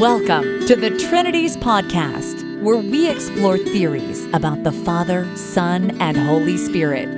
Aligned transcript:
Welcome 0.00 0.66
to 0.66 0.76
the 0.76 0.90
Trinities 1.08 1.56
Podcast, 1.56 2.60
where 2.60 2.76
we 2.76 3.08
explore 3.08 3.56
theories 3.56 4.26
about 4.34 4.62
the 4.62 4.70
Father, 4.70 5.26
Son, 5.38 5.98
and 6.02 6.18
Holy 6.18 6.58
Spirit. 6.58 7.16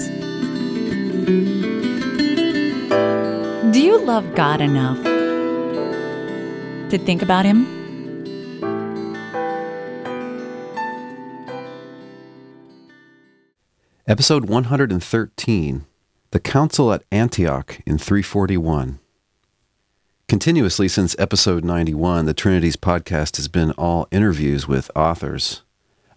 Do 3.73 3.83
you 3.83 3.99
love 3.99 4.33
God 4.37 4.61
enough 4.61 5.03
to 6.91 6.99
think 6.99 7.21
about 7.21 7.45
Him? 7.45 7.67
Episode 14.07 14.45
113 14.45 15.85
The 16.31 16.39
Council 16.41 16.93
at 16.93 17.03
Antioch 17.11 17.81
in 17.85 17.99
341. 17.99 19.01
Continuously 20.29 20.89
since 20.89 21.17
episode 21.19 21.65
91, 21.65 22.27
the 22.27 22.35
Trinities 22.35 22.77
podcast 22.77 23.37
has 23.37 23.49
been 23.49 23.71
all 23.73 24.07
interviews 24.11 24.69
with 24.69 24.91
authors. 24.95 25.63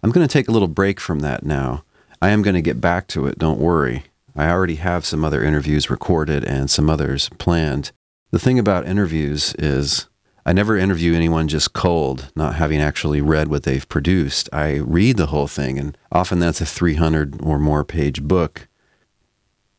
I'm 0.02 0.10
going 0.10 0.28
to 0.28 0.30
take 0.30 0.48
a 0.48 0.50
little 0.50 0.68
break 0.68 1.00
from 1.00 1.20
that 1.20 1.46
now. 1.46 1.82
I 2.20 2.28
am 2.28 2.42
going 2.42 2.52
to 2.52 2.60
get 2.60 2.78
back 2.78 3.08
to 3.08 3.26
it, 3.26 3.38
don't 3.38 3.58
worry. 3.58 4.02
I 4.36 4.50
already 4.50 4.74
have 4.74 5.06
some 5.06 5.24
other 5.24 5.42
interviews 5.42 5.88
recorded 5.88 6.44
and 6.44 6.70
some 6.70 6.90
others 6.90 7.30
planned. 7.38 7.92
The 8.32 8.38
thing 8.38 8.58
about 8.58 8.86
interviews 8.86 9.54
is 9.58 10.08
I 10.44 10.52
never 10.52 10.76
interview 10.76 11.14
anyone 11.14 11.48
just 11.48 11.72
cold, 11.72 12.30
not 12.36 12.56
having 12.56 12.82
actually 12.82 13.22
read 13.22 13.48
what 13.48 13.62
they've 13.62 13.88
produced. 13.88 14.46
I 14.52 14.74
read 14.80 15.16
the 15.16 15.28
whole 15.28 15.48
thing, 15.48 15.78
and 15.78 15.96
often 16.12 16.38
that's 16.38 16.60
a 16.60 16.66
300 16.66 17.40
or 17.42 17.58
more 17.58 17.82
page 17.82 18.22
book. 18.22 18.68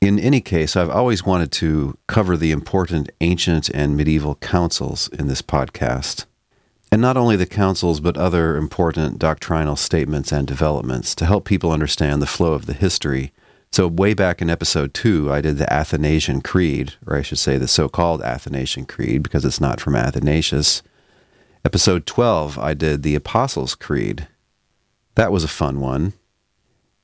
In 0.04 0.20
any 0.20 0.42
case, 0.42 0.76
I've 0.76 0.90
always 0.90 1.26
wanted 1.26 1.50
to 1.54 1.98
cover 2.08 2.36
the 2.36 2.52
important 2.52 3.10
ancient 3.22 3.70
and 3.70 3.96
medieval 3.96 4.36
councils 4.36 5.08
in 5.08 5.28
this 5.28 5.42
podcast. 5.42 6.26
And 6.92 7.02
not 7.02 7.16
only 7.16 7.38
the 7.38 7.46
councils, 7.46 8.02
but 8.02 8.18
other 8.18 8.58
important 8.58 9.18
doctrinal 9.18 9.78
statements 9.78 10.34
and 10.34 10.46
developments 10.46 11.16
to 11.16 11.26
help 11.26 11.46
people 11.46 11.72
understand 11.72 12.22
the 12.22 12.28
flow 12.28 12.52
of 12.52 12.66
the 12.66 12.74
history. 12.74 13.32
So, 13.72 13.88
way 13.88 14.14
back 14.14 14.42
in 14.42 14.50
episode 14.50 14.94
two, 14.94 15.32
I 15.32 15.40
did 15.40 15.58
the 15.58 15.72
Athanasian 15.72 16.42
Creed, 16.42 16.96
or 17.08 17.16
I 17.16 17.22
should 17.22 17.40
say 17.40 17.58
the 17.58 17.70
so 17.70 17.88
called 17.88 18.22
Athanasian 18.24 18.86
Creed, 18.86 19.24
because 19.24 19.46
it's 19.46 19.62
not 19.62 19.80
from 19.80 19.96
Athanasius. 19.96 20.84
Episode 21.64 22.06
12, 22.06 22.60
I 22.60 22.74
did 22.74 23.04
the 23.04 23.16
Apostles' 23.16 23.74
Creed. 23.74 24.28
That 25.16 25.32
was 25.32 25.46
a 25.46 25.48
fun 25.48 25.80
one. 25.80 26.12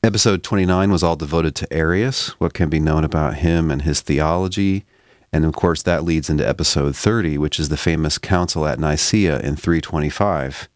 Episode 0.01 0.43
29 0.43 0.93
was 0.93 1.03
all 1.03 1.17
devoted 1.17 1.55
to 1.55 1.73
Arius, 1.73 2.29
what 2.39 2.53
can 2.53 2.69
be 2.69 2.79
known 2.79 3.03
about 3.03 3.35
him 3.35 3.69
and 3.69 3.81
his 3.81 3.99
theology. 3.99 4.85
And 5.33 5.43
of 5.43 5.53
course, 5.53 5.83
that 5.83 6.05
leads 6.05 6.29
into 6.29 6.47
episode 6.47 6.95
30, 6.95 7.37
which 7.37 7.59
is 7.59 7.67
the 7.67 7.75
famous 7.75 8.17
council 8.17 8.65
at 8.65 8.79
Nicaea 8.79 9.41
in 9.41 9.57
325. 9.57 10.69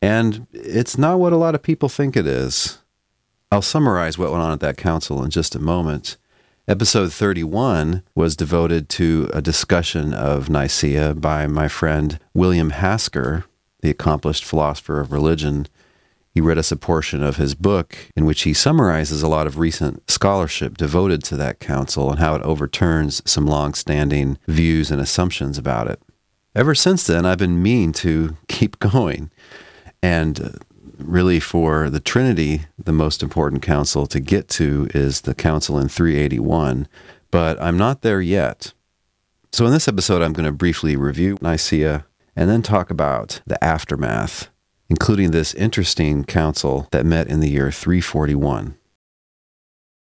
And 0.00 0.46
it's 0.52 0.96
not 0.96 1.18
what 1.18 1.32
a 1.32 1.36
lot 1.36 1.56
of 1.56 1.62
people 1.62 1.88
think 1.88 2.16
it 2.16 2.24
is. 2.24 2.78
I'll 3.50 3.62
summarize 3.62 4.16
what 4.16 4.30
went 4.30 4.44
on 4.44 4.52
at 4.52 4.60
that 4.60 4.76
council 4.76 5.24
in 5.24 5.30
just 5.30 5.56
a 5.56 5.60
moment. 5.60 6.16
Episode 6.68 7.12
31 7.12 8.04
was 8.14 8.36
devoted 8.36 8.88
to 8.90 9.28
a 9.34 9.42
discussion 9.42 10.14
of 10.14 10.48
Nicaea 10.48 11.14
by 11.14 11.48
my 11.48 11.66
friend 11.66 12.20
William 12.32 12.70
Hasker, 12.70 13.44
the 13.80 13.90
accomplished 13.90 14.44
philosopher 14.44 15.00
of 15.00 15.10
religion 15.10 15.66
he 16.38 16.40
read 16.40 16.56
us 16.56 16.70
a 16.70 16.76
portion 16.76 17.20
of 17.20 17.36
his 17.36 17.56
book 17.56 17.98
in 18.14 18.24
which 18.24 18.42
he 18.42 18.52
summarizes 18.52 19.24
a 19.24 19.28
lot 19.28 19.48
of 19.48 19.58
recent 19.58 20.08
scholarship 20.08 20.76
devoted 20.76 21.24
to 21.24 21.34
that 21.34 21.58
council 21.58 22.10
and 22.10 22.20
how 22.20 22.36
it 22.36 22.42
overturns 22.42 23.20
some 23.28 23.44
long-standing 23.44 24.38
views 24.46 24.92
and 24.92 25.00
assumptions 25.00 25.58
about 25.58 25.88
it. 25.88 26.00
Ever 26.54 26.76
since 26.76 27.04
then, 27.04 27.26
I've 27.26 27.38
been 27.38 27.60
mean 27.60 27.92
to 27.94 28.36
keep 28.46 28.78
going. 28.94 29.32
And 30.00 30.40
uh, 30.40 30.48
really, 30.96 31.40
for 31.40 31.90
the 31.90 31.98
Trinity, 31.98 32.66
the 32.78 32.92
most 32.92 33.20
important 33.20 33.60
council 33.60 34.06
to 34.06 34.20
get 34.20 34.46
to 34.50 34.86
is 34.94 35.22
the 35.22 35.34
council 35.34 35.76
in 35.76 35.88
381, 35.88 36.86
but 37.32 37.60
I'm 37.60 37.76
not 37.76 38.02
there 38.02 38.20
yet. 38.20 38.74
So, 39.50 39.66
in 39.66 39.72
this 39.72 39.88
episode, 39.88 40.22
I'm 40.22 40.34
going 40.34 40.46
to 40.46 40.52
briefly 40.52 40.94
review 40.94 41.36
Nicaea 41.42 42.06
and 42.36 42.48
then 42.48 42.62
talk 42.62 42.90
about 42.90 43.40
the 43.44 43.62
aftermath 43.64 44.50
including 44.88 45.30
this 45.30 45.54
interesting 45.54 46.24
council 46.24 46.88
that 46.90 47.06
met 47.06 47.28
in 47.28 47.40
the 47.40 47.50
year 47.50 47.70
341. 47.70 48.74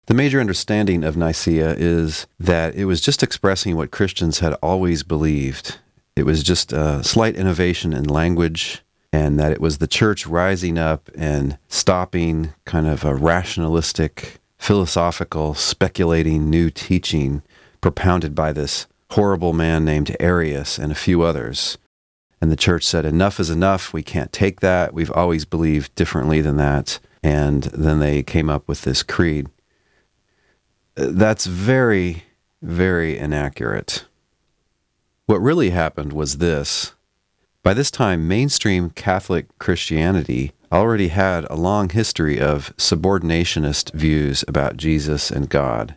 The 0.07 0.15
major 0.15 0.39
understanding 0.39 1.03
of 1.03 1.17
Nicaea 1.17 1.75
is 1.79 2.27
that 2.39 2.75
it 2.75 2.85
was 2.85 3.01
just 3.01 3.23
expressing 3.23 3.75
what 3.75 3.91
Christians 3.91 4.41
had 4.41 4.53
always 4.63 5.03
believed. 5.03 5.79
It 6.15 6.27
was 6.27 6.43
just 6.43 6.73
a 6.73 7.03
slight 7.03 7.37
innovation 7.37 7.95
in 7.95 8.05
language, 8.05 8.83
and 9.13 9.41
that 9.41 9.53
it 9.53 9.63
was 9.63 9.79
the 9.79 9.87
church 9.87 10.27
rising 10.27 10.77
up 10.77 11.11
and 11.17 11.57
stopping 11.69 12.53
kind 12.67 12.87
of 12.87 13.05
a 13.05 13.15
rationalistic, 13.15 14.41
philosophical, 14.59 15.55
speculating 15.55 16.51
new 16.51 16.69
teaching 16.69 17.43
propounded 17.81 18.35
by 18.35 18.53
this 18.53 18.87
horrible 19.13 19.55
man 19.55 19.85
named 19.85 20.15
Arius 20.21 20.79
and 20.79 20.93
a 20.93 20.97
few 20.97 21.23
others 21.23 21.79
and 22.45 22.53
the 22.53 22.57
church 22.57 22.85
said, 22.85 23.07
enough 23.07 23.41
is 23.41 23.49
enough. 23.49 23.95
We 23.95 24.03
can't 24.03 24.31
take 24.31 24.61
that. 24.61 24.93
We've 24.93 25.11
always 25.11 25.47
believed 25.47 25.95
differently 25.95 26.43
than 26.43 26.59
that. 26.59 27.01
And 27.23 27.63
then 27.63 28.01
they 28.01 28.23
came 28.23 28.51
up 28.51 28.69
with 28.69 28.83
this 28.83 29.03
creed. 29.03 29.49
That's 30.95 31.47
very, 31.47 32.25
very 32.61 33.17
inaccurate. 33.17 34.05
What 35.25 35.41
really 35.41 35.71
happened 35.71 36.13
was 36.13 36.37
this. 36.37 36.93
By 37.63 37.73
this 37.73 37.91
time, 37.91 38.29
mainstream 38.29 38.91
Catholic 38.91 39.47
Christianity 39.59 40.53
already 40.71 41.09
had 41.09 41.47
a 41.49 41.57
long 41.57 41.89
history 41.89 42.39
of 42.39 42.77
subordinationist 42.77 43.95
views 43.95 44.45
about 44.47 44.77
Jesus 44.77 45.31
and 45.31 45.49
God, 45.49 45.97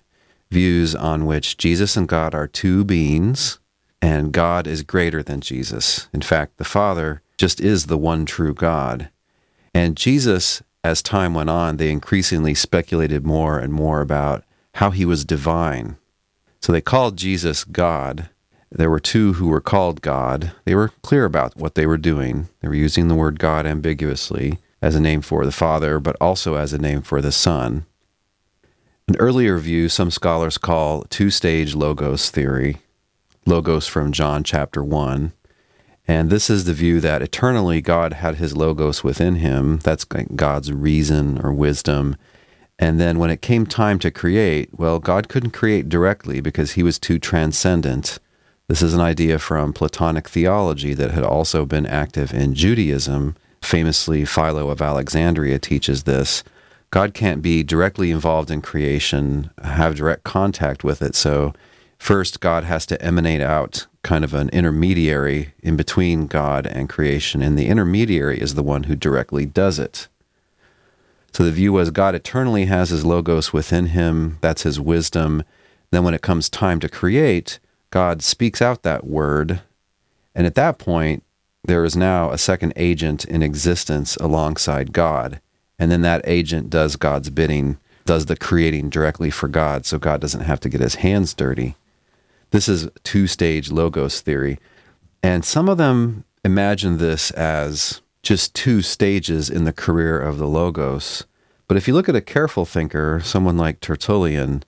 views 0.49 0.95
on 0.95 1.25
which 1.25 1.57
Jesus 1.57 1.97
and 1.97 2.07
God 2.07 2.33
are 2.33 2.47
two 2.47 2.85
beings 2.85 3.59
and 4.01 4.31
God 4.31 4.67
is 4.67 4.83
greater 4.83 5.23
than 5.23 5.41
Jesus. 5.41 6.07
In 6.13 6.21
fact, 6.21 6.57
the 6.57 6.63
Father 6.63 7.21
just 7.37 7.59
is 7.59 7.85
the 7.85 7.97
one 7.97 8.25
true 8.25 8.53
God. 8.53 9.09
And 9.73 9.97
Jesus, 9.97 10.61
as 10.83 11.01
time 11.01 11.33
went 11.33 11.49
on, 11.49 11.77
they 11.77 11.91
increasingly 11.91 12.53
speculated 12.53 13.25
more 13.25 13.59
and 13.59 13.73
more 13.73 14.01
about 14.01 14.43
how 14.75 14.91
he 14.91 15.05
was 15.05 15.25
divine. 15.25 15.97
So 16.61 16.71
they 16.71 16.81
called 16.81 17.17
Jesus 17.17 17.63
God. 17.63 18.29
There 18.69 18.89
were 18.89 18.99
two 18.99 19.33
who 19.33 19.47
were 19.47 19.61
called 19.61 20.01
God. 20.01 20.51
They 20.65 20.75
were 20.75 20.91
clear 21.01 21.25
about 21.25 21.55
what 21.55 21.75
they 21.75 21.85
were 21.85 21.97
doing. 21.97 22.49
They 22.61 22.67
were 22.67 22.75
using 22.75 23.07
the 23.07 23.15
word 23.15 23.39
God 23.39 23.65
ambiguously 23.65 24.59
as 24.81 24.95
a 24.95 24.99
name 24.99 25.21
for 25.21 25.45
the 25.45 25.51
Father, 25.51 25.99
but 25.99 26.15
also 26.19 26.55
as 26.55 26.73
a 26.73 26.77
name 26.77 27.01
for 27.01 27.21
the 27.21 27.31
Son. 27.31 27.85
An 29.07 29.15
earlier 29.17 29.57
view 29.57 29.87
some 29.87 30.11
scholars 30.11 30.57
call 30.57 31.03
two 31.03 31.29
stage 31.29 31.73
logos 31.73 32.29
theory, 32.29 32.77
logos 33.47 33.87
from 33.87 34.11
John 34.11 34.43
chapter 34.43 34.83
1. 34.83 35.31
And 36.07 36.29
this 36.29 36.49
is 36.49 36.65
the 36.65 36.73
view 36.73 36.99
that 37.01 37.21
eternally 37.21 37.81
God 37.81 38.13
had 38.13 38.35
his 38.35 38.55
logos 38.55 39.03
within 39.03 39.35
him. 39.35 39.79
That's 39.79 40.05
God's 40.05 40.71
reason 40.71 41.39
or 41.43 41.53
wisdom. 41.53 42.15
And 42.79 42.99
then 42.99 43.17
when 43.19 43.29
it 43.29 43.41
came 43.41 43.65
time 43.65 43.99
to 43.99 44.11
create, 44.11 44.69
well, 44.77 44.99
God 44.99 45.29
couldn't 45.29 45.51
create 45.51 45.89
directly 45.89 46.39
because 46.41 46.73
he 46.73 46.83
was 46.83 46.99
too 46.99 47.19
transcendent. 47.19 48.19
This 48.67 48.81
is 48.81 48.93
an 48.93 49.01
idea 49.01 49.39
from 49.39 49.73
Platonic 49.73 50.27
theology 50.27 50.93
that 50.93 51.11
had 51.11 51.23
also 51.23 51.65
been 51.65 51.85
active 51.85 52.33
in 52.33 52.53
Judaism. 52.53 53.35
Famously, 53.61 54.25
Philo 54.25 54.69
of 54.69 54.81
Alexandria 54.81 55.57
teaches 55.57 56.03
this. 56.03 56.43
God 56.89 57.13
can't 57.13 57.41
be 57.41 57.63
directly 57.63 58.11
involved 58.11 58.51
in 58.51 58.61
creation, 58.61 59.49
have 59.63 59.95
direct 59.95 60.23
contact 60.23 60.83
with 60.83 61.01
it. 61.01 61.15
So 61.15 61.53
First, 61.97 62.39
God 62.39 62.63
has 62.63 62.85
to 62.87 63.01
emanate 63.01 63.41
out 63.41 63.87
kind 64.01 64.23
of 64.23 64.33
an 64.33 64.49
intermediary 64.49 65.53
in 65.61 65.75
between 65.75 66.27
God 66.27 66.65
and 66.65 66.87
creation, 66.87 67.41
and 67.41 67.57
the 67.57 67.67
intermediary 67.67 68.39
is 68.39 68.55
the 68.55 68.63
one 68.63 68.83
who 68.83 68.95
directly 68.95 69.45
does 69.45 69.79
it. 69.79 70.07
So 71.33 71.43
the 71.43 71.51
view 71.51 71.73
was 71.73 71.91
God 71.91 72.15
eternally 72.15 72.65
has 72.65 72.89
his 72.89 73.03
logos 73.03 73.51
within 73.51 73.87
him, 73.87 74.37
that's 74.41 74.63
his 74.63 74.79
wisdom. 74.79 75.43
Then, 75.91 76.03
when 76.03 76.13
it 76.13 76.21
comes 76.21 76.49
time 76.49 76.79
to 76.79 76.89
create, 76.89 77.59
God 77.89 78.21
speaks 78.21 78.61
out 78.61 78.83
that 78.83 79.05
word, 79.05 79.61
and 80.33 80.45
at 80.47 80.55
that 80.55 80.77
point, 80.77 81.23
there 81.63 81.83
is 81.83 81.95
now 81.95 82.31
a 82.31 82.37
second 82.37 82.73
agent 82.75 83.25
in 83.25 83.43
existence 83.43 84.15
alongside 84.17 84.93
God. 84.93 85.41
And 85.77 85.91
then 85.91 86.01
that 86.01 86.21
agent 86.23 86.69
does 86.69 86.95
God's 86.95 87.29
bidding, 87.29 87.77
does 88.05 88.27
the 88.27 88.37
creating 88.37 88.89
directly 88.89 89.29
for 89.29 89.47
God, 89.47 89.85
so 89.85 89.99
God 89.99 90.21
doesn't 90.21 90.41
have 90.41 90.59
to 90.61 90.69
get 90.69 90.81
his 90.81 90.95
hands 90.95 91.33
dirty. 91.33 91.75
This 92.51 92.67
is 92.69 92.89
two 93.03 93.27
stage 93.27 93.71
logos 93.71 94.21
theory. 94.21 94.59
And 95.21 95.43
some 95.43 95.67
of 95.67 95.77
them 95.77 96.23
imagine 96.43 96.97
this 96.97 97.31
as 97.31 98.01
just 98.23 98.53
two 98.53 98.81
stages 98.81 99.49
in 99.49 99.63
the 99.63 99.73
career 99.73 100.19
of 100.19 100.37
the 100.37 100.47
logos. 100.47 101.25
But 101.67 101.77
if 101.77 101.87
you 101.87 101.93
look 101.93 102.07
at 102.07 102.15
a 102.15 102.21
careful 102.21 102.65
thinker, 102.65 103.19
someone 103.23 103.57
like 103.57 103.79
Tertullian, 103.79 104.63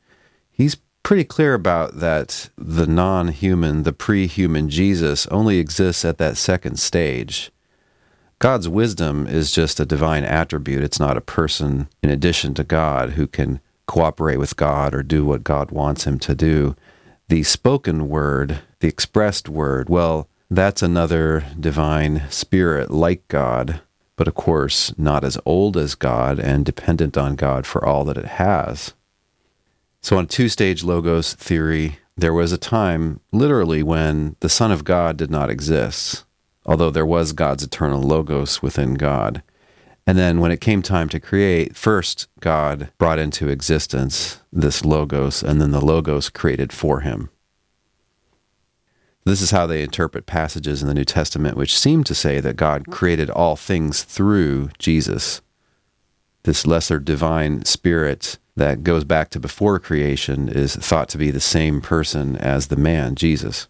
he's 0.51 0.77
pretty 1.03 1.23
clear 1.23 1.53
about 1.53 1.99
that 1.99 2.49
the 2.57 2.87
non 2.87 3.29
human, 3.29 3.83
the 3.83 3.93
pre 3.93 4.27
human 4.27 4.69
Jesus 4.69 5.25
only 5.27 5.57
exists 5.59 6.03
at 6.03 6.17
that 6.17 6.37
second 6.37 6.77
stage. 6.77 7.51
God's 8.39 8.69
wisdom 8.69 9.27
is 9.27 9.51
just 9.51 9.79
a 9.79 9.85
divine 9.85 10.23
attribute. 10.23 10.83
It's 10.83 10.99
not 10.99 11.17
a 11.17 11.21
person 11.21 11.89
in 12.01 12.09
addition 12.09 12.53
to 12.55 12.63
God 12.63 13.11
who 13.11 13.27
can 13.27 13.59
cooperate 13.85 14.37
with 14.37 14.55
God 14.55 14.93
or 14.93 15.03
do 15.03 15.25
what 15.25 15.43
God 15.43 15.71
wants 15.71 16.05
him 16.05 16.19
to 16.19 16.35
do. 16.35 16.75
The 17.29 17.43
spoken 17.43 18.09
word, 18.09 18.61
the 18.79 18.87
expressed 18.87 19.47
word, 19.47 19.87
well, 19.87 20.27
that's 20.49 20.81
another 20.81 21.45
divine 21.59 22.23
spirit 22.31 22.89
like 22.89 23.27
God, 23.27 23.81
but 24.15 24.27
of 24.27 24.33
course 24.33 24.97
not 24.97 25.23
as 25.23 25.37
old 25.45 25.77
as 25.77 25.93
God 25.93 26.39
and 26.39 26.65
dependent 26.65 27.19
on 27.19 27.35
God 27.35 27.67
for 27.67 27.85
all 27.85 28.03
that 28.05 28.17
it 28.17 28.25
has. 28.25 28.95
So, 30.01 30.17
on 30.17 30.25
two 30.25 30.49
stage 30.49 30.83
logos 30.83 31.35
theory, 31.35 31.99
there 32.17 32.33
was 32.33 32.51
a 32.51 32.57
time, 32.57 33.19
literally, 33.31 33.83
when 33.83 34.35
the 34.39 34.49
Son 34.49 34.71
of 34.71 34.83
God 34.83 35.15
did 35.15 35.29
not 35.29 35.51
exist, 35.51 36.23
although 36.65 36.89
there 36.89 37.05
was 37.05 37.33
God's 37.33 37.63
eternal 37.63 38.01
logos 38.01 38.63
within 38.63 38.95
God. 38.95 39.43
And 40.09 40.17
then 40.17 40.39
when 40.39 40.51
it 40.51 40.59
came 40.59 40.81
time 40.81 41.07
to 41.09 41.19
create, 41.19 41.75
first 41.75 42.29
God 42.39 42.89
brought 42.97 43.19
into 43.19 43.47
existence 43.47 44.41
this 44.51 44.83
logos, 44.83 45.43
and 45.43 45.61
then 45.61 45.69
the 45.69 45.85
logos 45.85 46.31
created 46.31 46.73
for 46.73 47.01
him. 47.01 47.29
This 49.23 49.39
is 49.39 49.51
how 49.51 49.67
they 49.67 49.83
interpret 49.83 50.25
passages 50.25 50.81
in 50.81 50.87
the 50.87 50.95
New 50.95 51.05
Testament 51.05 51.57
which 51.57 51.77
seem 51.77 52.03
to 52.05 52.15
say 52.15 52.39
that 52.39 52.55
God 52.55 52.87
created 52.89 53.29
all 53.29 53.55
things 53.55 54.01
through 54.01 54.71
Jesus. 54.79 55.43
This 56.41 56.65
lesser 56.65 56.97
divine 56.97 57.63
spirit 57.65 58.39
that 58.55 58.81
goes 58.81 59.03
back 59.03 59.29
to 59.29 59.39
before 59.39 59.77
creation 59.77 60.49
is 60.49 60.75
thought 60.75 61.09
to 61.09 61.19
be 61.19 61.29
the 61.29 61.39
same 61.39 61.81
person 61.81 62.35
as 62.37 62.69
the 62.69 62.77
man, 62.77 63.13
Jesus. 63.13 63.67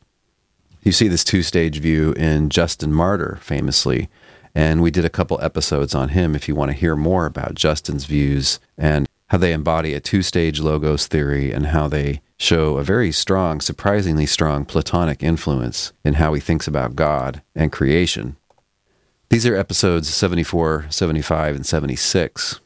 You 0.83 0.93
see 0.93 1.09
this 1.09 1.25
two 1.25 1.43
stage 1.43 1.79
view 1.79 2.13
in 2.13 2.49
Justin 2.49 2.93
Martyr, 2.93 3.39
famously, 3.41 4.07
and 4.55 4.81
we 4.81 4.91
did 4.91 5.05
a 5.05 5.09
couple 5.09 5.39
episodes 5.41 5.93
on 5.93 6.09
him 6.09 6.35
if 6.35 6.47
you 6.47 6.55
want 6.55 6.71
to 6.71 6.77
hear 6.77 6.95
more 6.95 7.25
about 7.25 7.55
Justin's 7.55 8.05
views 8.05 8.59
and 8.77 9.07
how 9.27 9.37
they 9.37 9.53
embody 9.53 9.93
a 9.93 9.99
two 9.99 10.21
stage 10.21 10.59
logos 10.59 11.07
theory 11.07 11.51
and 11.51 11.67
how 11.67 11.87
they 11.87 12.21
show 12.37 12.77
a 12.77 12.83
very 12.83 13.11
strong, 13.11 13.61
surprisingly 13.61 14.25
strong 14.25 14.65
Platonic 14.65 15.21
influence 15.21 15.93
in 16.03 16.15
how 16.15 16.33
he 16.33 16.41
thinks 16.41 16.67
about 16.67 16.95
God 16.95 17.41
and 17.55 17.71
creation. 17.71 18.37
These 19.29 19.45
are 19.45 19.55
episodes 19.55 20.09
74, 20.09 20.87
75, 20.89 21.55
and 21.55 21.65
76. 21.65 22.59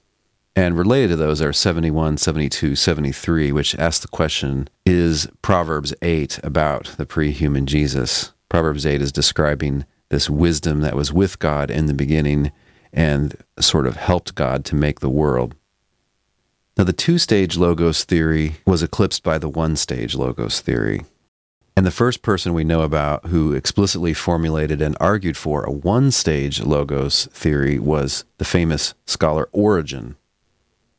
And 0.55 0.77
related 0.77 1.09
to 1.09 1.15
those 1.17 1.41
are 1.41 1.51
71, 1.51 2.17
72, 2.17 2.75
73, 2.75 3.51
which 3.51 3.75
ask 3.75 4.01
the 4.01 4.07
question 4.07 4.69
Is 4.85 5.27
Proverbs 5.41 5.93
8 6.01 6.39
about 6.43 6.93
the 6.97 7.05
pre 7.05 7.31
human 7.31 7.65
Jesus? 7.65 8.31
Proverbs 8.47 8.85
8 8.85 9.01
is 9.01 9.11
describing 9.11 9.85
this 10.13 10.29
wisdom 10.29 10.81
that 10.81 10.95
was 10.95 11.11
with 11.11 11.39
God 11.39 11.71
in 11.71 11.87
the 11.87 11.93
beginning 11.93 12.51
and 12.93 13.35
sort 13.59 13.87
of 13.87 13.97
helped 13.97 14.35
God 14.35 14.63
to 14.65 14.75
make 14.75 14.99
the 14.99 15.09
world. 15.09 15.55
Now, 16.77 16.83
the 16.83 16.93
two 16.93 17.17
stage 17.17 17.57
logos 17.57 18.03
theory 18.03 18.57
was 18.65 18.83
eclipsed 18.83 19.23
by 19.23 19.39
the 19.39 19.49
one 19.49 19.75
stage 19.75 20.13
logos 20.13 20.61
theory. 20.61 21.01
And 21.75 21.85
the 21.85 21.91
first 21.91 22.21
person 22.21 22.53
we 22.53 22.63
know 22.63 22.81
about 22.81 23.25
who 23.27 23.53
explicitly 23.53 24.13
formulated 24.13 24.81
and 24.81 24.95
argued 24.99 25.35
for 25.35 25.63
a 25.63 25.71
one 25.71 26.11
stage 26.11 26.61
logos 26.61 27.25
theory 27.31 27.79
was 27.79 28.23
the 28.37 28.45
famous 28.45 28.93
scholar 29.07 29.49
Origen. 29.51 30.15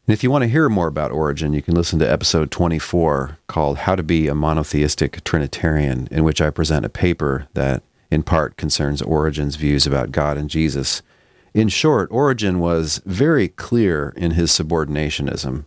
And 0.06 0.12
if 0.12 0.24
you 0.24 0.30
want 0.30 0.42
to 0.42 0.48
hear 0.48 0.68
more 0.68 0.88
about 0.88 1.12
Origen, 1.12 1.52
you 1.52 1.62
can 1.62 1.76
listen 1.76 2.00
to 2.00 2.10
episode 2.10 2.50
24 2.50 3.38
called 3.46 3.78
How 3.78 3.94
to 3.94 4.02
Be 4.02 4.26
a 4.26 4.34
Monotheistic 4.34 5.22
Trinitarian, 5.22 6.08
in 6.10 6.24
which 6.24 6.40
I 6.40 6.50
present 6.50 6.84
a 6.84 6.90
paper 6.90 7.46
that 7.54 7.84
in 8.10 8.22
part 8.22 8.56
concerns 8.56 9.02
Origen's 9.02 9.56
views 9.56 9.86
about 9.86 10.12
God 10.12 10.36
and 10.36 10.50
Jesus 10.50 11.02
in 11.54 11.68
short, 11.68 12.10
Origen 12.10 12.58
was 12.58 13.00
very 13.06 13.46
clear 13.46 14.12
in 14.16 14.32
his 14.32 14.50
subordinationism. 14.50 15.66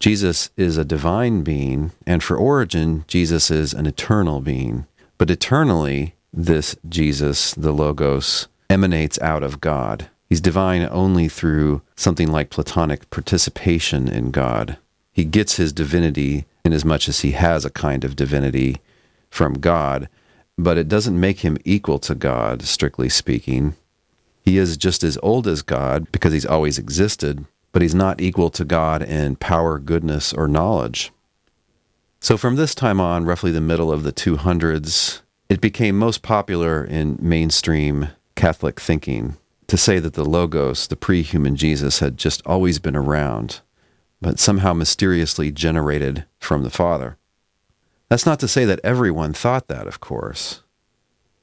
Jesus 0.00 0.48
is 0.56 0.78
a 0.78 0.84
divine 0.84 1.42
being, 1.42 1.92
and 2.06 2.22
for 2.22 2.38
Origen, 2.38 3.04
Jesus 3.06 3.50
is 3.50 3.74
an 3.74 3.84
eternal 3.84 4.40
being. 4.40 4.86
But 5.18 5.30
eternally, 5.30 6.14
this 6.32 6.74
Jesus, 6.88 7.52
the 7.52 7.72
Logos, 7.72 8.48
emanates 8.70 9.20
out 9.20 9.42
of 9.42 9.60
God. 9.60 10.08
He's 10.30 10.40
divine 10.40 10.88
only 10.90 11.28
through 11.28 11.82
something 11.96 12.32
like 12.32 12.48
Platonic 12.48 13.08
participation 13.10 14.08
in 14.08 14.30
God. 14.30 14.78
He 15.12 15.24
gets 15.24 15.56
his 15.56 15.72
divinity 15.72 16.46
in 16.64 16.72
as 16.72 16.84
much 16.84 17.10
as 17.10 17.20
he 17.20 17.32
has 17.32 17.66
a 17.66 17.70
kind 17.70 18.04
of 18.04 18.16
divinity 18.16 18.78
from 19.30 19.54
God, 19.54 20.08
but 20.58 20.78
it 20.78 20.88
doesn't 20.88 21.18
make 21.18 21.40
him 21.40 21.58
equal 21.64 21.98
to 22.00 22.14
God, 22.14 22.62
strictly 22.62 23.08
speaking. 23.08 23.74
He 24.42 24.58
is 24.58 24.76
just 24.76 25.02
as 25.02 25.18
old 25.22 25.46
as 25.46 25.62
God 25.62 26.10
because 26.12 26.32
he's 26.32 26.46
always 26.46 26.78
existed, 26.78 27.44
but 27.72 27.82
he's 27.82 27.94
not 27.94 28.20
equal 28.20 28.50
to 28.50 28.64
God 28.64 29.02
in 29.02 29.36
power, 29.36 29.78
goodness, 29.78 30.32
or 30.32 30.48
knowledge. 30.48 31.12
So 32.20 32.36
from 32.36 32.56
this 32.56 32.74
time 32.74 33.00
on, 33.00 33.24
roughly 33.24 33.50
the 33.52 33.60
middle 33.60 33.92
of 33.92 34.02
the 34.02 34.12
200s, 34.12 35.20
it 35.48 35.60
became 35.60 35.98
most 35.98 36.22
popular 36.22 36.84
in 36.84 37.18
mainstream 37.20 38.08
Catholic 38.34 38.80
thinking 38.80 39.36
to 39.66 39.76
say 39.76 39.98
that 39.98 40.14
the 40.14 40.24
Logos, 40.24 40.86
the 40.86 40.96
pre 40.96 41.22
human 41.22 41.56
Jesus, 41.56 41.98
had 41.98 42.16
just 42.16 42.44
always 42.46 42.78
been 42.78 42.96
around, 42.96 43.60
but 44.20 44.38
somehow 44.38 44.72
mysteriously 44.72 45.50
generated 45.50 46.24
from 46.38 46.62
the 46.62 46.70
Father. 46.70 47.16
That's 48.08 48.26
not 48.26 48.38
to 48.40 48.48
say 48.48 48.64
that 48.64 48.80
everyone 48.84 49.32
thought 49.32 49.68
that, 49.68 49.86
of 49.86 50.00
course. 50.00 50.62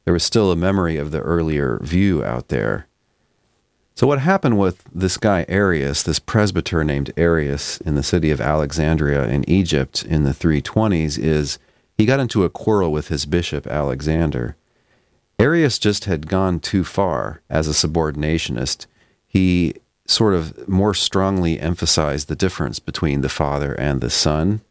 There 0.05 0.13
was 0.13 0.23
still 0.23 0.51
a 0.51 0.55
memory 0.55 0.97
of 0.97 1.11
the 1.11 1.21
earlier 1.21 1.79
view 1.81 2.23
out 2.23 2.49
there. 2.49 2.87
So, 3.95 4.07
what 4.07 4.19
happened 4.19 4.57
with 4.57 4.83
this 4.93 5.17
guy 5.17 5.45
Arius, 5.47 6.03
this 6.03 6.19
presbyter 6.19 6.83
named 6.83 7.13
Arius 7.15 7.77
in 7.81 7.95
the 7.95 8.03
city 8.03 8.31
of 8.31 8.41
Alexandria 8.41 9.27
in 9.27 9.47
Egypt 9.49 10.03
in 10.03 10.23
the 10.23 10.31
320s, 10.31 11.19
is 11.19 11.59
he 11.95 12.05
got 12.05 12.19
into 12.19 12.43
a 12.43 12.49
quarrel 12.49 12.91
with 12.91 13.09
his 13.09 13.25
bishop, 13.25 13.67
Alexander. 13.67 14.55
Arius 15.37 15.77
just 15.77 16.05
had 16.05 16.27
gone 16.27 16.59
too 16.59 16.83
far 16.83 17.41
as 17.49 17.67
a 17.67 17.87
subordinationist. 17.87 18.87
He 19.27 19.75
sort 20.07 20.33
of 20.33 20.67
more 20.67 20.93
strongly 20.93 21.59
emphasized 21.59 22.27
the 22.27 22.35
difference 22.35 22.79
between 22.79 23.21
the 23.21 23.29
Father 23.29 23.73
and 23.73 24.01
the 24.01 24.09
Son. 24.09 24.61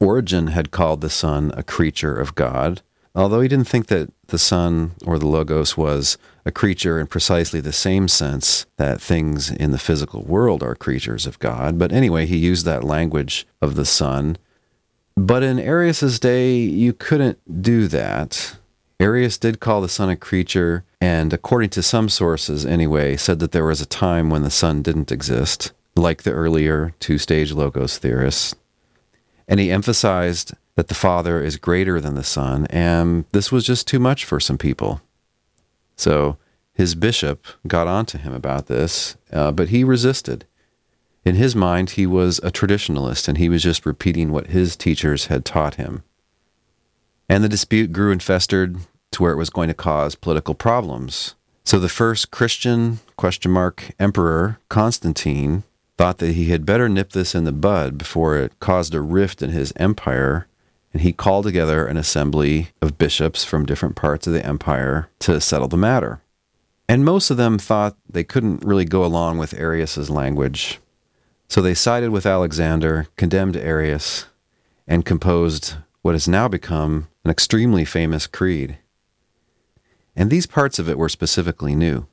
Origen 0.00 0.48
had 0.48 0.70
called 0.70 1.00
the 1.00 1.10
Son 1.10 1.52
a 1.56 1.62
creature 1.62 2.14
of 2.14 2.34
God, 2.34 2.82
although 3.14 3.40
he 3.40 3.48
didn't 3.48 3.68
think 3.68 3.86
that 3.86 4.12
the 4.28 4.38
Son 4.38 4.92
or 5.04 5.18
the 5.18 5.26
Logos 5.26 5.76
was 5.76 6.18
a 6.44 6.52
creature 6.52 7.00
in 7.00 7.06
precisely 7.06 7.60
the 7.60 7.72
same 7.72 8.08
sense 8.08 8.66
that 8.76 9.00
things 9.00 9.50
in 9.50 9.70
the 9.70 9.78
physical 9.78 10.22
world 10.22 10.62
are 10.62 10.74
creatures 10.74 11.26
of 11.26 11.38
God. 11.38 11.78
But 11.78 11.92
anyway, 11.92 12.26
he 12.26 12.36
used 12.36 12.66
that 12.66 12.84
language 12.84 13.46
of 13.62 13.74
the 13.74 13.86
Son. 13.86 14.36
But 15.16 15.42
in 15.42 15.58
Arius's 15.58 16.20
day, 16.20 16.56
you 16.56 16.92
couldn't 16.92 17.62
do 17.62 17.88
that. 17.88 18.56
Arius 19.00 19.38
did 19.38 19.60
call 19.60 19.80
the 19.80 19.88
Son 19.88 20.08
a 20.08 20.16
creature, 20.16 20.84
and 21.00 21.32
according 21.32 21.70
to 21.70 21.82
some 21.82 22.08
sources 22.08 22.64
anyway, 22.64 23.16
said 23.16 23.38
that 23.40 23.52
there 23.52 23.66
was 23.66 23.80
a 23.80 23.86
time 23.86 24.30
when 24.30 24.42
the 24.42 24.50
Son 24.50 24.82
didn't 24.82 25.12
exist, 25.12 25.72
like 25.96 26.22
the 26.22 26.32
earlier 26.32 26.94
two 27.00 27.18
stage 27.18 27.52
Logos 27.52 27.98
theorists. 27.98 28.54
And 29.48 29.60
he 29.60 29.70
emphasized 29.70 30.54
that 30.74 30.88
the 30.88 30.94
Father 30.94 31.42
is 31.42 31.56
greater 31.56 32.00
than 32.00 32.14
the 32.14 32.24
Son, 32.24 32.66
and 32.68 33.24
this 33.32 33.50
was 33.50 33.64
just 33.64 33.86
too 33.86 33.98
much 33.98 34.24
for 34.24 34.40
some 34.40 34.58
people. 34.58 35.00
So 35.96 36.36
his 36.74 36.94
bishop 36.94 37.46
got 37.66 37.88
on 37.88 38.04
to 38.06 38.18
him 38.18 38.34
about 38.34 38.66
this, 38.66 39.16
uh, 39.32 39.52
but 39.52 39.68
he 39.68 39.82
resisted. 39.82 40.44
In 41.24 41.34
his 41.34 41.56
mind, 41.56 41.90
he 41.90 42.06
was 42.06 42.38
a 42.44 42.52
traditionalist 42.52 43.26
and 43.26 43.38
he 43.38 43.48
was 43.48 43.62
just 43.62 43.86
repeating 43.86 44.30
what 44.30 44.48
his 44.48 44.76
teachers 44.76 45.26
had 45.26 45.44
taught 45.44 45.74
him. 45.76 46.04
And 47.28 47.42
the 47.42 47.48
dispute 47.48 47.92
grew 47.92 48.12
and 48.12 48.22
festered 48.22 48.76
to 49.12 49.22
where 49.22 49.32
it 49.32 49.38
was 49.38 49.50
going 49.50 49.68
to 49.68 49.74
cause 49.74 50.14
political 50.14 50.54
problems. 50.54 51.34
So 51.64 51.80
the 51.80 51.88
first 51.88 52.30
Christian 52.30 53.00
question 53.16 53.50
mark 53.50 53.90
emperor, 53.98 54.60
Constantine, 54.68 55.64
thought 55.96 56.18
that 56.18 56.32
he 56.32 56.46
had 56.46 56.66
better 56.66 56.88
nip 56.88 57.10
this 57.10 57.34
in 57.34 57.44
the 57.44 57.52
bud 57.52 57.96
before 57.96 58.36
it 58.36 58.58
caused 58.60 58.94
a 58.94 59.00
rift 59.00 59.42
in 59.42 59.50
his 59.50 59.72
empire 59.76 60.46
and 60.96 61.02
he 61.02 61.12
called 61.12 61.44
together 61.44 61.86
an 61.86 61.98
assembly 61.98 62.68
of 62.80 62.96
bishops 62.96 63.44
from 63.44 63.66
different 63.66 63.96
parts 63.96 64.26
of 64.26 64.32
the 64.32 64.46
empire 64.46 65.10
to 65.18 65.38
settle 65.42 65.68
the 65.68 65.76
matter. 65.76 66.22
And 66.88 67.04
most 67.04 67.30
of 67.30 67.36
them 67.36 67.58
thought 67.58 67.98
they 68.08 68.24
couldn't 68.24 68.64
really 68.64 68.86
go 68.86 69.04
along 69.04 69.36
with 69.36 69.52
Arius's 69.52 70.08
language. 70.08 70.80
So 71.48 71.60
they 71.60 71.74
sided 71.74 72.12
with 72.12 72.24
Alexander, 72.24 73.08
condemned 73.16 73.58
Arius, 73.58 74.24
and 74.88 75.04
composed 75.04 75.74
what 76.00 76.14
has 76.14 76.26
now 76.26 76.48
become 76.48 77.08
an 77.24 77.30
extremely 77.30 77.84
famous 77.84 78.26
creed. 78.26 78.78
And 80.16 80.30
these 80.30 80.46
parts 80.46 80.78
of 80.78 80.88
it 80.88 80.96
were 80.96 81.10
specifically 81.10 81.74
new. 81.74 82.06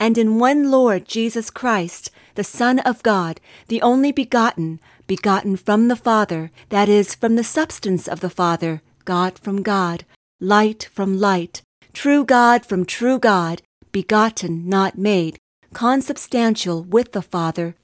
And 0.00 0.16
in 0.16 0.38
one 0.38 0.70
Lord 0.70 1.06
Jesus 1.06 1.50
Christ, 1.50 2.10
the 2.34 2.44
Son 2.44 2.78
of 2.80 3.02
God, 3.02 3.40
the 3.68 3.82
only 3.82 4.12
begotten, 4.12 4.80
begotten 5.06 5.56
from 5.56 5.88
the 5.88 5.96
Father, 5.96 6.50
that 6.68 6.88
is, 6.88 7.14
from 7.14 7.36
the 7.36 7.44
substance 7.44 8.08
of 8.08 8.20
the 8.20 8.30
Father, 8.30 8.82
God 9.04 9.38
from 9.38 9.62
God, 9.62 10.04
light 10.40 10.88
from 10.92 11.18
light, 11.18 11.62
true 11.92 12.24
God 12.24 12.66
from 12.66 12.84
true 12.84 13.18
God, 13.18 13.62
begotten, 13.92 14.68
not 14.68 14.98
made, 14.98 15.38
consubstantial 15.72 16.82
with 16.82 17.12
the 17.12 17.22
Father. 17.22 17.76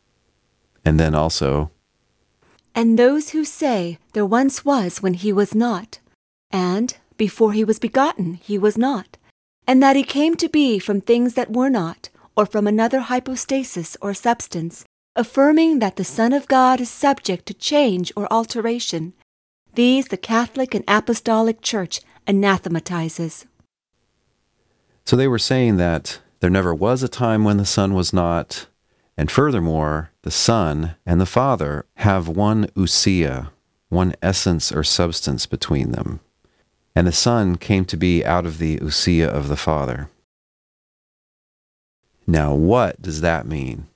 And 0.84 0.98
then 0.98 1.14
also, 1.14 1.70
And 2.74 2.98
those 2.98 3.30
who 3.30 3.44
say 3.44 3.98
there 4.12 4.26
once 4.26 4.64
was 4.64 5.02
when 5.02 5.14
he 5.14 5.32
was 5.32 5.54
not, 5.54 6.00
and 6.50 6.96
before 7.16 7.52
he 7.52 7.64
was 7.64 7.78
begotten 7.78 8.34
he 8.34 8.58
was 8.58 8.76
not, 8.78 9.16
and 9.66 9.82
that 9.82 9.96
he 9.96 10.02
came 10.02 10.36
to 10.36 10.48
be 10.48 10.78
from 10.78 11.00
things 11.00 11.34
that 11.34 11.52
were 11.52 11.70
not, 11.70 12.09
or 12.40 12.46
from 12.46 12.66
another 12.66 13.00
hypostasis 13.00 13.98
or 14.00 14.14
substance, 14.14 14.82
affirming 15.14 15.78
that 15.78 15.96
the 15.96 16.04
Son 16.04 16.32
of 16.32 16.48
God 16.48 16.80
is 16.80 16.88
subject 16.88 17.44
to 17.44 17.52
change 17.52 18.10
or 18.16 18.32
alteration. 18.32 19.12
These 19.74 20.08
the 20.08 20.16
Catholic 20.16 20.74
and 20.74 20.82
Apostolic 20.88 21.60
Church 21.60 22.00
anathematizes. 22.26 23.44
so 25.04 25.16
they 25.16 25.28
were 25.28 25.38
saying 25.38 25.76
that 25.76 26.20
there 26.40 26.48
never 26.48 26.74
was 26.74 27.02
a 27.02 27.08
time 27.08 27.44
when 27.44 27.58
the 27.58 27.66
Son 27.66 27.92
was 27.92 28.10
not, 28.10 28.68
and 29.18 29.30
furthermore, 29.30 30.10
the 30.22 30.30
Son 30.30 30.94
and 31.04 31.20
the 31.20 31.26
Father 31.26 31.84
have 31.96 32.26
one 32.26 32.68
ousia, 32.68 33.50
one 33.90 34.14
essence 34.22 34.72
or 34.72 34.82
substance 34.82 35.44
between 35.44 35.90
them. 35.92 36.20
And 36.96 37.06
the 37.06 37.12
Son 37.12 37.56
came 37.56 37.84
to 37.84 37.98
be 37.98 38.24
out 38.24 38.46
of 38.46 38.56
the 38.56 38.78
ousia 38.78 39.28
of 39.28 39.48
the 39.48 39.58
Father. 39.58 40.08
Now, 42.26 42.54
what 42.54 43.00
does 43.02 43.20
that 43.20 43.46
mean? 43.46 43.86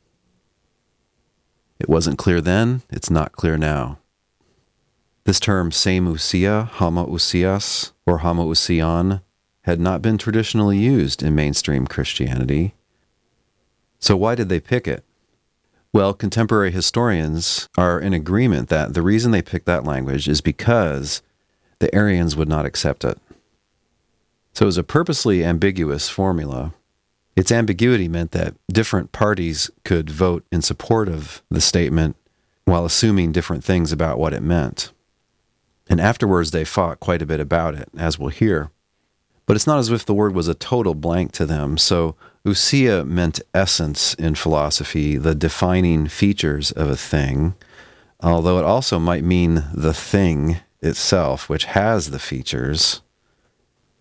It 1.79 1.89
wasn't 1.89 2.19
clear 2.19 2.41
then, 2.41 2.83
it's 2.91 3.11
not 3.11 3.33
clear 3.33 3.57
now. 3.57 3.99
This 5.25 5.41
term 5.41 5.73
same 5.73 6.07
ousia, 6.07 6.69
homoousios, 6.71 7.93
or 8.07 8.21
homoousion, 8.21 9.23
had 9.63 9.81
not 9.81 10.03
been 10.03 10.19
traditionally 10.19 10.79
used 10.79 11.23
in 11.23 11.35
mainstream 11.35 11.87
Christianity. 11.87 12.75
So 13.99 14.17
why 14.17 14.35
did 14.35 14.51
they 14.51 14.61
pick 14.61 14.87
it? 14.87 15.03
Well, 15.95 16.13
contemporary 16.13 16.73
historians 16.73 17.69
are 17.79 17.99
in 17.99 18.13
agreement 18.13 18.69
that 18.69 18.95
the 18.95 19.01
reason 19.01 19.31
they 19.31 19.43
picked 19.43 19.67
that 19.67 19.85
language 19.85 20.29
is 20.29 20.41
because 20.41 21.23
the 21.79 21.95
Arians 21.95 22.37
would 22.37 22.49
not 22.49 22.67
accept 22.67 23.05
it. 23.05 23.19
So 24.53 24.65
it 24.65 24.67
was 24.67 24.79
a 24.79 24.83
purposely 24.83 25.45
ambiguous 25.45 26.09
formula. 26.09 26.75
Its 27.37 27.51
ambiguity 27.51 28.09
meant 28.09 28.31
that 28.31 28.55
different 28.73 29.13
parties 29.13 29.71
could 29.85 30.09
vote 30.09 30.45
in 30.53 30.63
support 30.63 31.09
of 31.09 31.43
the 31.51 31.61
statement 31.61 32.17
while 32.65 32.85
assuming 32.85 33.33
different 33.33 33.65
things 33.65 33.93
about 33.93 34.19
what 34.19 34.33
it 34.33 34.43
meant. 34.43 34.93
And 35.89 36.01
afterwards, 36.01 36.51
they 36.51 36.65
fought 36.65 37.01
quite 37.01 37.23
a 37.23 37.27
bit 37.27 37.41
about 37.41 37.75
it, 37.75 37.89
as 37.97 38.19
we'll 38.19 38.31
hear. 38.31 38.71
But 39.47 39.57
it's 39.57 39.67
not 39.67 39.79
as 39.79 39.91
if 39.91 40.07
the 40.07 40.15
word 40.15 40.35
was 40.35 40.49
a 40.49 40.55
total 40.55 40.95
blank 40.95 41.33
to 41.33 41.45
them. 41.45 41.77
So, 41.77 42.17
ousia 42.47 43.07
meant 43.07 43.41
essence 43.53 44.15
in 44.15 44.35
philosophy, 44.35 45.17
the 45.17 45.35
defining 45.35 46.07
features 46.07 46.71
of 46.73 46.89
a 46.89 46.97
thing, 46.97 47.55
although 48.21 48.59
it 48.59 48.65
also 48.65 48.99
might 48.99 49.25
mean 49.25 49.65
the 49.75 49.93
thing 49.93 50.59
itself, 50.81 51.49
which 51.49 51.65
has 51.67 52.11
the 52.11 52.19
features. 52.19 53.03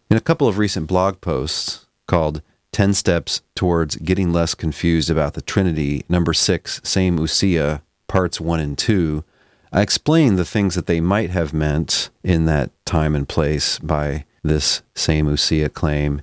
In 0.09 0.15
a 0.15 0.21
couple 0.21 0.47
of 0.47 0.57
recent 0.57 0.87
blog 0.87 1.19
posts 1.19 1.87
called 2.07 2.41
10 2.73 2.93
Steps 2.95 3.41
Towards 3.55 3.95
Getting 3.95 4.33
Less 4.33 4.55
Confused 4.55 5.09
About 5.09 5.35
the 5.35 5.41
Trinity, 5.41 6.03
number 6.09 6.33
6, 6.33 6.81
Same 6.83 7.17
Ousia, 7.17 7.81
parts 8.07 8.41
1 8.41 8.59
and 8.59 8.77
2, 8.77 9.23
I 9.71 9.81
explain 9.81 10.35
the 10.35 10.45
things 10.45 10.75
that 10.75 10.87
they 10.87 10.99
might 10.99 11.29
have 11.29 11.53
meant 11.53 12.09
in 12.23 12.45
that 12.45 12.71
time 12.85 13.15
and 13.15 13.27
place 13.27 13.79
by 13.79 14.25
this 14.43 14.81
same 14.93 15.27
Ousia 15.27 15.73
claim. 15.73 16.21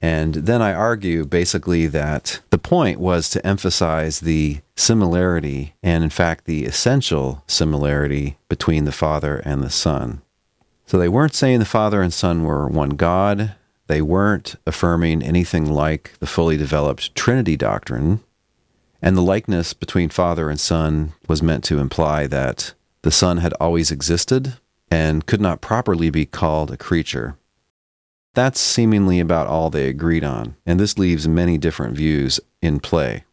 And 0.00 0.34
then 0.34 0.60
I 0.60 0.74
argue 0.74 1.24
basically 1.24 1.86
that 1.86 2.40
the 2.50 2.58
point 2.58 2.98
was 2.98 3.30
to 3.30 3.46
emphasize 3.46 4.20
the 4.20 4.60
similarity 4.76 5.74
and, 5.82 6.02
in 6.02 6.10
fact, 6.10 6.44
the 6.44 6.64
essential 6.64 7.44
similarity 7.46 8.36
between 8.48 8.84
the 8.84 8.92
Father 8.92 9.36
and 9.44 9.62
the 9.62 9.70
Son. 9.70 10.20
So 10.84 10.98
they 10.98 11.08
weren't 11.08 11.34
saying 11.34 11.60
the 11.60 11.64
Father 11.64 12.02
and 12.02 12.12
Son 12.12 12.44
were 12.44 12.66
one 12.66 12.90
God. 12.90 13.54
They 13.86 14.02
weren't 14.02 14.56
affirming 14.66 15.22
anything 15.22 15.70
like 15.70 16.12
the 16.18 16.26
fully 16.26 16.56
developed 16.56 17.14
Trinity 17.14 17.56
doctrine. 17.56 18.20
And 19.00 19.16
the 19.16 19.22
likeness 19.22 19.74
between 19.74 20.08
Father 20.08 20.48
and 20.48 20.60
Son 20.60 21.12
was 21.28 21.42
meant 21.42 21.64
to 21.64 21.78
imply 21.78 22.26
that 22.28 22.74
the 23.02 23.10
Son 23.10 23.38
had 23.38 23.52
always 23.54 23.90
existed 23.90 24.54
and 24.90 25.26
could 25.26 25.40
not 25.40 25.60
properly 25.60 26.10
be 26.10 26.26
called 26.26 26.70
a 26.70 26.76
creature. 26.76 27.36
That's 28.34 28.60
seemingly 28.60 29.20
about 29.20 29.46
all 29.46 29.68
they 29.68 29.88
agreed 29.88 30.24
on, 30.24 30.56
and 30.64 30.78
this 30.78 30.98
leaves 30.98 31.28
many 31.28 31.58
different 31.58 31.96
views 31.96 32.40
in 32.62 32.80
play. 32.80 33.24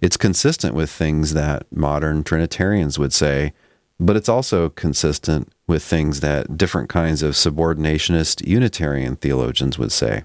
It's 0.00 0.16
consistent 0.16 0.74
with 0.74 0.90
things 0.90 1.34
that 1.34 1.66
modern 1.70 2.24
Trinitarians 2.24 2.98
would 2.98 3.12
say, 3.12 3.52
but 4.00 4.16
it's 4.16 4.28
also 4.28 4.70
consistent 4.70 5.52
with 5.68 5.82
things 5.82 6.20
that 6.20 6.56
different 6.56 6.88
kinds 6.88 7.22
of 7.22 7.34
subordinationist 7.34 8.46
Unitarian 8.46 9.14
theologians 9.14 9.78
would 9.78 9.92
say. 9.92 10.24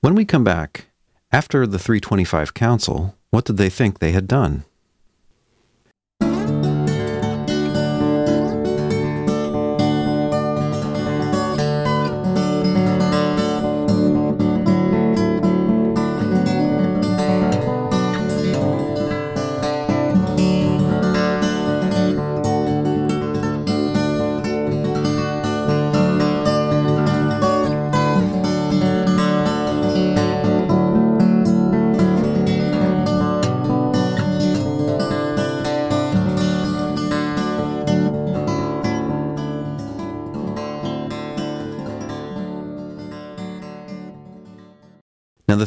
When 0.00 0.14
we 0.14 0.24
come 0.24 0.44
back, 0.44 0.86
after 1.32 1.66
the 1.66 1.78
325 1.78 2.54
Council, 2.54 3.16
what 3.30 3.44
did 3.44 3.56
they 3.56 3.68
think 3.68 3.98
they 3.98 4.12
had 4.12 4.26
done? 4.26 4.64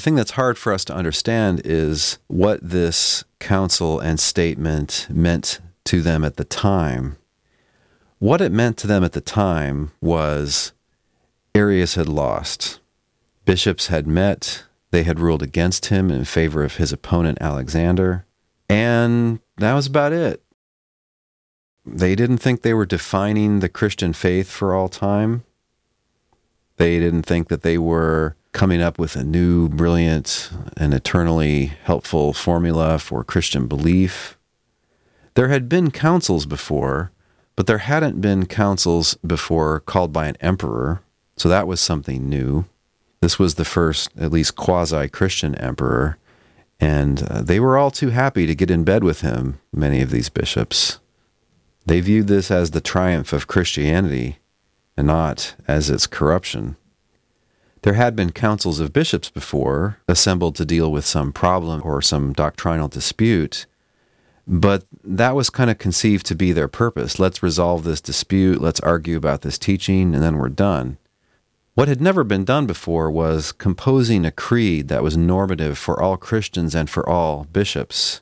Thing 0.04 0.16
that's 0.16 0.32
hard 0.32 0.58
for 0.58 0.74
us 0.74 0.84
to 0.86 0.94
understand 0.94 1.62
is 1.64 2.20
what 2.28 2.60
this 2.62 3.24
council 3.40 4.02
and 4.02 4.20
statement 4.20 5.08
meant 5.10 5.62
to 5.86 6.02
them 6.02 6.26
at 6.26 6.36
the 6.36 6.44
time. 6.44 7.16
What 8.20 8.42
it 8.42 8.52
meant 8.52 8.78
to 8.80 8.88
them 8.88 9.04
at 9.04 9.14
the 9.14 9.22
time 9.22 9.92
was 10.02 10.74
Arius 11.56 11.96
had 11.96 12.10
lost. 12.10 12.82
Bishops 13.46 13.88
had 13.88 14.06
met, 14.06 14.66
they 14.92 15.04
had 15.04 15.20
ruled 15.20 15.42
against 15.42 15.86
him 15.86 16.12
in 16.12 16.26
favor 16.26 16.64
of 16.64 16.76
his 16.76 16.92
opponent 16.92 17.38
Alexander, 17.42 18.26
and 18.70 19.40
that 19.58 19.74
was 19.74 19.88
about 19.88 20.12
it. 20.12 20.44
They 21.86 22.16
didn't 22.16 22.38
think 22.38 22.62
they 22.62 22.74
were 22.74 22.86
defining 22.86 23.60
the 23.60 23.70
Christian 23.70 24.12
faith 24.14 24.50
for 24.50 24.74
all 24.74 24.90
time. 24.90 25.44
They 26.78 27.00
didn't 27.00 27.24
think 27.24 27.48
that 27.50 27.62
they 27.62 27.78
were 27.78 28.36
coming 28.54 28.82
up 28.82 28.98
with 28.98 29.16
a 29.16 29.24
new, 29.24 29.68
brilliant, 29.68 30.52
and 30.78 30.94
eternally 30.94 31.74
helpful 31.84 32.34
formula 32.34 33.00
for 33.00 33.24
Christian 33.24 33.68
belief. 33.68 34.38
There 35.34 35.50
had 35.50 35.68
been 35.68 35.92
councils 35.92 36.46
before, 36.46 37.12
but 37.56 37.68
there 37.68 37.80
hadn't 37.80 38.22
been 38.22 38.46
councils 38.46 39.16
before 39.16 39.80
called 39.80 40.14
by 40.14 40.28
an 40.28 40.38
emperor, 40.40 41.02
so 41.36 41.50
that 41.50 41.68
was 41.68 41.82
something 41.82 42.30
new. 42.30 42.66
This 43.22 43.40
was 43.40 43.56
the 43.56 43.66
first, 43.66 44.10
at 44.18 44.32
least 44.32 44.56
quasi 44.56 45.08
Christian 45.10 45.56
emperor, 45.56 46.18
and 46.80 47.24
uh, 47.24 47.42
they 47.42 47.60
were 47.60 47.78
all 47.78 47.92
too 47.92 48.10
happy 48.10 48.46
to 48.46 48.56
get 48.56 48.70
in 48.70 48.84
bed 48.84 49.04
with 49.04 49.22
him, 49.22 49.60
many 49.72 50.02
of 50.02 50.12
these 50.12 50.30
bishops. 50.30 51.00
They 51.86 52.02
viewed 52.02 52.28
this 52.28 52.52
as 52.52 52.72
the 52.72 52.82
triumph 52.82 53.34
of 53.34 53.48
Christianity 53.48 54.38
and 54.96 55.08
not 55.08 55.56
as 55.68 55.90
its 55.90 56.08
corruption. 56.08 56.76
There 57.84 57.94
had 57.94 58.16
been 58.16 58.32
councils 58.32 58.80
of 58.80 58.94
bishops 58.94 59.30
before, 59.30 59.98
assembled 60.08 60.56
to 60.56 60.66
deal 60.66 60.90
with 60.90 61.06
some 61.06 61.34
problem 61.34 61.82
or 61.84 62.02
some 62.02 62.32
doctrinal 62.32 62.88
dispute, 62.88 63.66
but 64.48 64.86
that 65.04 65.36
was 65.36 65.50
kind 65.50 65.70
of 65.70 65.78
conceived 65.80 66.26
to 66.28 66.36
be 66.36 66.54
their 66.54 66.70
purpose. 66.70 67.20
Let's 67.20 67.44
resolve 67.44 67.84
this 67.84 68.00
dispute, 68.00 68.62
let's 68.62 68.80
argue 68.80 69.18
about 69.18 69.42
this 69.42 69.58
teaching, 69.58 70.14
and 70.14 70.24
then 70.24 70.38
we're 70.38 70.50
done. 70.50 70.98
What 71.76 71.90
had 71.90 72.02
never 72.02 72.24
been 72.24 72.46
done 72.46 72.68
before 72.68 73.12
was 73.12 73.52
composing 73.52 74.26
a 74.26 74.32
creed 74.32 74.88
that 74.88 75.04
was 75.04 75.18
normative 75.18 75.78
for 75.78 76.02
all 76.02 76.16
Christians 76.16 76.74
and 76.74 76.90
for 76.90 77.08
all 77.08 77.48
bishops. 77.52 78.22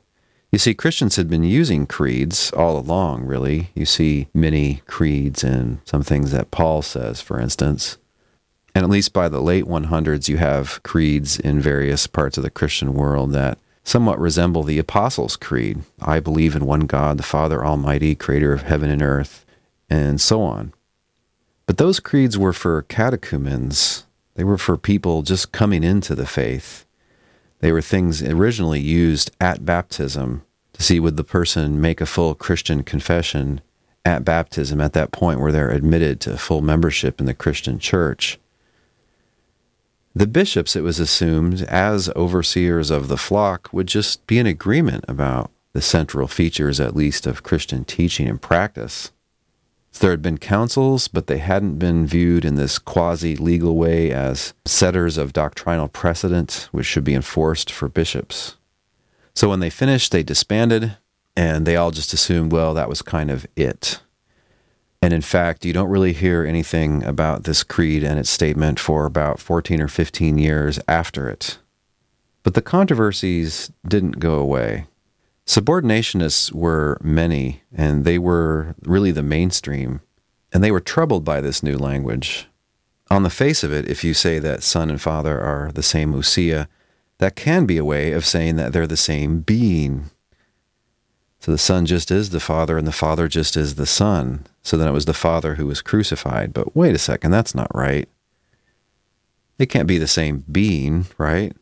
You 0.50 0.58
see, 0.58 0.74
Christians 0.74 1.16
had 1.16 1.30
been 1.30 1.44
using 1.44 1.86
creeds 1.86 2.50
all 2.52 2.76
along, 2.76 3.24
really. 3.24 3.70
You 3.74 3.86
see 3.86 4.28
many 4.34 4.82
creeds 4.86 5.44
in 5.44 5.80
some 5.84 6.02
things 6.02 6.32
that 6.32 6.50
Paul 6.50 6.82
says, 6.82 7.20
for 7.20 7.38
instance. 7.38 7.98
And 8.74 8.84
at 8.84 8.90
least 8.90 9.12
by 9.12 9.28
the 9.28 9.42
late 9.42 9.64
100s, 9.64 10.28
you 10.28 10.38
have 10.38 10.82
creeds 10.82 11.38
in 11.38 11.60
various 11.60 12.06
parts 12.06 12.36
of 12.38 12.44
the 12.44 12.50
Christian 12.50 12.94
world 12.94 13.32
that 13.32 13.58
somewhat 13.84 14.18
resemble 14.18 14.62
the 14.62 14.78
Apostles' 14.78 15.36
Creed. 15.36 15.82
I 16.00 16.20
believe 16.20 16.54
in 16.54 16.64
one 16.64 16.86
God, 16.86 17.18
the 17.18 17.22
Father 17.22 17.64
Almighty, 17.64 18.14
creator 18.14 18.52
of 18.52 18.62
heaven 18.62 18.88
and 18.88 19.02
earth, 19.02 19.44
and 19.90 20.20
so 20.20 20.42
on. 20.42 20.72
But 21.66 21.76
those 21.78 22.00
creeds 22.00 22.38
were 22.38 22.52
for 22.52 22.82
catechumens, 22.82 24.06
they 24.34 24.44
were 24.44 24.58
for 24.58 24.76
people 24.76 25.22
just 25.22 25.52
coming 25.52 25.84
into 25.84 26.14
the 26.14 26.26
faith. 26.26 26.86
They 27.60 27.70
were 27.70 27.82
things 27.82 28.22
originally 28.22 28.80
used 28.80 29.30
at 29.40 29.64
baptism 29.64 30.42
to 30.72 30.82
see 30.82 30.98
would 30.98 31.16
the 31.16 31.24
person 31.24 31.80
make 31.80 32.00
a 32.00 32.06
full 32.06 32.34
Christian 32.34 32.82
confession 32.82 33.60
at 34.04 34.24
baptism 34.24 34.80
at 34.80 34.94
that 34.94 35.12
point 35.12 35.38
where 35.38 35.52
they're 35.52 35.70
admitted 35.70 36.20
to 36.20 36.38
full 36.38 36.60
membership 36.60 37.20
in 37.20 37.26
the 37.26 37.34
Christian 37.34 37.78
church. 37.78 38.38
The 40.14 40.26
bishops, 40.26 40.76
it 40.76 40.82
was 40.82 41.00
assumed, 41.00 41.62
as 41.62 42.10
overseers 42.14 42.90
of 42.90 43.08
the 43.08 43.16
flock, 43.16 43.70
would 43.72 43.86
just 43.86 44.26
be 44.26 44.38
in 44.38 44.46
agreement 44.46 45.06
about 45.08 45.50
the 45.72 45.80
central 45.80 46.28
features, 46.28 46.80
at 46.80 46.94
least, 46.94 47.26
of 47.26 47.42
Christian 47.42 47.84
teaching 47.84 48.28
and 48.28 48.40
practice. 48.40 49.10
There 50.00 50.10
had 50.10 50.22
been 50.22 50.38
councils, 50.38 51.08
but 51.08 51.26
they 51.28 51.38
hadn't 51.38 51.78
been 51.78 52.06
viewed 52.06 52.44
in 52.44 52.56
this 52.56 52.78
quasi 52.78 53.36
legal 53.36 53.76
way 53.76 54.10
as 54.10 54.52
setters 54.64 55.16
of 55.16 55.32
doctrinal 55.32 55.88
precedent, 55.88 56.68
which 56.72 56.86
should 56.86 57.04
be 57.04 57.14
enforced 57.14 57.70
for 57.70 57.88
bishops. 57.88 58.56
So 59.34 59.48
when 59.48 59.60
they 59.60 59.70
finished, 59.70 60.12
they 60.12 60.22
disbanded, 60.22 60.96
and 61.36 61.66
they 61.66 61.76
all 61.76 61.90
just 61.90 62.12
assumed, 62.12 62.52
well, 62.52 62.74
that 62.74 62.88
was 62.88 63.00
kind 63.00 63.30
of 63.30 63.46
it. 63.56 64.00
And 65.02 65.12
in 65.12 65.20
fact, 65.20 65.64
you 65.64 65.72
don't 65.72 65.90
really 65.90 66.12
hear 66.12 66.44
anything 66.44 67.02
about 67.02 67.42
this 67.42 67.64
creed 67.64 68.04
and 68.04 68.20
its 68.20 68.30
statement 68.30 68.78
for 68.78 69.04
about 69.04 69.40
14 69.40 69.82
or 69.82 69.88
15 69.88 70.38
years 70.38 70.78
after 70.86 71.28
it. 71.28 71.58
But 72.44 72.54
the 72.54 72.62
controversies 72.62 73.72
didn't 73.86 74.20
go 74.20 74.34
away. 74.34 74.86
Subordinationists 75.44 76.52
were 76.52 76.98
many, 77.02 77.62
and 77.74 78.04
they 78.04 78.16
were 78.16 78.76
really 78.82 79.10
the 79.10 79.24
mainstream, 79.24 80.00
and 80.52 80.62
they 80.62 80.70
were 80.70 80.80
troubled 80.80 81.24
by 81.24 81.40
this 81.40 81.64
new 81.64 81.76
language. 81.76 82.46
On 83.10 83.24
the 83.24 83.30
face 83.30 83.64
of 83.64 83.72
it, 83.72 83.88
if 83.88 84.04
you 84.04 84.14
say 84.14 84.38
that 84.38 84.62
Son 84.62 84.88
and 84.88 85.00
Father 85.00 85.40
are 85.40 85.72
the 85.72 85.82
same 85.82 86.14
Ousia, 86.14 86.68
that 87.18 87.34
can 87.34 87.66
be 87.66 87.76
a 87.76 87.84
way 87.84 88.12
of 88.12 88.24
saying 88.24 88.54
that 88.56 88.72
they're 88.72 88.86
the 88.86 88.96
same 88.96 89.40
being. 89.40 90.10
So 91.42 91.50
the 91.50 91.58
Son 91.58 91.86
just 91.86 92.12
is 92.12 92.30
the 92.30 92.38
Father, 92.38 92.78
and 92.78 92.86
the 92.86 92.92
Father 92.92 93.26
just 93.26 93.56
is 93.56 93.74
the 93.74 93.84
Son. 93.84 94.46
So 94.62 94.76
then 94.76 94.86
it 94.86 94.92
was 94.92 95.06
the 95.06 95.12
Father 95.12 95.56
who 95.56 95.66
was 95.66 95.82
crucified. 95.82 96.54
But 96.54 96.76
wait 96.76 96.94
a 96.94 96.98
second, 96.98 97.32
that's 97.32 97.52
not 97.52 97.74
right. 97.74 98.08
It 99.58 99.66
can't 99.66 99.88
be 99.88 99.98
the 99.98 100.06
same 100.06 100.44
being, 100.52 101.06
right? 101.18 101.52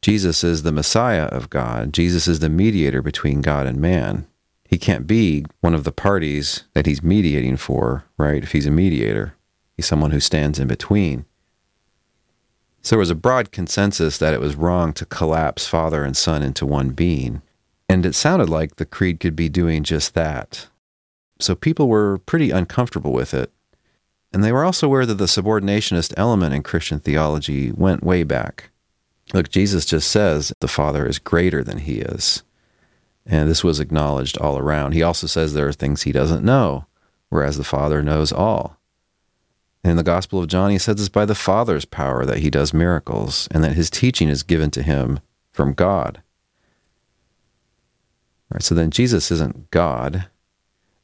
Jesus 0.00 0.42
is 0.42 0.62
the 0.62 0.72
Messiah 0.72 1.26
of 1.26 1.50
God. 1.50 1.92
Jesus 1.92 2.26
is 2.26 2.38
the 2.38 2.48
mediator 2.48 3.02
between 3.02 3.42
God 3.42 3.66
and 3.66 3.78
man. 3.78 4.26
He 4.64 4.78
can't 4.78 5.06
be 5.06 5.44
one 5.60 5.74
of 5.74 5.84
the 5.84 5.92
parties 5.92 6.64
that 6.72 6.86
he's 6.86 7.02
mediating 7.02 7.58
for, 7.58 8.06
right? 8.16 8.42
If 8.42 8.52
he's 8.52 8.66
a 8.66 8.70
mediator, 8.70 9.34
he's 9.76 9.84
someone 9.84 10.12
who 10.12 10.20
stands 10.20 10.58
in 10.58 10.66
between. 10.66 11.26
So 12.80 12.96
there 12.96 13.00
was 13.00 13.10
a 13.10 13.14
broad 13.14 13.52
consensus 13.52 14.16
that 14.16 14.32
it 14.32 14.40
was 14.40 14.56
wrong 14.56 14.94
to 14.94 15.04
collapse 15.04 15.66
Father 15.66 16.04
and 16.04 16.16
Son 16.16 16.42
into 16.42 16.64
one 16.64 16.92
being. 16.92 17.42
And 17.88 18.06
it 18.06 18.14
sounded 18.14 18.48
like 18.48 18.76
the 18.76 18.86
creed 18.86 19.20
could 19.20 19.36
be 19.36 19.48
doing 19.48 19.82
just 19.82 20.14
that. 20.14 20.68
So 21.40 21.54
people 21.54 21.88
were 21.88 22.18
pretty 22.18 22.50
uncomfortable 22.50 23.12
with 23.12 23.34
it. 23.34 23.52
And 24.32 24.42
they 24.42 24.52
were 24.52 24.64
also 24.64 24.86
aware 24.86 25.04
that 25.04 25.16
the 25.16 25.24
subordinationist 25.24 26.14
element 26.16 26.54
in 26.54 26.62
Christian 26.62 27.00
theology 27.00 27.70
went 27.72 28.02
way 28.02 28.22
back. 28.22 28.70
Look, 29.34 29.50
Jesus 29.50 29.84
just 29.84 30.10
says 30.10 30.52
the 30.60 30.68
Father 30.68 31.06
is 31.06 31.18
greater 31.18 31.62
than 31.62 31.78
he 31.78 32.00
is. 32.00 32.42
And 33.26 33.48
this 33.48 33.62
was 33.62 33.78
acknowledged 33.78 34.38
all 34.38 34.58
around. 34.58 34.92
He 34.92 35.02
also 35.02 35.26
says 35.26 35.52
there 35.52 35.68
are 35.68 35.72
things 35.72 36.02
he 36.02 36.12
doesn't 36.12 36.44
know, 36.44 36.86
whereas 37.28 37.56
the 37.56 37.64
Father 37.64 38.02
knows 38.02 38.32
all. 38.32 38.78
In 39.84 39.96
the 39.96 40.02
Gospel 40.02 40.40
of 40.40 40.48
John, 40.48 40.70
he 40.70 40.78
says 40.78 41.00
it's 41.00 41.08
by 41.08 41.24
the 41.24 41.34
Father's 41.34 41.84
power 41.84 42.24
that 42.24 42.38
he 42.38 42.50
does 42.50 42.72
miracles, 42.72 43.48
and 43.50 43.64
that 43.64 43.74
his 43.74 43.90
teaching 43.90 44.28
is 44.28 44.42
given 44.42 44.70
to 44.72 44.82
him 44.82 45.20
from 45.52 45.72
God. 45.72 46.22
Right, 48.52 48.62
so 48.62 48.74
then 48.74 48.90
Jesus 48.90 49.30
isn't 49.30 49.70
God, 49.70 50.26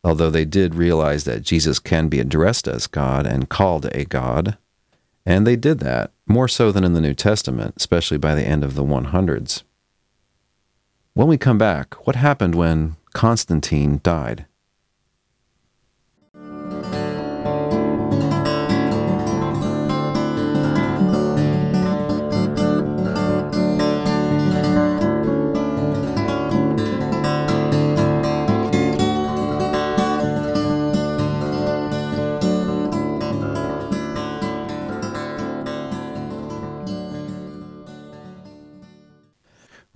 although 0.05 0.31
they 0.31 0.45
did 0.45 0.75
realize 0.75 1.25
that 1.25 1.43
Jesus 1.43 1.79
can 1.79 2.09
be 2.09 2.21
addressed 2.21 2.69
as 2.69 2.87
God 2.87 3.27
and 3.27 3.49
called 3.49 3.87
a 3.87 4.05
God. 4.05 4.59
And 5.25 5.47
they 5.47 5.57
did 5.57 5.79
that, 5.81 6.13
more 6.27 6.49
so 6.49 6.71
than 6.71 6.85
in 6.85 6.93
the 6.93 7.01
New 7.01 7.15
Testament, 7.15 7.75
especially 7.77 8.19
by 8.19 8.35
the 8.35 8.47
end 8.47 8.65
of 8.65 8.75
the 8.75 8.85
100s. 8.85 9.63
When 11.15 11.27
we 11.27 11.39
come 11.39 11.59
back, 11.59 12.07
what 12.07 12.17
happened 12.17 12.55
when 12.55 12.97
Constantine 13.15 14.01
died? 14.03 14.45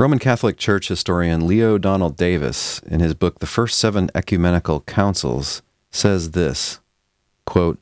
Roman 0.03 0.19
Catholic 0.19 0.57
Church 0.57 0.89
historian 0.89 1.47
Leo 1.47 1.79
Donald 1.79 2.17
Davis, 2.17 2.81
in 2.81 2.99
his 2.99 3.15
book 3.15 3.39
The 3.39 3.47
First 3.47 3.79
Seven 3.79 4.11
Ecumenical 4.17 4.81
Councils, 4.81 5.63
says 5.93 6.33
this 6.33 6.81
quote, 7.47 7.79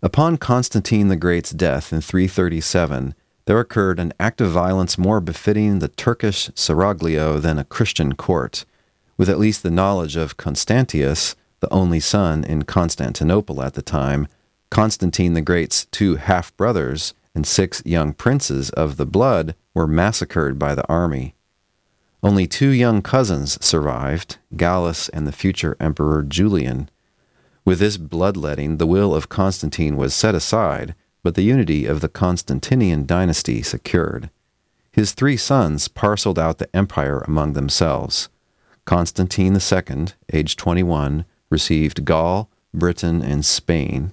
Upon 0.00 0.36
Constantine 0.36 1.08
the 1.08 1.16
Great's 1.16 1.50
death 1.50 1.92
in 1.92 2.00
337, 2.00 3.16
there 3.46 3.58
occurred 3.58 3.98
an 3.98 4.12
act 4.20 4.40
of 4.40 4.52
violence 4.52 4.96
more 4.96 5.20
befitting 5.20 5.80
the 5.80 5.88
Turkish 5.88 6.50
seraglio 6.50 7.40
than 7.42 7.58
a 7.58 7.64
Christian 7.64 8.14
court, 8.14 8.64
with 9.16 9.28
at 9.28 9.40
least 9.40 9.64
the 9.64 9.70
knowledge 9.72 10.14
of 10.14 10.36
Constantius, 10.36 11.34
the 11.58 11.72
only 11.72 11.98
son 11.98 12.44
in 12.44 12.62
Constantinople 12.62 13.60
at 13.60 13.74
the 13.74 13.82
time, 13.82 14.28
Constantine 14.70 15.34
the 15.34 15.40
Great's 15.40 15.86
two 15.86 16.14
half 16.14 16.56
brothers, 16.56 17.12
and 17.34 17.44
six 17.44 17.82
young 17.84 18.12
princes 18.12 18.70
of 18.70 18.98
the 18.98 19.04
blood 19.04 19.56
were 19.74 19.88
massacred 19.88 20.60
by 20.60 20.72
the 20.72 20.86
army. 20.86 21.35
Only 22.26 22.48
two 22.48 22.70
young 22.70 23.02
cousins 23.02 23.56
survived, 23.64 24.38
Gallus 24.56 25.08
and 25.10 25.28
the 25.28 25.32
future 25.32 25.76
Emperor 25.78 26.24
Julian. 26.24 26.90
With 27.64 27.78
this 27.78 27.96
bloodletting, 27.96 28.78
the 28.78 28.86
will 28.86 29.14
of 29.14 29.28
Constantine 29.28 29.96
was 29.96 30.12
set 30.12 30.34
aside, 30.34 30.96
but 31.22 31.36
the 31.36 31.44
unity 31.44 31.86
of 31.86 32.00
the 32.00 32.08
Constantinian 32.08 33.06
dynasty 33.06 33.62
secured. 33.62 34.28
His 34.90 35.12
three 35.12 35.36
sons 35.36 35.86
parceled 35.86 36.36
out 36.36 36.58
the 36.58 36.74
empire 36.74 37.20
among 37.28 37.52
themselves. 37.52 38.28
Constantine 38.86 39.54
II, 39.54 40.06
aged 40.32 40.58
21, 40.58 41.26
received 41.48 42.04
Gaul, 42.04 42.50
Britain, 42.74 43.22
and 43.22 43.44
Spain. 43.44 44.10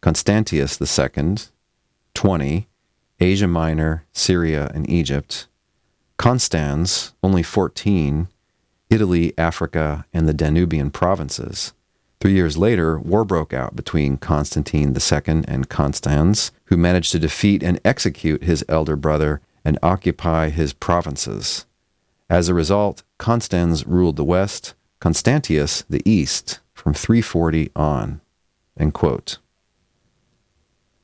Constantius 0.00 0.80
II, 0.80 1.36
20, 2.14 2.66
Asia 3.20 3.46
Minor, 3.46 4.04
Syria, 4.12 4.68
and 4.74 4.90
Egypt. 4.90 5.46
Constans, 6.22 7.14
only 7.24 7.42
14, 7.42 8.28
Italy, 8.88 9.34
Africa, 9.36 10.06
and 10.12 10.28
the 10.28 10.32
Danubian 10.32 10.92
provinces. 10.92 11.72
Three 12.20 12.34
years 12.34 12.56
later, 12.56 12.96
war 12.96 13.24
broke 13.24 13.52
out 13.52 13.74
between 13.74 14.18
Constantine 14.18 14.94
II 14.94 15.42
and 15.48 15.68
Constans, 15.68 16.52
who 16.66 16.76
managed 16.76 17.10
to 17.10 17.18
defeat 17.18 17.64
and 17.64 17.80
execute 17.84 18.44
his 18.44 18.64
elder 18.68 18.94
brother 18.94 19.40
and 19.64 19.80
occupy 19.82 20.50
his 20.50 20.72
provinces. 20.72 21.66
As 22.30 22.48
a 22.48 22.54
result, 22.54 23.02
Constans 23.18 23.84
ruled 23.84 24.14
the 24.14 24.22
west, 24.22 24.74
Constantius 25.00 25.82
the 25.90 26.08
east, 26.08 26.60
from 26.72 26.94
340 26.94 27.72
on. 27.74 28.20
End 28.78 28.94
quote. 28.94 29.38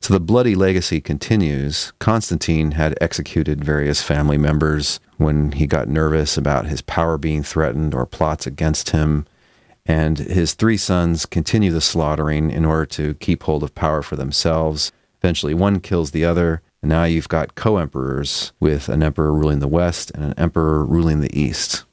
So 0.01 0.13
the 0.13 0.19
bloody 0.19 0.55
legacy 0.55 1.01
continues. 1.01 1.91
Constantine 1.99 2.71
had 2.71 2.97
executed 3.01 3.63
various 3.63 4.01
family 4.01 4.37
members 4.37 4.99
when 5.17 5.51
he 5.51 5.67
got 5.67 5.89
nervous 5.89 6.37
about 6.37 6.67
his 6.67 6.81
power 6.81 7.17
being 7.17 7.43
threatened 7.43 7.93
or 7.93 8.05
plots 8.05 8.47
against 8.47 8.91
him. 8.91 9.25
And 9.85 10.17
his 10.17 10.53
three 10.53 10.77
sons 10.77 11.25
continue 11.25 11.71
the 11.71 11.81
slaughtering 11.81 12.49
in 12.49 12.63
order 12.63 12.85
to 12.87 13.15
keep 13.15 13.43
hold 13.43 13.63
of 13.63 13.75
power 13.75 14.01
for 14.01 14.15
themselves. 14.15 14.91
Eventually, 15.21 15.53
one 15.53 15.79
kills 15.79 16.11
the 16.11 16.23
other, 16.23 16.61
and 16.81 16.89
now 16.89 17.03
you've 17.03 17.27
got 17.27 17.55
co 17.55 17.77
emperors 17.77 18.53
with 18.59 18.87
an 18.87 19.03
emperor 19.03 19.33
ruling 19.33 19.59
the 19.59 19.67
west 19.67 20.11
and 20.11 20.23
an 20.23 20.33
emperor 20.37 20.85
ruling 20.85 21.19
the 21.19 21.37
east. 21.37 21.83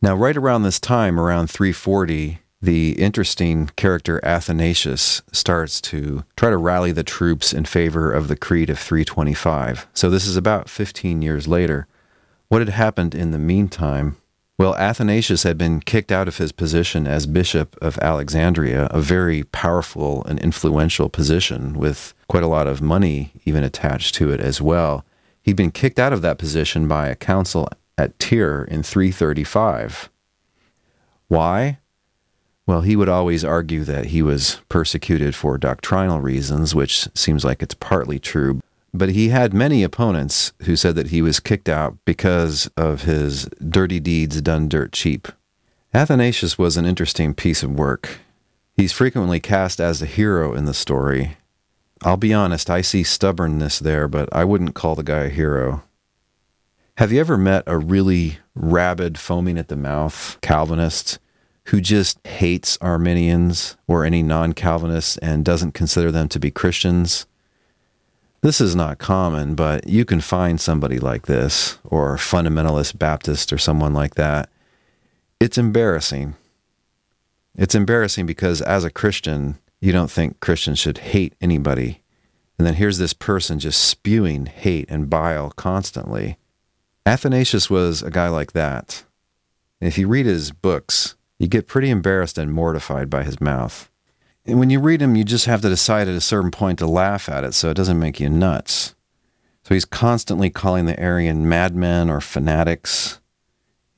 Now, 0.00 0.16
right 0.16 0.36
around 0.36 0.62
this 0.62 0.80
time, 0.80 1.20
around 1.20 1.48
340, 1.50 2.40
the 2.62 2.92
interesting 2.92 3.70
character 3.74 4.24
Athanasius 4.24 5.20
starts 5.32 5.80
to 5.80 6.24
try 6.36 6.48
to 6.48 6.56
rally 6.56 6.92
the 6.92 7.02
troops 7.02 7.52
in 7.52 7.64
favor 7.64 8.12
of 8.12 8.28
the 8.28 8.36
Creed 8.36 8.70
of 8.70 8.78
325. 8.78 9.88
So 9.92 10.08
this 10.08 10.26
is 10.26 10.36
about 10.36 10.70
15 10.70 11.22
years 11.22 11.48
later. 11.48 11.88
What 12.48 12.60
had 12.60 12.68
happened 12.68 13.16
in 13.16 13.32
the 13.32 13.38
meantime? 13.38 14.16
Well, 14.58 14.76
Athanasius 14.76 15.42
had 15.42 15.58
been 15.58 15.80
kicked 15.80 16.12
out 16.12 16.28
of 16.28 16.36
his 16.36 16.52
position 16.52 17.06
as 17.08 17.26
Bishop 17.26 17.76
of 17.82 17.98
Alexandria, 17.98 18.86
a 18.92 19.00
very 19.00 19.42
powerful 19.42 20.24
and 20.24 20.38
influential 20.38 21.08
position 21.08 21.74
with 21.74 22.14
quite 22.28 22.44
a 22.44 22.48
lot 22.48 22.68
of 22.68 22.80
money 22.80 23.32
even 23.44 23.64
attached 23.64 24.14
to 24.16 24.30
it 24.30 24.40
as 24.40 24.62
well. 24.62 25.04
He'd 25.42 25.56
been 25.56 25.72
kicked 25.72 25.98
out 25.98 26.12
of 26.12 26.22
that 26.22 26.38
position 26.38 26.86
by 26.86 27.08
a 27.08 27.16
council 27.16 27.68
at 27.98 28.16
Tyre 28.20 28.62
in 28.64 28.84
335. 28.84 30.10
Why? 31.26 31.78
Well, 32.72 32.80
he 32.80 32.96
would 32.96 33.10
always 33.10 33.44
argue 33.44 33.84
that 33.84 34.06
he 34.06 34.22
was 34.22 34.62
persecuted 34.70 35.34
for 35.34 35.58
doctrinal 35.58 36.22
reasons, 36.22 36.74
which 36.74 37.06
seems 37.14 37.44
like 37.44 37.62
it's 37.62 37.74
partly 37.74 38.18
true. 38.18 38.62
But 38.94 39.10
he 39.10 39.28
had 39.28 39.52
many 39.52 39.82
opponents 39.82 40.54
who 40.62 40.74
said 40.74 40.94
that 40.94 41.08
he 41.08 41.20
was 41.20 41.38
kicked 41.38 41.68
out 41.68 41.98
because 42.06 42.70
of 42.74 43.02
his 43.02 43.44
dirty 43.68 44.00
deeds 44.00 44.40
done 44.40 44.70
dirt 44.70 44.92
cheap. 44.92 45.28
Athanasius 45.92 46.56
was 46.56 46.78
an 46.78 46.86
interesting 46.86 47.34
piece 47.34 47.62
of 47.62 47.78
work. 47.78 48.20
He's 48.74 48.90
frequently 48.90 49.38
cast 49.38 49.78
as 49.78 50.00
a 50.00 50.06
hero 50.06 50.54
in 50.54 50.64
the 50.64 50.72
story. 50.72 51.36
I'll 52.00 52.16
be 52.16 52.32
honest, 52.32 52.70
I 52.70 52.80
see 52.80 53.02
stubbornness 53.02 53.80
there, 53.80 54.08
but 54.08 54.30
I 54.32 54.44
wouldn't 54.44 54.74
call 54.74 54.94
the 54.94 55.02
guy 55.02 55.24
a 55.24 55.28
hero. 55.28 55.82
Have 56.96 57.12
you 57.12 57.20
ever 57.20 57.36
met 57.36 57.64
a 57.66 57.76
really 57.76 58.38
rabid, 58.54 59.18
foaming 59.18 59.58
at 59.58 59.68
the 59.68 59.76
mouth 59.76 60.38
Calvinist 60.40 61.18
who 61.66 61.80
just 61.80 62.24
hates 62.26 62.78
Arminians 62.80 63.76
or 63.86 64.04
any 64.04 64.22
non 64.22 64.52
Calvinists 64.52 65.16
and 65.18 65.44
doesn't 65.44 65.72
consider 65.72 66.10
them 66.10 66.28
to 66.28 66.40
be 66.40 66.50
Christians? 66.50 67.26
This 68.42 68.60
is 68.60 68.74
not 68.74 68.98
common, 68.98 69.54
but 69.54 69.86
you 69.86 70.04
can 70.04 70.20
find 70.20 70.60
somebody 70.60 70.98
like 70.98 71.26
this, 71.26 71.78
or 71.84 72.16
fundamentalist 72.16 72.98
Baptist, 72.98 73.52
or 73.52 73.58
someone 73.58 73.94
like 73.94 74.16
that. 74.16 74.50
It's 75.38 75.58
embarrassing. 75.58 76.34
It's 77.54 77.76
embarrassing 77.76 78.26
because 78.26 78.60
as 78.60 78.84
a 78.84 78.90
Christian, 78.90 79.58
you 79.80 79.92
don't 79.92 80.10
think 80.10 80.40
Christians 80.40 80.80
should 80.80 80.98
hate 80.98 81.34
anybody. 81.40 82.02
And 82.58 82.66
then 82.66 82.74
here's 82.74 82.98
this 82.98 83.12
person 83.12 83.58
just 83.58 83.80
spewing 83.80 84.46
hate 84.46 84.88
and 84.88 85.10
bile 85.10 85.50
constantly. 85.50 86.36
Athanasius 87.04 87.68
was 87.68 88.02
a 88.02 88.10
guy 88.10 88.28
like 88.28 88.52
that. 88.52 89.04
And 89.80 89.88
if 89.88 89.98
you 89.98 90.06
read 90.06 90.26
his 90.26 90.52
books, 90.52 91.16
you 91.42 91.48
get 91.48 91.66
pretty 91.66 91.90
embarrassed 91.90 92.38
and 92.38 92.52
mortified 92.52 93.10
by 93.10 93.24
his 93.24 93.40
mouth. 93.40 93.90
And 94.46 94.60
when 94.60 94.70
you 94.70 94.78
read 94.78 95.02
him, 95.02 95.16
you 95.16 95.24
just 95.24 95.46
have 95.46 95.60
to 95.62 95.68
decide 95.68 96.06
at 96.06 96.14
a 96.14 96.20
certain 96.20 96.52
point 96.52 96.78
to 96.78 96.86
laugh 96.86 97.28
at 97.28 97.42
it 97.42 97.52
so 97.52 97.68
it 97.68 97.76
doesn't 97.76 97.98
make 97.98 98.20
you 98.20 98.28
nuts. 98.28 98.94
So 99.64 99.74
he's 99.74 99.84
constantly 99.84 100.50
calling 100.50 100.86
the 100.86 100.98
Arian 101.00 101.48
madmen 101.48 102.08
or 102.08 102.20
fanatics. 102.20 103.20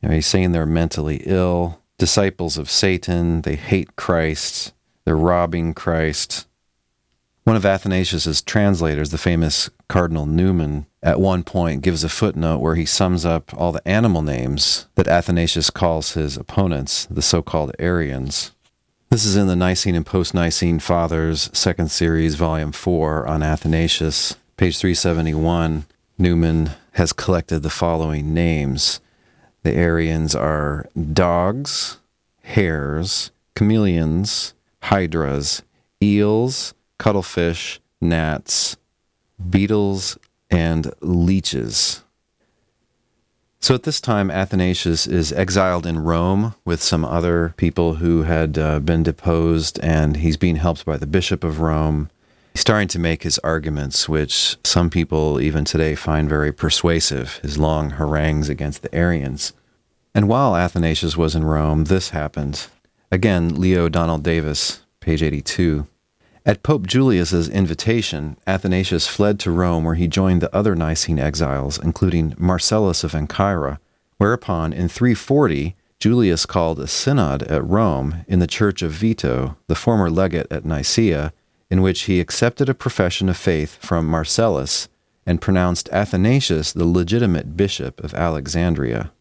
You 0.01 0.09
know, 0.09 0.15
he's 0.15 0.27
saying 0.27 0.53
they're 0.53 0.65
mentally 0.65 1.23
ill, 1.27 1.83
disciples 1.99 2.57
of 2.57 2.71
Satan, 2.71 3.43
they 3.43 3.57
hate 3.57 3.95
Christ, 3.95 4.73
they're 5.05 5.15
robbing 5.15 5.75
Christ. 5.75 6.47
One 7.45 7.57
of 7.57 7.67
Athanasius's 7.67 8.41
translators, 8.41 9.11
the 9.11 9.19
famous 9.19 9.69
Cardinal 9.87 10.25
Newman, 10.25 10.87
at 11.03 11.21
one 11.21 11.45
point 11.45 11.83
gives 11.83 12.03
a 12.03 12.09
footnote 12.09 12.61
where 12.61 12.75
he 12.75 12.87
sums 12.87 13.27
up 13.27 13.53
all 13.53 13.71
the 13.71 13.87
animal 13.87 14.23
names 14.23 14.87
that 14.95 15.09
Athanasius 15.09 15.69
calls 15.69 16.15
his 16.15 16.39
opponents, 16.39 17.05
the 17.11 17.21
so 17.21 17.43
called 17.43 17.73
Arians. 17.79 18.53
This 19.11 19.27
is 19.27 19.37
in 19.37 19.47
the 19.47 19.57
Nicene 19.57 19.95
and 19.95 20.07
Post 20.07 20.33
Nicene 20.33 20.79
Fathers, 20.79 21.51
second 21.53 21.91
series, 21.91 22.35
volume 22.35 22.73
4, 22.73 23.27
on 23.27 23.43
Athanasius, 23.43 24.37
page 24.57 24.79
371. 24.79 25.85
Newman 26.17 26.71
has 26.93 27.13
collected 27.13 27.61
the 27.61 27.69
following 27.69 28.33
names. 28.33 29.03
The 29.65 29.75
Arians 29.75 30.35
are 30.35 30.87
dogs, 31.13 31.99
hares, 32.41 33.33
chameleons, 33.55 34.55
hydras, 34.85 35.63
eels, 36.03 36.73
cuttlefish, 36.99 37.81
gnats, 38.01 38.77
beetles, 39.51 40.19
and 40.51 40.93
leeches. 41.01 42.03
So 43.61 43.75
at 43.75 43.85
this 43.85 43.99
time, 43.99 44.31
Athanasius 44.31 45.07
is 45.07 45.33
exiled 45.33 45.87
in 45.87 46.01
Rome 46.01 46.55
with 46.67 46.83
some 46.83 47.03
other 47.03 47.55
people 47.57 47.95
who 47.95 48.25
had 48.25 48.59
uh, 48.59 48.79
been 48.81 49.03
deposed, 49.03 49.81
and 49.81 50.19
he's 50.19 50.37
being 50.37 50.57
helped 50.57 50.85
by 50.85 50.99
the 50.99 51.07
Bishop 51.07 51.43
of 51.43 51.61
Rome. 51.61 52.11
He's 52.53 52.61
starting 52.61 52.89
to 52.89 52.99
make 52.99 53.23
his 53.23 53.39
arguments, 53.39 54.07
which 54.07 54.59
some 54.65 54.91
people 54.91 55.41
even 55.41 55.65
today 55.65 55.95
find 55.95 56.29
very 56.29 56.53
persuasive, 56.53 57.39
his 57.39 57.57
long 57.57 57.93
harangues 57.93 58.51
against 58.51 58.83
the 58.83 58.95
Arians. 58.95 59.55
And 60.15 60.29
while 60.29 60.55
Athanasius 60.55 61.17
was 61.17 61.35
in 61.35 61.45
Rome, 61.45 61.85
this 61.85 62.11
happened. 62.11 62.67
Again, 63.11 63.59
Leo 63.59 63.89
Donald 63.89 64.23
Davis, 64.23 64.83
page 65.01 65.23
82. 65.23 65.87
At 66.47 66.63
Pope 66.63 66.87
Julius's 66.87 67.49
invitation, 67.49 68.37
Athanasius 68.47 69.07
fled 69.07 69.41
to 69.41 69.51
Rome 69.51 69.83
where 69.83 69.95
he 69.95 70.07
joined 70.07 70.43
the 70.43 70.55
other 70.55 70.75
Nicene 70.75 71.19
exiles, 71.19 71.79
including 71.79 72.35
Marcellus 72.37 73.03
of 73.03 73.13
Ancyra, 73.13 73.79
whereupon 74.19 74.75
in 74.75 74.91
340 74.91 75.75
Julius 75.99 76.45
called 76.45 76.79
a 76.81 76.87
synod 76.87 77.45
at 77.45 77.65
Rome 77.65 78.27
in 78.29 78.41
the 78.41 78.47
church 78.47 78.83
of 78.83 78.93
Vito, 78.93 79.57
the 79.69 79.75
former 79.75 80.11
legate 80.11 80.47
at 80.51 80.67
Nicaea, 80.67 81.33
in 81.71 81.81
which 81.81 82.03
he 82.03 82.21
accepted 82.21 82.69
a 82.69 82.75
profession 82.75 83.31
of 83.31 83.39
faith 83.39 83.79
from 83.81 84.07
Marcellus 84.07 84.91
and 85.25 85.41
pronounced 85.41 85.89
Athanasius 85.89 86.75
the 86.75 86.85
legitimate 86.85 87.57
bishop 87.57 88.05
of 88.05 88.13
Alexandria. 88.13 89.13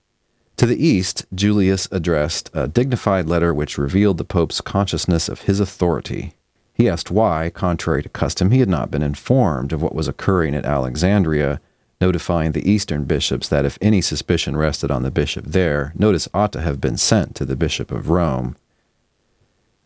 To 0.58 0.66
the 0.66 0.86
east, 0.86 1.26
Julius 1.34 1.88
addressed 1.90 2.50
a 2.54 2.68
dignified 2.68 3.28
letter 3.28 3.54
which 3.54 3.78
revealed 3.78 4.18
the 4.18 4.26
pope's 4.26 4.60
consciousness 4.60 5.30
of 5.30 5.44
his 5.44 5.62
authority. 5.62 6.34
He 6.74 6.90
asked 6.90 7.12
why, 7.12 7.50
contrary 7.50 8.02
to 8.04 8.10
custom, 8.10 8.52
he 8.52 8.60
had 8.60 8.70
not 8.70 8.90
been 8.90 9.04
informed 9.04 9.72
of 9.72 9.82
what 9.82 9.96
was 9.96 10.08
occurring 10.08 10.56
at 10.56 10.66
Alexandria, 10.66 11.62
notifying 12.02 12.52
the 12.52 12.70
eastern 12.70 13.06
bishops 13.06 13.48
that 13.48 13.66
if 13.66 13.78
any 13.82 14.02
suspicion 14.02 14.58
rested 14.58 14.90
on 14.90 15.04
the 15.04 15.12
bishop 15.12 15.46
there, 15.46 15.94
notice 15.96 16.28
ought 16.34 16.52
to 16.54 16.62
have 16.62 16.82
been 16.82 16.98
sent 16.98 17.36
to 17.36 17.46
the 17.46 17.56
bishop 17.56 17.92
of 17.92 18.10
Rome. 18.10 18.56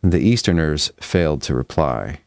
The 0.02 0.18
easterners 0.18 0.90
failed 1.00 1.42
to 1.42 1.54
reply. 1.54 2.20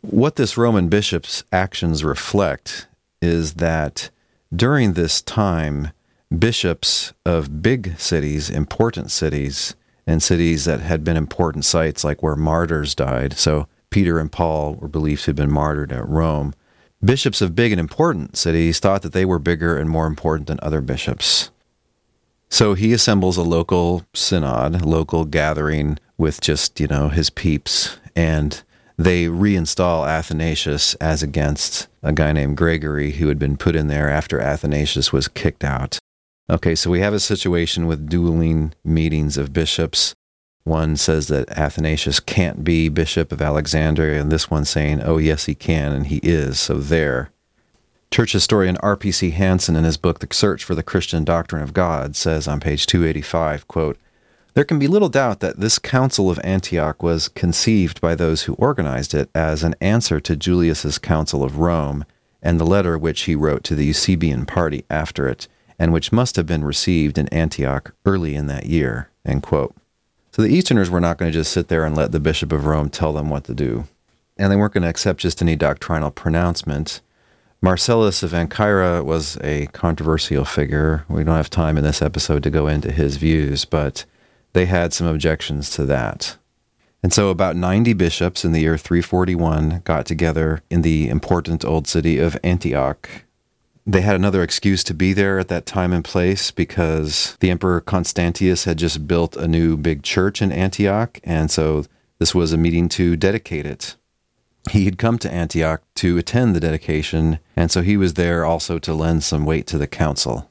What 0.00 0.36
this 0.36 0.56
Roman 0.56 0.88
bishop's 0.88 1.44
actions 1.52 2.04
reflect 2.04 2.86
is 3.20 3.54
that 3.54 4.10
during 4.54 4.92
this 4.92 5.20
time, 5.20 5.90
bishops 6.36 7.12
of 7.24 7.62
big 7.62 7.98
cities, 7.98 8.48
important 8.48 9.10
cities, 9.10 9.74
and 10.06 10.22
cities 10.22 10.64
that 10.64 10.80
had 10.80 11.02
been 11.04 11.16
important 11.16 11.64
sites, 11.64 12.04
like 12.04 12.22
where 12.22 12.36
martyrs 12.36 12.94
died. 12.94 13.34
So 13.34 13.66
Peter 13.90 14.18
and 14.18 14.30
Paul 14.30 14.74
were 14.74 14.88
believed 14.88 15.24
to 15.24 15.30
have 15.30 15.36
been 15.36 15.50
martyred 15.50 15.92
at 15.92 16.08
Rome. 16.08 16.54
Bishops 17.04 17.40
of 17.40 17.54
big 17.54 17.72
and 17.72 17.80
important 17.80 18.36
cities 18.36 18.78
thought 18.78 19.02
that 19.02 19.12
they 19.12 19.24
were 19.24 19.38
bigger 19.38 19.76
and 19.76 19.90
more 19.90 20.06
important 20.06 20.48
than 20.48 20.58
other 20.62 20.80
bishops. 20.80 21.50
So 22.48 22.74
he 22.74 22.92
assembles 22.92 23.36
a 23.36 23.42
local 23.42 24.06
synod, 24.14 24.82
local 24.82 25.24
gathering 25.24 25.98
with 26.16 26.40
just, 26.40 26.80
you 26.80 26.86
know, 26.86 27.08
his 27.08 27.28
peeps, 27.28 27.98
and 28.14 28.62
they 28.96 29.26
reinstall 29.26 30.08
Athanasius 30.08 30.94
as 30.94 31.22
against 31.22 31.88
a 32.02 32.12
guy 32.12 32.32
named 32.32 32.56
Gregory 32.56 33.12
who 33.12 33.28
had 33.28 33.38
been 33.38 33.56
put 33.56 33.76
in 33.76 33.88
there 33.88 34.08
after 34.08 34.40
Athanasius 34.40 35.12
was 35.12 35.28
kicked 35.28 35.64
out. 35.64 35.98
Okay, 36.48 36.76
so 36.76 36.90
we 36.90 37.00
have 37.00 37.12
a 37.12 37.18
situation 37.18 37.88
with 37.88 38.08
dueling 38.08 38.72
meetings 38.84 39.36
of 39.36 39.52
bishops. 39.52 40.14
One 40.62 40.96
says 40.96 41.26
that 41.26 41.50
Athanasius 41.50 42.20
can't 42.20 42.62
be 42.62 42.88
bishop 42.88 43.32
of 43.32 43.42
Alexandria, 43.42 44.20
and 44.20 44.30
this 44.30 44.48
one 44.48 44.64
saying, 44.64 45.02
oh, 45.02 45.18
yes, 45.18 45.46
he 45.46 45.56
can, 45.56 45.92
and 45.92 46.06
he 46.06 46.18
is. 46.22 46.60
So 46.60 46.78
there. 46.78 47.32
Church 48.12 48.30
historian 48.30 48.76
R.P.C. 48.76 49.30
Hanson, 49.30 49.74
in 49.74 49.82
his 49.82 49.96
book 49.96 50.20
The 50.20 50.28
Search 50.30 50.62
for 50.62 50.76
the 50.76 50.84
Christian 50.84 51.24
Doctrine 51.24 51.64
of 51.64 51.72
God, 51.72 52.14
says 52.14 52.46
on 52.46 52.60
page 52.60 52.86
285, 52.86 53.66
quote, 53.66 53.98
There 54.54 54.64
can 54.64 54.78
be 54.78 54.86
little 54.86 55.08
doubt 55.08 55.40
that 55.40 55.58
this 55.58 55.80
Council 55.80 56.30
of 56.30 56.38
Antioch 56.44 57.02
was 57.02 57.26
conceived 57.26 58.00
by 58.00 58.14
those 58.14 58.42
who 58.42 58.54
organized 58.54 59.14
it 59.14 59.30
as 59.34 59.64
an 59.64 59.74
answer 59.80 60.20
to 60.20 60.36
Julius's 60.36 60.98
Council 60.98 61.42
of 61.42 61.58
Rome 61.58 62.04
and 62.40 62.60
the 62.60 62.64
letter 62.64 62.96
which 62.96 63.22
he 63.22 63.34
wrote 63.34 63.64
to 63.64 63.74
the 63.74 63.86
Eusebian 63.86 64.46
party 64.46 64.84
after 64.88 65.26
it 65.26 65.48
and 65.78 65.92
which 65.92 66.12
must 66.12 66.36
have 66.36 66.46
been 66.46 66.64
received 66.64 67.18
in 67.18 67.28
Antioch 67.28 67.94
early 68.04 68.34
in 68.34 68.46
that 68.46 68.66
year. 68.66 69.10
So 70.32 70.42
the 70.42 70.54
Easterners 70.54 70.90
were 70.90 71.00
not 71.00 71.18
going 71.18 71.32
to 71.32 71.38
just 71.38 71.52
sit 71.52 71.68
there 71.68 71.84
and 71.84 71.96
let 71.96 72.12
the 72.12 72.20
Bishop 72.20 72.52
of 72.52 72.66
Rome 72.66 72.90
tell 72.90 73.12
them 73.12 73.30
what 73.30 73.44
to 73.44 73.54
do. 73.54 73.84
And 74.36 74.52
they 74.52 74.56
weren't 74.56 74.74
going 74.74 74.82
to 74.82 74.88
accept 74.88 75.20
just 75.20 75.40
any 75.40 75.56
doctrinal 75.56 76.10
pronouncement. 76.10 77.00
Marcellus 77.62 78.22
of 78.22 78.32
Ancyra 78.32 79.02
was 79.02 79.38
a 79.42 79.66
controversial 79.68 80.44
figure. 80.44 81.04
We 81.08 81.24
don't 81.24 81.36
have 81.36 81.48
time 81.48 81.78
in 81.78 81.84
this 81.84 82.02
episode 82.02 82.42
to 82.42 82.50
go 82.50 82.66
into 82.66 82.92
his 82.92 83.16
views, 83.16 83.64
but 83.64 84.04
they 84.52 84.66
had 84.66 84.92
some 84.92 85.06
objections 85.06 85.70
to 85.70 85.86
that. 85.86 86.36
And 87.02 87.12
so 87.12 87.30
about 87.30 87.56
90 87.56 87.92
bishops 87.94 88.44
in 88.44 88.52
the 88.52 88.60
year 88.60 88.76
341 88.76 89.82
got 89.84 90.06
together 90.06 90.62
in 90.70 90.82
the 90.82 91.08
important 91.08 91.64
old 91.64 91.86
city 91.86 92.18
of 92.18 92.36
Antioch. 92.42 93.08
They 93.88 94.00
had 94.00 94.16
another 94.16 94.42
excuse 94.42 94.82
to 94.84 94.94
be 94.94 95.12
there 95.12 95.38
at 95.38 95.46
that 95.46 95.64
time 95.64 95.92
and 95.92 96.04
place 96.04 96.50
because 96.50 97.36
the 97.38 97.50
Emperor 97.50 97.80
Constantius 97.80 98.64
had 98.64 98.78
just 98.78 99.06
built 99.06 99.36
a 99.36 99.46
new 99.46 99.76
big 99.76 100.02
church 100.02 100.42
in 100.42 100.50
Antioch, 100.50 101.20
and 101.22 101.52
so 101.52 101.84
this 102.18 102.34
was 102.34 102.52
a 102.52 102.56
meeting 102.56 102.88
to 102.90 103.14
dedicate 103.14 103.64
it. 103.64 103.94
He 104.72 104.86
had 104.86 104.98
come 104.98 105.18
to 105.18 105.32
Antioch 105.32 105.82
to 105.96 106.18
attend 106.18 106.56
the 106.56 106.60
dedication, 106.60 107.38
and 107.54 107.70
so 107.70 107.82
he 107.82 107.96
was 107.96 108.14
there 108.14 108.44
also 108.44 108.80
to 108.80 108.92
lend 108.92 109.22
some 109.22 109.44
weight 109.44 109.68
to 109.68 109.78
the 109.78 109.86
council. 109.86 110.50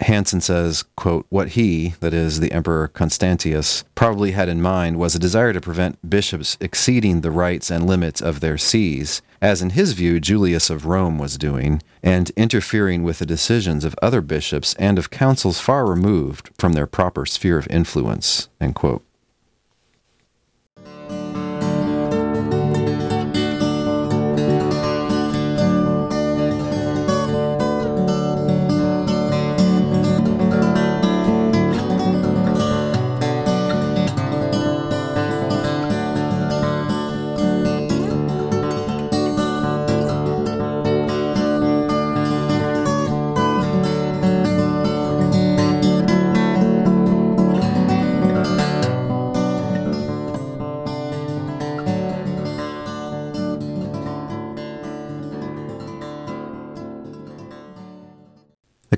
Hanson 0.00 0.40
says, 0.40 0.84
quote, 0.96 1.26
what 1.28 1.50
he, 1.50 1.94
that 2.00 2.14
is 2.14 2.40
the 2.40 2.52
Emperor 2.52 2.88
Constantius, 2.88 3.84
probably 3.94 4.32
had 4.32 4.48
in 4.48 4.62
mind 4.62 4.98
was 4.98 5.14
a 5.14 5.18
desire 5.18 5.52
to 5.52 5.60
prevent 5.60 6.08
bishops 6.08 6.56
exceeding 6.60 7.20
the 7.20 7.30
rights 7.30 7.70
and 7.70 7.86
limits 7.86 8.20
of 8.20 8.40
their 8.40 8.58
sees, 8.58 9.22
as 9.40 9.62
in 9.62 9.70
his 9.70 9.92
view 9.92 10.20
Julius 10.20 10.70
of 10.70 10.86
Rome 10.86 11.18
was 11.18 11.38
doing, 11.38 11.82
and 12.02 12.30
interfering 12.30 13.02
with 13.02 13.18
the 13.18 13.26
decisions 13.26 13.84
of 13.84 13.94
other 14.02 14.20
bishops 14.20 14.74
and 14.74 14.98
of 14.98 15.10
councils 15.10 15.60
far 15.60 15.86
removed 15.86 16.50
from 16.58 16.72
their 16.72 16.86
proper 16.86 17.26
sphere 17.26 17.58
of 17.58 17.68
influence. 17.68 18.48
End 18.60 18.74
quote. 18.74 19.04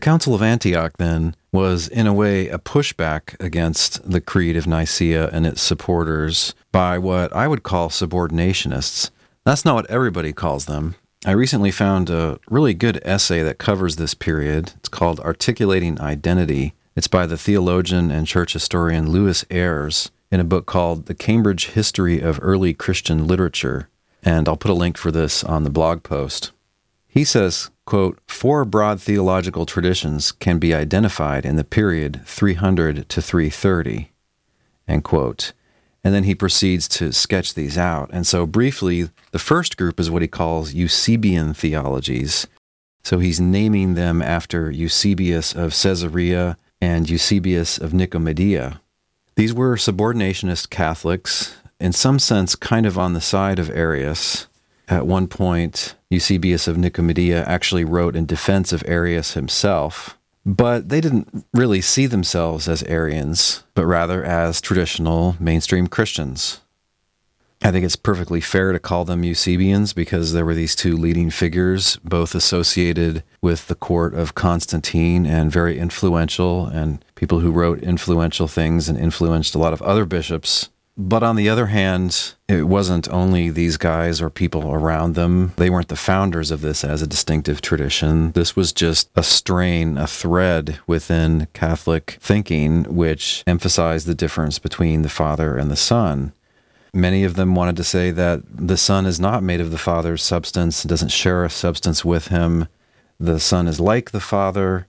Council 0.02 0.34
of 0.34 0.42
Antioch, 0.42 0.96
then, 0.98 1.36
was 1.52 1.86
in 1.86 2.08
a 2.08 2.12
way 2.12 2.48
a 2.48 2.58
pushback 2.58 3.40
against 3.40 4.10
the 4.10 4.20
Creed 4.20 4.56
of 4.56 4.66
Nicaea 4.66 5.28
and 5.28 5.46
its 5.46 5.62
supporters 5.62 6.56
by 6.72 6.98
what 6.98 7.32
I 7.32 7.46
would 7.46 7.62
call 7.62 7.88
subordinationists. 7.88 9.10
That's 9.44 9.64
not 9.64 9.76
what 9.76 9.88
everybody 9.88 10.32
calls 10.32 10.66
them. 10.66 10.96
I 11.24 11.30
recently 11.30 11.70
found 11.70 12.10
a 12.10 12.40
really 12.50 12.74
good 12.74 13.00
essay 13.04 13.44
that 13.44 13.58
covers 13.58 13.94
this 13.94 14.12
period. 14.12 14.72
It's 14.78 14.88
called 14.88 15.20
Articulating 15.20 16.00
Identity. 16.00 16.74
It's 16.96 17.06
by 17.06 17.24
the 17.26 17.38
theologian 17.38 18.10
and 18.10 18.26
church 18.26 18.54
historian 18.54 19.08
Lewis 19.08 19.44
Ayres 19.50 20.10
in 20.32 20.40
a 20.40 20.44
book 20.44 20.66
called 20.66 21.06
The 21.06 21.14
Cambridge 21.14 21.68
History 21.68 22.18
of 22.18 22.40
Early 22.42 22.74
Christian 22.74 23.28
Literature. 23.28 23.88
And 24.24 24.48
I'll 24.48 24.56
put 24.56 24.72
a 24.72 24.74
link 24.74 24.98
for 24.98 25.12
this 25.12 25.44
on 25.44 25.62
the 25.62 25.70
blog 25.70 26.02
post. 26.02 26.50
He 27.06 27.22
says, 27.22 27.70
quote, 27.86 28.20
four 28.28 28.64
broad 28.64 29.00
theological 29.00 29.66
traditions 29.66 30.32
can 30.32 30.58
be 30.58 30.74
identified 30.74 31.44
in 31.44 31.56
the 31.56 31.64
period 31.64 32.22
300 32.24 33.08
to 33.08 33.22
330, 33.22 34.12
end 34.88 35.04
quote. 35.04 35.52
And 36.04 36.12
then 36.12 36.24
he 36.24 36.34
proceeds 36.34 36.88
to 36.88 37.12
sketch 37.12 37.54
these 37.54 37.78
out. 37.78 38.10
And 38.12 38.26
so, 38.26 38.44
briefly, 38.44 39.10
the 39.30 39.38
first 39.38 39.76
group 39.76 40.00
is 40.00 40.10
what 40.10 40.22
he 40.22 40.28
calls 40.28 40.74
Eusebian 40.74 41.54
theologies. 41.54 42.48
So 43.04 43.18
he's 43.18 43.40
naming 43.40 43.94
them 43.94 44.22
after 44.22 44.70
Eusebius 44.70 45.54
of 45.54 45.72
Caesarea 45.72 46.56
and 46.80 47.08
Eusebius 47.08 47.78
of 47.78 47.92
Nicomedia. 47.92 48.80
These 49.36 49.54
were 49.54 49.76
subordinationist 49.76 50.70
Catholics, 50.70 51.56
in 51.80 51.92
some 51.92 52.18
sense, 52.18 52.54
kind 52.54 52.86
of 52.86 52.98
on 52.98 53.12
the 53.12 53.20
side 53.20 53.58
of 53.58 53.70
Arius. 53.70 54.46
At 54.88 55.06
one 55.06 55.28
point, 55.28 55.94
Eusebius 56.10 56.66
of 56.68 56.76
Nicomedia 56.76 57.44
actually 57.46 57.84
wrote 57.84 58.16
in 58.16 58.26
defense 58.26 58.72
of 58.72 58.82
Arius 58.86 59.34
himself, 59.34 60.18
but 60.44 60.88
they 60.88 61.00
didn't 61.00 61.46
really 61.54 61.80
see 61.80 62.06
themselves 62.06 62.68
as 62.68 62.82
Arians, 62.84 63.62
but 63.74 63.86
rather 63.86 64.24
as 64.24 64.60
traditional 64.60 65.36
mainstream 65.38 65.86
Christians. 65.86 66.60
I 67.64 67.70
think 67.70 67.84
it's 67.84 67.94
perfectly 67.94 68.40
fair 68.40 68.72
to 68.72 68.80
call 68.80 69.04
them 69.04 69.22
Eusebians 69.22 69.94
because 69.94 70.32
there 70.32 70.44
were 70.44 70.54
these 70.54 70.74
two 70.74 70.96
leading 70.96 71.30
figures, 71.30 71.96
both 71.98 72.34
associated 72.34 73.22
with 73.40 73.68
the 73.68 73.76
court 73.76 74.14
of 74.14 74.34
Constantine 74.34 75.26
and 75.26 75.52
very 75.52 75.78
influential, 75.78 76.66
and 76.66 77.04
people 77.14 77.38
who 77.38 77.52
wrote 77.52 77.78
influential 77.80 78.48
things 78.48 78.88
and 78.88 78.98
influenced 78.98 79.54
a 79.54 79.58
lot 79.58 79.72
of 79.72 79.80
other 79.82 80.04
bishops 80.04 80.70
but 80.96 81.22
on 81.22 81.36
the 81.36 81.48
other 81.48 81.66
hand, 81.66 82.34
it 82.48 82.64
wasn't 82.64 83.08
only 83.08 83.48
these 83.48 83.76
guys 83.78 84.20
or 84.20 84.28
people 84.28 84.72
around 84.72 85.14
them. 85.14 85.52
They 85.56 85.70
weren't 85.70 85.88
the 85.88 85.96
founders 85.96 86.50
of 86.50 86.60
this 86.60 86.84
as 86.84 87.00
a 87.00 87.06
distinctive 87.06 87.62
tradition. 87.62 88.32
This 88.32 88.54
was 88.54 88.72
just 88.72 89.10
a 89.16 89.22
strain, 89.22 89.96
a 89.96 90.06
thread 90.06 90.80
within 90.86 91.48
Catholic 91.54 92.18
thinking, 92.20 92.84
which 92.84 93.42
emphasized 93.46 94.06
the 94.06 94.14
difference 94.14 94.58
between 94.58 95.02
the 95.02 95.08
Father 95.08 95.56
and 95.56 95.70
the 95.70 95.76
Son. 95.76 96.32
Many 96.92 97.24
of 97.24 97.36
them 97.36 97.54
wanted 97.54 97.76
to 97.76 97.84
say 97.84 98.10
that 98.10 98.42
the 98.46 98.76
Son 98.76 99.06
is 99.06 99.18
not 99.18 99.42
made 99.42 99.62
of 99.62 99.70
the 99.70 99.78
Father's 99.78 100.22
substance, 100.22 100.82
doesn't 100.82 101.08
share 101.08 101.42
a 101.42 101.48
substance 101.48 102.04
with 102.04 102.28
him. 102.28 102.68
The 103.18 103.40
Son 103.40 103.66
is 103.66 103.80
like 103.80 104.10
the 104.10 104.20
Father, 104.20 104.86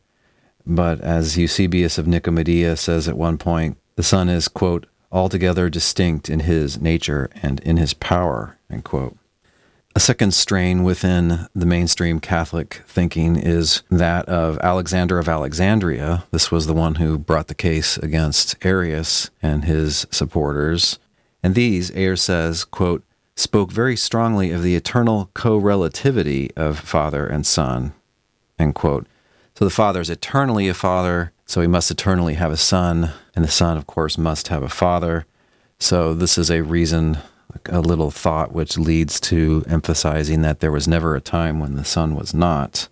but 0.65 0.99
as 0.99 1.37
Eusebius 1.37 1.97
of 1.97 2.05
Nicomedia 2.05 2.77
says 2.77 3.07
at 3.07 3.17
one 3.17 3.37
point, 3.37 3.77
the 3.95 4.03
Son 4.03 4.27
is, 4.27 4.49
quote, 4.49 4.85
altogether 5.13 5.69
distinct 5.69 6.29
in 6.29 6.41
his 6.41 6.81
nature 6.81 7.29
and 7.41 7.59
in 7.61 7.77
his 7.77 7.93
power. 7.93 8.57
End 8.69 8.83
quote. 8.83 9.15
A 9.95 9.99
second 9.99 10.33
strain 10.33 10.83
within 10.83 11.47
the 11.53 11.67
mainstream 11.67 12.19
Catholic 12.19 12.81
thinking 12.87 13.35
is 13.35 13.83
that 13.91 14.27
of 14.27 14.57
Alexander 14.57 15.19
of 15.19 15.29
Alexandria. 15.29 16.23
This 16.31 16.49
was 16.49 16.65
the 16.65 16.73
one 16.73 16.95
who 16.95 17.19
brought 17.19 17.47
the 17.47 17.53
case 17.53 17.97
against 17.97 18.55
Arius 18.65 19.29
and 19.39 19.65
his 19.65 20.07
supporters. 20.09 20.97
And 21.43 21.53
these, 21.53 21.91
Ayres 21.91 22.23
says, 22.23 22.65
quote, 22.65 23.03
spoke 23.35 23.71
very 23.71 23.95
strongly 23.95 24.49
of 24.49 24.63
the 24.63 24.75
eternal 24.75 25.29
co-relativity 25.35 26.49
of 26.55 26.79
Father 26.79 27.27
and 27.27 27.45
Son, 27.45 27.93
end 28.57 28.73
quote. 28.73 29.05
So 29.55 29.65
the 29.65 29.71
Father 29.71 30.01
is 30.01 30.09
eternally 30.09 30.67
a 30.67 30.73
Father, 30.73 31.33
so 31.53 31.61
he 31.61 31.67
must 31.67 31.91
eternally 31.91 32.33
have 32.33 32.51
a 32.51 32.57
son, 32.57 33.11
and 33.35 33.45
the 33.45 33.47
son, 33.47 33.77
of 33.77 33.85
course, 33.85 34.17
must 34.17 34.47
have 34.47 34.63
a 34.63 34.67
father. 34.67 35.27
So 35.77 36.15
this 36.15 36.35
is 36.35 36.49
a 36.49 36.63
reason, 36.63 37.19
a 37.67 37.79
little 37.79 38.09
thought, 38.09 38.51
which 38.51 38.75
leads 38.75 39.19
to 39.19 39.63
emphasizing 39.67 40.41
that 40.41 40.61
there 40.61 40.71
was 40.71 40.87
never 40.87 41.15
a 41.15 41.21
time 41.21 41.59
when 41.59 41.75
the 41.75 41.85
son 41.85 42.15
was 42.15 42.33
not. 42.33 42.87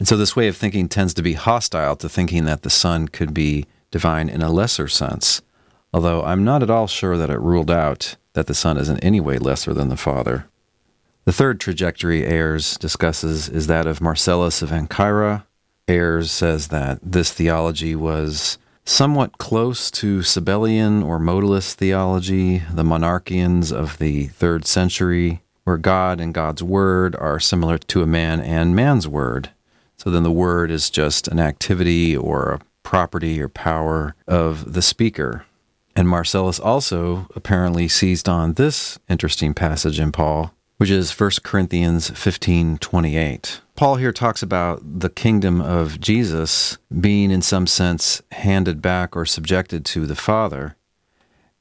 And 0.00 0.08
so 0.08 0.16
this 0.16 0.34
way 0.34 0.48
of 0.48 0.56
thinking 0.56 0.88
tends 0.88 1.14
to 1.14 1.22
be 1.22 1.34
hostile 1.34 1.94
to 1.94 2.08
thinking 2.08 2.44
that 2.46 2.62
the 2.62 2.70
son 2.70 3.06
could 3.06 3.32
be 3.32 3.66
divine 3.92 4.28
in 4.28 4.42
a 4.42 4.50
lesser 4.50 4.88
sense, 4.88 5.40
although 5.92 6.24
I'm 6.24 6.42
not 6.42 6.64
at 6.64 6.70
all 6.70 6.88
sure 6.88 7.16
that 7.16 7.30
it 7.30 7.38
ruled 7.38 7.70
out 7.70 8.16
that 8.32 8.48
the 8.48 8.54
son 8.54 8.78
is 8.78 8.88
in 8.88 8.98
any 8.98 9.20
way 9.20 9.38
lesser 9.38 9.72
than 9.72 9.90
the 9.90 9.96
father. 9.96 10.48
The 11.24 11.32
third 11.32 11.60
trajectory 11.60 12.26
Ayres 12.26 12.76
discusses 12.78 13.48
is 13.48 13.68
that 13.68 13.86
of 13.86 14.00
Marcellus 14.00 14.60
of 14.60 14.70
Ancyra, 14.70 15.44
Ayres 15.86 16.30
says 16.30 16.68
that 16.68 16.98
this 17.02 17.32
theology 17.32 17.94
was 17.94 18.58
somewhat 18.84 19.38
close 19.38 19.90
to 19.90 20.20
Sabellian 20.20 21.04
or 21.04 21.18
modalist 21.18 21.74
theology, 21.74 22.62
the 22.72 22.82
monarchians 22.82 23.72
of 23.72 23.98
the 23.98 24.28
third 24.28 24.66
century, 24.66 25.42
where 25.64 25.76
God 25.76 26.20
and 26.20 26.32
God's 26.32 26.62
word 26.62 27.14
are 27.16 27.40
similar 27.40 27.78
to 27.78 28.02
a 28.02 28.06
man 28.06 28.40
and 28.40 28.74
man's 28.74 29.08
word. 29.08 29.50
So 29.96 30.10
then 30.10 30.22
the 30.22 30.30
word 30.30 30.70
is 30.70 30.90
just 30.90 31.28
an 31.28 31.38
activity 31.38 32.16
or 32.16 32.50
a 32.50 32.60
property 32.82 33.40
or 33.40 33.48
power 33.48 34.14
of 34.26 34.74
the 34.74 34.82
speaker. 34.82 35.44
And 35.96 36.08
Marcellus 36.08 36.58
also 36.58 37.26
apparently 37.34 37.88
seized 37.88 38.28
on 38.28 38.54
this 38.54 38.98
interesting 39.08 39.54
passage 39.54 40.00
in 40.00 40.12
Paul 40.12 40.53
which 40.76 40.90
is 40.90 41.18
1 41.18 41.30
Corinthians 41.42 42.10
15 42.10 42.78
28. 42.78 43.60
Paul 43.76 43.96
here 43.96 44.12
talks 44.12 44.42
about 44.42 44.80
the 45.00 45.10
kingdom 45.10 45.60
of 45.60 46.00
Jesus 46.00 46.78
being, 47.00 47.30
in 47.30 47.42
some 47.42 47.66
sense, 47.66 48.22
handed 48.32 48.80
back 48.80 49.16
or 49.16 49.26
subjected 49.26 49.84
to 49.86 50.06
the 50.06 50.14
Father. 50.16 50.76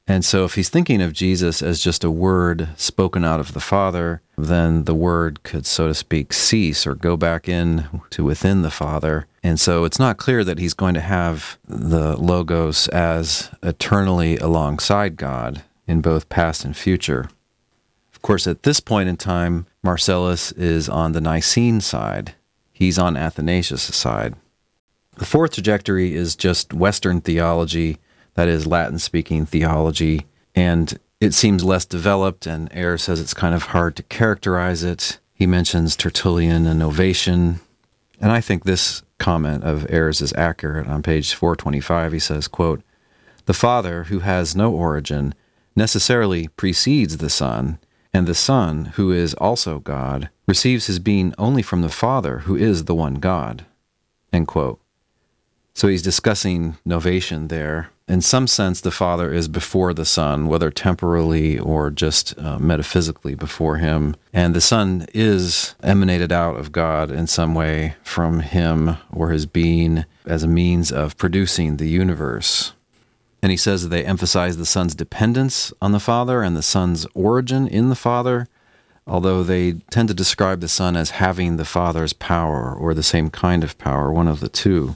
And 0.05 0.25
so, 0.25 0.43
if 0.43 0.55
he's 0.55 0.69
thinking 0.69 1.01
of 1.01 1.13
Jesus 1.13 1.61
as 1.61 1.81
just 1.81 2.03
a 2.03 2.11
word 2.11 2.67
spoken 2.75 3.23
out 3.23 3.39
of 3.39 3.53
the 3.53 3.61
Father, 3.61 4.21
then 4.37 4.83
the 4.83 4.93
word 4.93 5.43
could, 5.43 5.65
so 5.65 5.87
to 5.87 5.93
speak, 5.93 6.33
cease 6.33 6.85
or 6.85 6.93
go 6.93 7.15
back 7.15 7.47
in 7.47 8.01
to 8.09 8.25
within 8.25 8.63
the 8.63 8.71
Father. 8.71 9.27
And 9.41 9.57
so, 9.59 9.85
it's 9.85 9.99
not 9.99 10.17
clear 10.17 10.43
that 10.43 10.59
he's 10.59 10.73
going 10.73 10.93
to 10.95 11.01
have 11.01 11.57
the 11.65 12.17
Logos 12.17 12.89
as 12.89 13.49
eternally 13.63 14.37
alongside 14.37 15.15
God 15.15 15.63
in 15.87 16.01
both 16.01 16.27
past 16.27 16.65
and 16.65 16.75
future. 16.75 17.29
Course, 18.23 18.47
at 18.47 18.63
this 18.63 18.79
point 18.79 19.09
in 19.09 19.17
time, 19.17 19.67
Marcellus 19.83 20.51
is 20.53 20.89
on 20.89 21.11
the 21.11 21.21
Nicene 21.21 21.81
side, 21.81 22.33
he's 22.71 22.97
on 22.97 23.15
Athanasius' 23.15 23.95
side. 23.95 24.33
The 25.17 25.25
fourth 25.25 25.53
trajectory 25.53 26.15
is 26.15 26.35
just 26.35 26.73
Western 26.73 27.21
theology 27.21 27.99
that 28.33 28.47
is 28.47 28.65
Latin 28.65 28.97
speaking 28.97 29.45
theology. 29.45 30.25
And 30.55 30.97
it 31.19 31.33
seems 31.33 31.63
less 31.63 31.85
developed, 31.85 32.47
and 32.47 32.69
Ayres 32.73 33.03
says 33.03 33.19
it's 33.19 33.33
kind 33.33 33.53
of 33.53 33.63
hard 33.63 33.95
to 33.97 34.03
characterize 34.03 34.83
it. 34.83 35.19
He 35.33 35.45
mentions 35.45 35.95
Tertullian 35.95 36.65
and 36.65 36.81
Novatian. 36.81 37.59
And 38.19 38.31
I 38.31 38.41
think 38.41 38.63
this 38.63 39.03
comment 39.19 39.63
of 39.63 39.85
Ayres 39.91 40.21
is 40.21 40.33
accurate. 40.33 40.87
On 40.87 41.03
page 41.03 41.33
425, 41.33 42.13
he 42.13 42.19
says, 42.19 42.47
quote, 42.47 42.81
The 43.45 43.53
Father, 43.53 44.05
who 44.05 44.19
has 44.19 44.55
no 44.55 44.71
origin, 44.71 45.35
necessarily 45.75 46.47
precedes 46.49 47.17
the 47.17 47.29
Son, 47.29 47.79
and 48.13 48.27
the 48.27 48.35
Son, 48.35 48.85
who 48.95 49.11
is 49.11 49.33
also 49.35 49.79
God, 49.79 50.29
receives 50.47 50.87
his 50.87 50.99
being 50.99 51.33
only 51.37 51.61
from 51.61 51.81
the 51.81 51.89
Father, 51.89 52.39
who 52.39 52.55
is 52.55 52.85
the 52.85 52.95
one 52.95 53.15
God. 53.15 53.65
So 55.73 55.87
he's 55.87 56.01
discussing 56.01 56.77
novation 56.85 57.49
there 57.49 57.89
in 58.07 58.21
some 58.21 58.47
sense, 58.47 58.81
the 58.81 58.91
Father 58.91 59.31
is 59.33 59.47
before 59.47 59.93
the 59.93 60.05
Son, 60.05 60.47
whether 60.47 60.69
temporally 60.69 61.57
or 61.57 61.89
just 61.89 62.37
uh, 62.37 62.59
metaphysically 62.59 63.33
before 63.33 63.77
Him. 63.77 64.15
And 64.33 64.53
the 64.53 64.61
Son 64.61 65.07
is 65.13 65.75
emanated 65.81 66.31
out 66.31 66.57
of 66.57 66.73
God 66.73 67.11
in 67.11 67.27
some 67.27 67.55
way 67.55 67.95
from 68.03 68.41
Him 68.41 68.97
or 69.09 69.29
His 69.29 69.45
being 69.45 70.05
as 70.25 70.43
a 70.43 70.47
means 70.47 70.91
of 70.91 71.17
producing 71.17 71.77
the 71.77 71.87
universe. 71.87 72.73
And 73.43 73.51
he 73.51 73.57
says 73.57 73.83
that 73.83 73.89
they 73.89 74.05
emphasize 74.05 74.55
the 74.55 74.65
Son's 74.65 74.95
dependence 74.95 75.73
on 75.81 75.91
the 75.91 75.99
Father 75.99 76.43
and 76.43 76.55
the 76.55 76.61
Son's 76.61 77.05
origin 77.13 77.67
in 77.67 77.89
the 77.89 77.95
Father, 77.95 78.47
although 79.05 79.43
they 79.43 79.73
tend 79.91 80.07
to 80.07 80.13
describe 80.13 80.61
the 80.61 80.69
Son 80.69 80.95
as 80.95 81.09
having 81.09 81.57
the 81.57 81.65
Father's 81.65 82.13
power 82.13 82.73
or 82.73 82.93
the 82.93 83.03
same 83.03 83.29
kind 83.29 83.61
of 83.61 83.77
power, 83.77 84.13
one 84.13 84.29
of 84.29 84.39
the 84.39 84.47
two. 84.47 84.95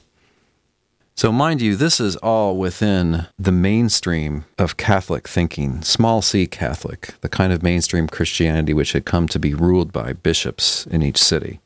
So, 1.14 1.30
mind 1.30 1.62
you, 1.62 1.76
this 1.76 2.00
is 2.00 2.16
all 2.18 2.56
within 2.56 3.28
the 3.38 3.52
mainstream 3.52 4.46
of 4.58 4.78
Catholic 4.78 5.28
thinking, 5.28 5.82
small 5.82 6.22
c 6.22 6.48
Catholic, 6.48 7.16
the 7.20 7.28
kind 7.28 7.52
of 7.52 7.62
mainstream 7.62 8.08
Christianity 8.08 8.74
which 8.74 8.94
had 8.94 9.04
come 9.04 9.28
to 9.28 9.40
be 9.40 9.54
ruled 9.54 9.92
by 9.92 10.14
bishops 10.14 10.86
in 10.86 11.04
each 11.04 11.22
city. 11.22 11.60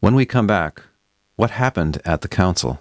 When 0.00 0.16
we 0.16 0.26
come 0.26 0.48
back, 0.48 0.82
what 1.36 1.50
happened 1.50 2.02
at 2.04 2.22
the 2.22 2.28
council? 2.28 2.80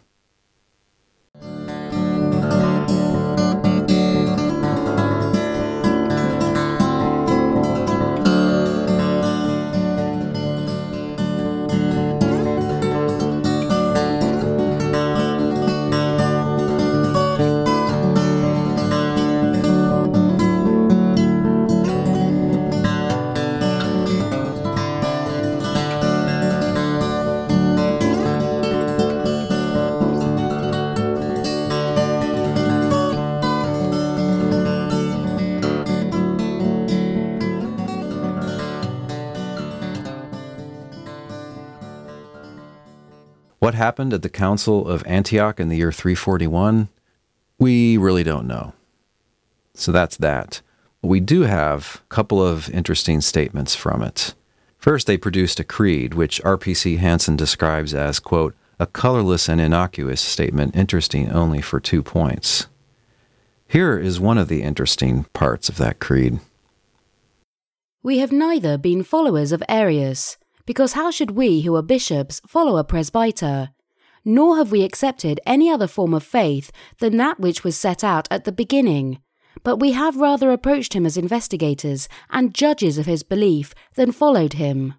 What 43.72 43.78
happened 43.78 44.12
at 44.12 44.22
the 44.22 44.28
Council 44.28 44.86
of 44.86 45.02
Antioch 45.08 45.58
in 45.58 45.70
the 45.70 45.78
year 45.78 45.94
341? 45.94 46.90
We 47.58 47.96
really 47.96 48.22
don't 48.22 48.46
know. 48.46 48.74
So 49.74 49.94
that's 49.94 50.18
that. 50.18 50.60
We 51.02 51.22
do 51.22 51.44
have 51.44 52.02
a 52.04 52.14
couple 52.14 52.46
of 52.46 52.70
interesting 52.72 53.22
statements 53.22 53.74
from 53.74 54.04
it. 54.04 54.34
First, 54.78 55.08
they 55.08 55.16
produced 55.16 55.58
a 55.62 55.64
creed, 55.64 56.16
which 56.16 56.42
R.P.C. 56.44 56.98
Hanson 56.98 57.38
describes 57.38 57.94
as, 57.94 58.20
quote, 58.20 58.56
a 58.78 58.86
colorless 58.86 59.48
and 59.48 59.62
innocuous 59.62 60.20
statement 60.20 60.76
interesting 60.76 61.32
only 61.32 61.62
for 61.62 61.80
two 61.80 62.04
points. 62.04 62.68
Here 63.70 63.98
is 63.98 64.20
one 64.20 64.38
of 64.38 64.50
the 64.50 64.64
interesting 64.64 65.28
parts 65.32 65.70
of 65.70 65.78
that 65.78 66.02
creed. 66.02 66.42
We 68.04 68.18
have 68.18 68.34
neither 68.34 68.78
been 68.78 69.02
followers 69.06 69.54
of 69.54 69.64
Arius, 69.70 70.36
because 70.66 70.94
how 70.94 71.12
should 71.12 71.32
we 71.32 71.62
who 71.62 71.76
are 71.76 71.82
bishops 71.82 72.42
follow 72.48 72.78
a 72.78 72.84
presbyter? 72.84 73.70
Nor 74.24 74.58
have 74.58 74.72
we 74.72 74.84
accepted 74.84 75.40
any 75.46 75.70
other 75.70 75.88
form 75.88 76.14
of 76.14 76.24
faith 76.24 76.72
than 77.00 77.18
that 77.18 77.40
which 77.40 77.64
was 77.64 77.78
set 77.78 78.04
out 78.04 78.28
at 78.30 78.44
the 78.44 78.52
beginning. 78.52 79.20
But 79.64 79.78
we 79.78 79.92
have 79.92 80.18
rather 80.18 80.52
approached 80.52 80.94
him 80.94 81.06
as 81.06 81.18
investigators 81.18 82.08
and 82.30 82.54
judges 82.54 82.98
of 82.98 83.06
his 83.06 83.24
belief 83.24 83.74
than 83.96 84.12
followed 84.12 84.54
him. 84.54 84.96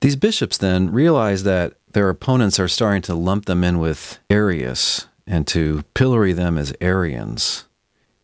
These 0.00 0.16
bishops 0.16 0.56
then 0.56 0.92
realize 0.92 1.42
that 1.42 1.74
their 1.92 2.08
opponents 2.08 2.60
are 2.60 2.68
starting 2.68 3.02
to 3.02 3.14
lump 3.14 3.46
them 3.46 3.64
in 3.64 3.78
with 3.78 4.18
Arius 4.30 5.08
and 5.26 5.46
to 5.48 5.82
pillory 5.94 6.32
them 6.32 6.56
as 6.56 6.72
Arians. 6.80 7.64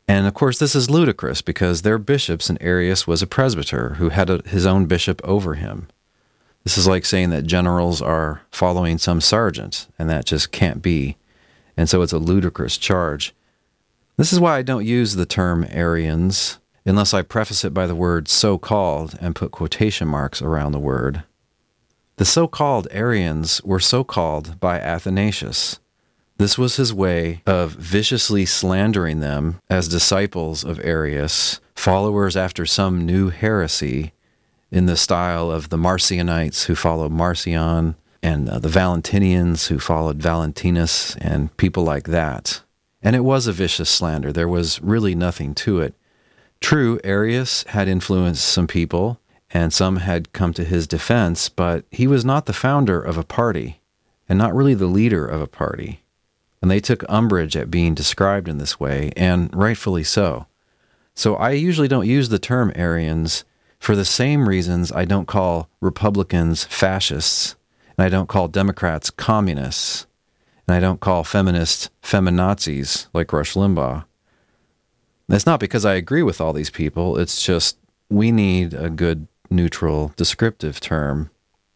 And 0.06 0.26
of 0.26 0.34
course, 0.34 0.58
this 0.58 0.74
is 0.74 0.90
ludicrous 0.90 1.42
because 1.42 1.82
they're 1.82 1.98
bishops 1.98 2.48
and 2.48 2.58
Arius 2.60 3.06
was 3.06 3.22
a 3.22 3.26
presbyter 3.26 3.94
who 3.94 4.10
had 4.10 4.30
a, 4.30 4.42
his 4.46 4.66
own 4.66 4.86
bishop 4.86 5.20
over 5.24 5.54
him. 5.54 5.88
This 6.64 6.78
is 6.78 6.88
like 6.88 7.04
saying 7.04 7.30
that 7.30 7.46
generals 7.46 8.00
are 8.00 8.40
following 8.50 8.96
some 8.98 9.20
sergeant, 9.20 9.86
and 9.98 10.08
that 10.08 10.24
just 10.24 10.50
can't 10.50 10.80
be. 10.80 11.16
And 11.76 11.88
so 11.88 12.00
it's 12.00 12.12
a 12.12 12.18
ludicrous 12.18 12.78
charge. 12.78 13.34
This 14.16 14.32
is 14.32 14.40
why 14.40 14.56
I 14.56 14.62
don't 14.62 14.86
use 14.86 15.14
the 15.14 15.26
term 15.26 15.66
Arians 15.68 16.58
unless 16.86 17.12
I 17.12 17.22
preface 17.22 17.64
it 17.64 17.74
by 17.74 17.86
the 17.86 17.94
word 17.94 18.28
so 18.28 18.58
called 18.58 19.16
and 19.20 19.34
put 19.34 19.50
quotation 19.50 20.08
marks 20.08 20.40
around 20.40 20.72
the 20.72 20.78
word. 20.78 21.24
The 22.16 22.24
so 22.24 22.46
called 22.46 22.88
Arians 22.90 23.62
were 23.62 23.80
so 23.80 24.04
called 24.04 24.58
by 24.60 24.78
Athanasius. 24.78 25.80
This 26.38 26.56
was 26.56 26.76
his 26.76 26.94
way 26.94 27.42
of 27.46 27.72
viciously 27.72 28.46
slandering 28.46 29.20
them 29.20 29.60
as 29.68 29.88
disciples 29.88 30.64
of 30.64 30.80
Arius, 30.82 31.60
followers 31.74 32.36
after 32.36 32.64
some 32.66 33.04
new 33.04 33.30
heresy, 33.30 34.13
in 34.74 34.86
the 34.86 34.96
style 34.96 35.52
of 35.52 35.68
the 35.68 35.76
Marcionites 35.76 36.64
who 36.64 36.74
followed 36.74 37.12
Marcion 37.12 37.94
and 38.24 38.48
uh, 38.50 38.58
the 38.58 38.68
Valentinians 38.68 39.68
who 39.68 39.78
followed 39.78 40.20
Valentinus 40.20 41.14
and 41.18 41.56
people 41.56 41.84
like 41.84 42.08
that. 42.08 42.60
And 43.00 43.14
it 43.14 43.20
was 43.20 43.46
a 43.46 43.52
vicious 43.52 43.88
slander. 43.88 44.32
There 44.32 44.48
was 44.48 44.82
really 44.82 45.14
nothing 45.14 45.54
to 45.56 45.78
it. 45.78 45.94
True, 46.60 46.98
Arius 47.04 47.62
had 47.68 47.86
influenced 47.86 48.44
some 48.44 48.66
people, 48.66 49.20
and 49.52 49.72
some 49.72 49.98
had 49.98 50.32
come 50.32 50.52
to 50.54 50.64
his 50.64 50.88
defense, 50.88 51.48
but 51.48 51.84
he 51.92 52.08
was 52.08 52.24
not 52.24 52.46
the 52.46 52.52
founder 52.52 53.00
of 53.00 53.16
a 53.16 53.22
party, 53.22 53.80
and 54.28 54.36
not 54.36 54.54
really 54.56 54.74
the 54.74 54.86
leader 54.86 55.24
of 55.24 55.40
a 55.40 55.46
party. 55.46 56.02
And 56.60 56.68
they 56.68 56.80
took 56.80 57.04
umbrage 57.08 57.56
at 57.56 57.70
being 57.70 57.94
described 57.94 58.48
in 58.48 58.58
this 58.58 58.80
way, 58.80 59.12
and 59.16 59.54
rightfully 59.54 60.02
so. 60.02 60.46
So 61.14 61.36
I 61.36 61.50
usually 61.50 61.86
don't 61.86 62.08
use 62.08 62.28
the 62.28 62.40
term 62.40 62.72
Arians 62.74 63.44
for 63.78 63.94
the 63.94 64.04
same 64.04 64.48
reasons 64.48 64.90
I 64.92 65.04
don't 65.04 65.26
call 65.26 65.68
Republicans 65.80 66.64
fascists, 66.64 67.56
and 67.96 68.04
I 68.04 68.08
don't 68.08 68.28
call 68.28 68.48
Democrats 68.48 69.10
communists, 69.10 70.06
and 70.66 70.74
I 70.74 70.80
don't 70.80 71.00
call 71.00 71.24
feminists 71.24 71.90
feminazis 72.02 73.08
like 73.12 73.32
Rush 73.32 73.54
Limbaugh. 73.54 74.04
That's 75.28 75.46
not 75.46 75.60
because 75.60 75.84
I 75.84 75.94
agree 75.94 76.22
with 76.22 76.40
all 76.40 76.52
these 76.52 76.70
people, 76.70 77.18
it's 77.18 77.42
just 77.42 77.78
we 78.10 78.30
need 78.30 78.74
a 78.74 78.90
good 78.90 79.26
neutral 79.50 80.12
descriptive 80.16 80.80
term. 80.80 81.30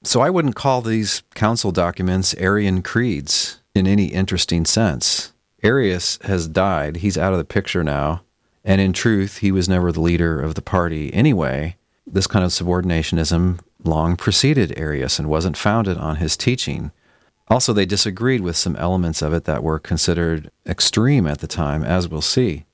So 0.05 0.21
I 0.21 0.31
wouldn't 0.31 0.55
call 0.55 0.81
these 0.81 1.23
council 1.35 1.73
documents 1.73 2.35
Arian 2.39 2.83
creeds 2.83 3.61
in 3.75 3.87
any 3.87 4.07
interesting 4.07 4.65
sense. 4.65 5.33
Arius 5.63 6.19
has 6.23 6.47
died, 6.47 6.99
he's 6.99 7.19
out 7.19 7.33
of 7.33 7.39
the 7.39 7.45
picture 7.45 7.83
now, 7.83 8.23
and 8.65 8.81
in 8.81 8.93
truth, 8.93 9.39
he 9.39 9.51
was 9.51 9.69
never 9.69 9.91
the 9.91 10.01
leader 10.01 10.41
of 10.41 10.55
the 10.55 10.63
party 10.63 11.13
anyway 11.13 11.77
this 12.13 12.27
kind 12.27 12.45
of 12.45 12.51
subordinationism 12.51 13.61
long 13.85 14.17
preceded 14.17 14.79
Arius 14.79 15.19
and 15.19 15.29
wasn't 15.29 15.57
founded 15.57 15.97
on 15.97 16.17
his 16.17 16.37
teaching. 16.37 16.91
Also, 17.49 17.73
they 17.73 17.87
disagreed 17.87 18.41
with 18.41 18.57
some 18.57 18.77
elements 18.77 19.23
of 19.23 19.33
it 19.33 19.45
that 19.45 19.63
were 19.63 19.79
considered 19.79 20.51
extreme 20.67 21.27
at 21.27 21.39
the 21.39 21.47
time, 21.47 21.83
as 21.83 22.09
we'll 22.09 22.21
see. 22.21 22.65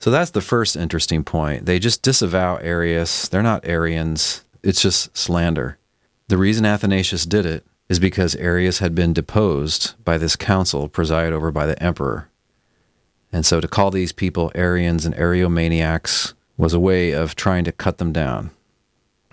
So 0.00 0.10
that's 0.10 0.32
the 0.32 0.40
first 0.40 0.74
interesting 0.74 1.22
point. 1.22 1.66
They 1.66 1.78
just 1.78 2.02
disavow 2.02 2.56
Arius. 2.56 3.28
They're 3.28 3.42
not 3.42 3.64
Arians, 3.64 4.42
it's 4.62 4.82
just 4.82 5.16
slander. 5.16 5.78
The 6.28 6.38
reason 6.38 6.64
Athanasius 6.64 7.26
did 7.26 7.46
it 7.46 7.64
is 7.88 8.00
because 8.00 8.34
Arius 8.36 8.78
had 8.78 8.94
been 8.94 9.12
deposed 9.12 9.94
by 10.04 10.18
this 10.18 10.34
council 10.34 10.88
presided 10.88 11.32
over 11.32 11.50
by 11.50 11.66
the 11.66 11.80
emperor. 11.82 12.28
And 13.32 13.46
so 13.46 13.60
to 13.60 13.68
call 13.68 13.90
these 13.90 14.12
people 14.12 14.50
Arians 14.54 15.06
and 15.06 15.14
Ariomaniacs 15.14 16.32
was 16.56 16.74
a 16.74 16.80
way 16.80 17.12
of 17.12 17.34
trying 17.34 17.64
to 17.64 17.72
cut 17.72 17.98
them 17.98 18.12
down. 18.12 18.50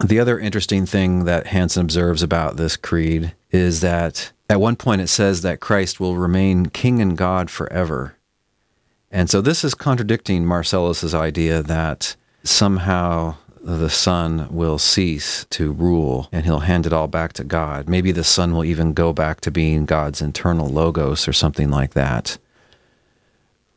The 0.03 0.19
other 0.19 0.39
interesting 0.39 0.85
thing 0.85 1.25
that 1.25 1.47
Hanson 1.47 1.81
observes 1.81 2.23
about 2.23 2.55
this 2.55 2.77
creed 2.77 3.35
is 3.51 3.81
that 3.81 4.31
at 4.49 4.61
one 4.61 4.75
point 4.75 5.01
it 5.01 5.07
says 5.07 5.41
that 5.41 5.59
Christ 5.59 5.99
will 5.99 6.15
remain 6.15 6.67
king 6.67 7.01
and 7.01 7.17
God 7.17 7.49
forever. 7.49 8.15
And 9.11 9.29
so 9.29 9.41
this 9.41 9.63
is 9.63 9.73
contradicting 9.73 10.45
Marcellus's 10.45 11.13
idea 11.13 11.61
that 11.63 12.15
somehow 12.43 13.35
the 13.61 13.89
Son 13.89 14.47
will 14.49 14.77
cease 14.77 15.45
to 15.49 15.73
rule 15.73 16.29
and 16.31 16.45
he'll 16.45 16.59
hand 16.59 16.85
it 16.85 16.93
all 16.93 17.07
back 17.07 17.33
to 17.33 17.43
God. 17.43 17.89
Maybe 17.89 18.11
the 18.11 18.23
Son 18.23 18.53
will 18.53 18.63
even 18.63 18.93
go 18.93 19.11
back 19.11 19.41
to 19.41 19.51
being 19.51 19.85
God's 19.85 20.21
internal 20.21 20.67
logos 20.67 21.27
or 21.27 21.33
something 21.33 21.69
like 21.69 21.93
that. 21.93 22.37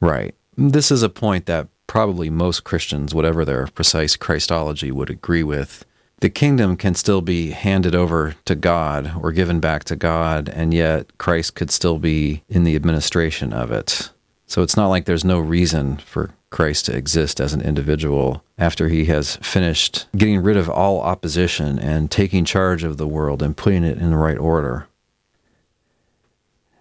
Right. 0.01 0.34
This 0.57 0.90
is 0.90 1.03
a 1.03 1.09
point 1.09 1.47
that 1.47 1.68
probably 1.93 2.30
most 2.30 2.64
Christians, 2.64 3.14
whatever 3.14 3.45
their 3.45 3.66
precise 3.66 4.16
Christology, 4.16 4.90
would 4.90 5.11
agree 5.11 5.43
with. 5.43 5.84
The 6.20 6.30
kingdom 6.30 6.74
can 6.74 6.95
still 6.95 7.20
be 7.20 7.51
handed 7.51 7.95
over 7.95 8.34
to 8.47 8.55
God 8.55 9.12
or 9.20 9.30
given 9.30 9.61
back 9.61 9.84
to 9.84 9.95
God, 9.95 10.49
and 10.49 10.72
yet 10.72 11.18
Christ 11.18 11.55
could 11.55 11.70
still 11.70 11.99
be 11.99 12.45
in 12.49 12.64
the 12.64 12.76
administration 12.76 13.53
of 13.53 13.70
it. 13.70 14.09
So 14.47 14.62
it's 14.62 14.74
not 14.74 14.88
like 14.88 15.05
there's 15.05 15.22
no 15.22 15.38
reason 15.38 15.99
for 15.99 16.30
Christ 16.49 16.86
to 16.86 16.97
exist 16.97 17.43
as 17.43 17.53
an 17.53 17.61
individual 17.61 18.43
after 18.57 18.88
he 18.88 19.05
has 19.07 19.36
finished 19.36 20.07
getting 20.16 20.43
rid 20.43 20.57
of 20.57 20.70
all 20.70 21.03
opposition 21.03 21.78
and 21.78 22.11
taking 22.11 22.47
charge 22.47 22.84
of 22.84 22.97
the 22.97 23.07
world 23.07 23.43
and 23.43 23.55
putting 23.55 23.84
it 23.84 23.99
in 23.99 24.12
the 24.12 24.16
right 24.16 24.38
order. 24.38 24.88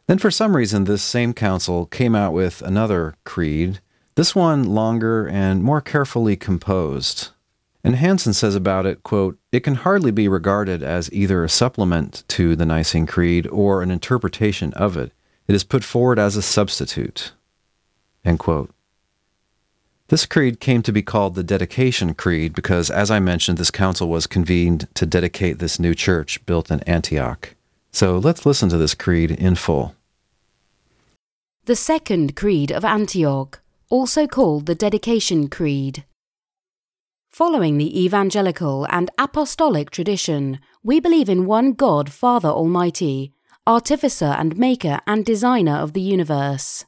Then, 0.07 0.19
for 0.19 0.31
some 0.31 0.55
reason, 0.55 0.85
this 0.85 1.03
same 1.03 1.33
council 1.33 1.85
came 1.85 2.15
out 2.15 2.31
with 2.31 2.61
another 2.61 3.15
creed, 3.25 3.81
this 4.15 4.35
one 4.35 4.63
longer 4.63 5.27
and 5.27 5.63
more 5.63 5.81
carefully 5.81 6.35
composed. 6.35 7.29
And 7.83 7.95
Hanson 7.95 8.33
says 8.33 8.55
about 8.55 8.85
it, 8.85 9.03
quote, 9.03 9.39
it 9.51 9.61
can 9.61 9.75
hardly 9.75 10.11
be 10.11 10.27
regarded 10.27 10.83
as 10.83 11.11
either 11.11 11.43
a 11.43 11.49
supplement 11.49 12.23
to 12.29 12.55
the 12.55 12.65
Nicene 12.65 13.07
Creed 13.07 13.47
or 13.47 13.81
an 13.81 13.89
interpretation 13.89 14.71
of 14.73 14.97
it. 14.97 15.11
It 15.47 15.55
is 15.55 15.63
put 15.63 15.83
forward 15.83 16.19
as 16.19 16.35
a 16.35 16.41
substitute. 16.41 17.31
End 18.23 18.39
quote. 18.39 18.71
This 20.09 20.25
creed 20.25 20.59
came 20.59 20.81
to 20.83 20.91
be 20.91 21.01
called 21.01 21.35
the 21.35 21.43
Dedication 21.43 22.13
Creed 22.13 22.53
because, 22.53 22.91
as 22.91 23.09
I 23.09 23.19
mentioned, 23.19 23.57
this 23.57 23.71
council 23.71 24.09
was 24.09 24.27
convened 24.27 24.89
to 24.93 25.05
dedicate 25.05 25.59
this 25.59 25.79
new 25.79 25.95
church 25.95 26.45
built 26.45 26.69
in 26.69 26.81
Antioch. 26.81 27.55
So 27.93 28.17
let's 28.17 28.45
listen 28.45 28.67
to 28.69 28.77
this 28.77 28.93
creed 28.93 29.31
in 29.31 29.55
full. 29.55 29.95
The 31.63 31.77
Second 31.77 32.35
Creed 32.35 32.71
of 32.71 32.83
Antioch, 32.83 33.60
also 33.91 34.25
called 34.25 34.65
the 34.65 34.73
Dedication 34.73 35.47
Creed. 35.47 36.05
Following 37.29 37.77
the 37.77 38.03
evangelical 38.03 38.87
and 38.89 39.11
apostolic 39.19 39.91
tradition, 39.91 40.59
we 40.81 40.99
believe 40.99 41.29
in 41.29 41.45
one 41.45 41.73
God, 41.73 42.11
Father 42.11 42.49
Almighty, 42.49 43.31
artificer 43.67 44.33
and 44.39 44.57
maker 44.57 44.99
and 45.05 45.23
designer 45.23 45.75
of 45.75 45.93
the 45.93 46.01
universe 46.01 46.85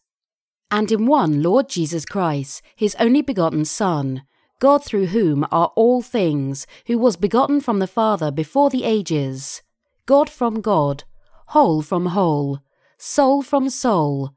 and 0.73 0.91
in 0.91 1.05
one 1.05 1.43
Lord 1.43 1.69
Jesus 1.69 2.03
Christ, 2.03 2.63
his 2.75 2.95
only 2.99 3.21
begotten 3.21 3.63
Son, 3.63 4.23
God 4.59 4.83
through 4.83 5.05
whom 5.07 5.45
are 5.51 5.71
all 5.75 6.01
things, 6.01 6.65
who 6.87 6.97
was 6.97 7.15
begotten 7.15 7.61
from 7.61 7.77
the 7.77 7.85
Father 7.85 8.31
before 8.31 8.71
the 8.71 8.83
ages, 8.83 9.61
God 10.07 10.31
from 10.31 10.61
God, 10.61 11.03
whole 11.49 11.83
from 11.83 12.07
whole, 12.07 12.57
soul 12.97 13.43
from 13.43 13.69
soul, 13.69 14.31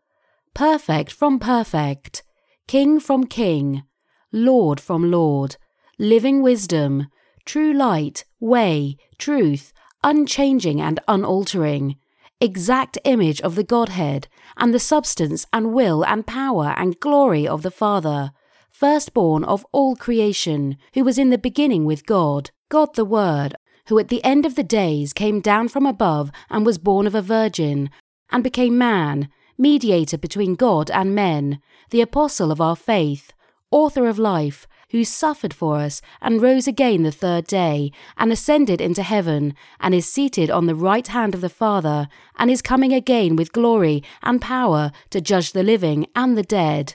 perfect 0.52 1.10
from 1.10 1.38
perfect, 1.38 2.22
King 2.68 2.98
from 2.98 3.26
King, 3.26 3.84
Lord 4.32 4.80
from 4.80 5.10
Lord, 5.10 5.56
living 5.98 6.42
wisdom, 6.42 7.06
true 7.44 7.72
light, 7.72 8.24
way, 8.40 8.96
truth, 9.18 9.72
unchanging 10.02 10.80
and 10.80 11.00
unaltering 11.06 11.96
exact 12.40 12.98
image 13.04 13.40
of 13.40 13.54
the 13.54 13.64
Godhead, 13.64 14.28
and 14.56 14.74
the 14.74 14.78
substance 14.78 15.46
and 15.52 15.72
will 15.72 16.04
and 16.04 16.26
power 16.26 16.74
and 16.76 17.00
glory 17.00 17.48
of 17.48 17.62
the 17.62 17.70
Father, 17.70 18.32
firstborn 18.70 19.44
of 19.44 19.64
all 19.72 19.96
creation, 19.96 20.76
who 20.94 21.04
was 21.04 21.18
in 21.18 21.30
the 21.30 21.38
beginning 21.38 21.84
with 21.84 22.04
God, 22.04 22.50
God 22.68 22.94
the 22.94 23.04
Word, 23.04 23.54
who 23.88 23.98
at 23.98 24.08
the 24.08 24.22
end 24.24 24.44
of 24.44 24.54
the 24.54 24.64
days 24.64 25.12
came 25.12 25.40
down 25.40 25.68
from 25.68 25.86
above 25.86 26.30
and 26.50 26.66
was 26.66 26.78
born 26.78 27.06
of 27.06 27.14
a 27.14 27.22
virgin, 27.22 27.88
and 28.30 28.44
became 28.44 28.76
man, 28.76 29.28
mediator 29.58 30.18
between 30.18 30.54
God 30.54 30.90
and 30.90 31.14
men, 31.14 31.60
the 31.90 32.00
apostle 32.00 32.50
of 32.50 32.60
our 32.60 32.76
faith, 32.76 33.32
author 33.70 34.06
of 34.06 34.18
life, 34.18 34.66
who 34.90 35.04
suffered 35.04 35.52
for 35.52 35.76
us 35.76 36.00
and 36.20 36.40
rose 36.40 36.68
again 36.68 37.02
the 37.02 37.10
third 37.10 37.46
day, 37.46 37.90
and 38.16 38.30
ascended 38.30 38.80
into 38.80 39.02
heaven, 39.02 39.54
and 39.80 39.94
is 39.94 40.10
seated 40.10 40.50
on 40.50 40.66
the 40.66 40.74
right 40.74 41.08
hand 41.08 41.34
of 41.34 41.40
the 41.40 41.48
Father, 41.48 42.08
and 42.38 42.50
is 42.50 42.62
coming 42.62 42.92
again 42.92 43.36
with 43.36 43.52
glory 43.52 44.02
and 44.22 44.40
power 44.40 44.92
to 45.10 45.20
judge 45.20 45.52
the 45.52 45.64
living 45.64 46.06
and 46.14 46.38
the 46.38 46.42
dead. 46.42 46.94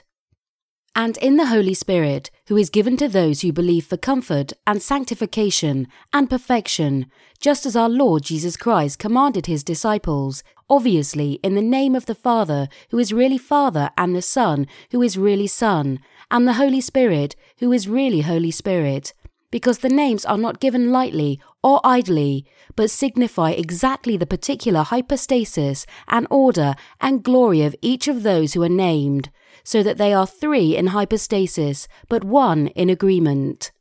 And 0.94 1.16
in 1.18 1.36
the 1.38 1.46
Holy 1.46 1.72
Spirit, 1.72 2.30
who 2.48 2.56
is 2.58 2.68
given 2.68 2.98
to 2.98 3.08
those 3.08 3.40
who 3.40 3.52
believe 3.52 3.86
for 3.86 3.96
comfort 3.96 4.52
and 4.66 4.82
sanctification 4.82 5.88
and 6.12 6.28
perfection, 6.28 7.06
just 7.40 7.64
as 7.64 7.74
our 7.74 7.88
Lord 7.88 8.24
Jesus 8.24 8.58
Christ 8.58 8.98
commanded 8.98 9.46
his 9.46 9.64
disciples, 9.64 10.42
obviously 10.72 11.32
in 11.42 11.54
the 11.54 11.60
name 11.60 11.94
of 11.94 12.06
the 12.06 12.14
Father, 12.14 12.66
who 12.90 12.98
is 12.98 13.12
really 13.12 13.36
Father, 13.36 13.90
and 13.98 14.16
the 14.16 14.22
Son, 14.22 14.66
who 14.90 15.02
is 15.02 15.18
really 15.18 15.46
Son, 15.46 16.00
and 16.30 16.48
the 16.48 16.54
Holy 16.54 16.80
Spirit, 16.80 17.36
who 17.58 17.70
is 17.72 17.86
really 17.86 18.22
Holy 18.22 18.50
Spirit, 18.50 19.12
because 19.50 19.80
the 19.80 19.90
names 19.90 20.24
are 20.24 20.38
not 20.38 20.60
given 20.60 20.90
lightly 20.90 21.38
or 21.62 21.78
idly, 21.84 22.46
but 22.74 22.90
signify 22.90 23.50
exactly 23.50 24.16
the 24.16 24.32
particular 24.34 24.82
hypostasis 24.82 25.84
and 26.08 26.26
order 26.30 26.74
and 27.02 27.22
glory 27.22 27.60
of 27.60 27.76
each 27.82 28.08
of 28.08 28.22
those 28.22 28.54
who 28.54 28.62
are 28.62 28.78
named, 28.88 29.28
so 29.62 29.82
that 29.82 29.98
they 29.98 30.14
are 30.14 30.26
three 30.26 30.74
in 30.74 30.86
hypostasis, 30.86 31.86
but 32.08 32.24
one 32.24 32.68
in 32.68 32.88
agreement. 32.88 33.72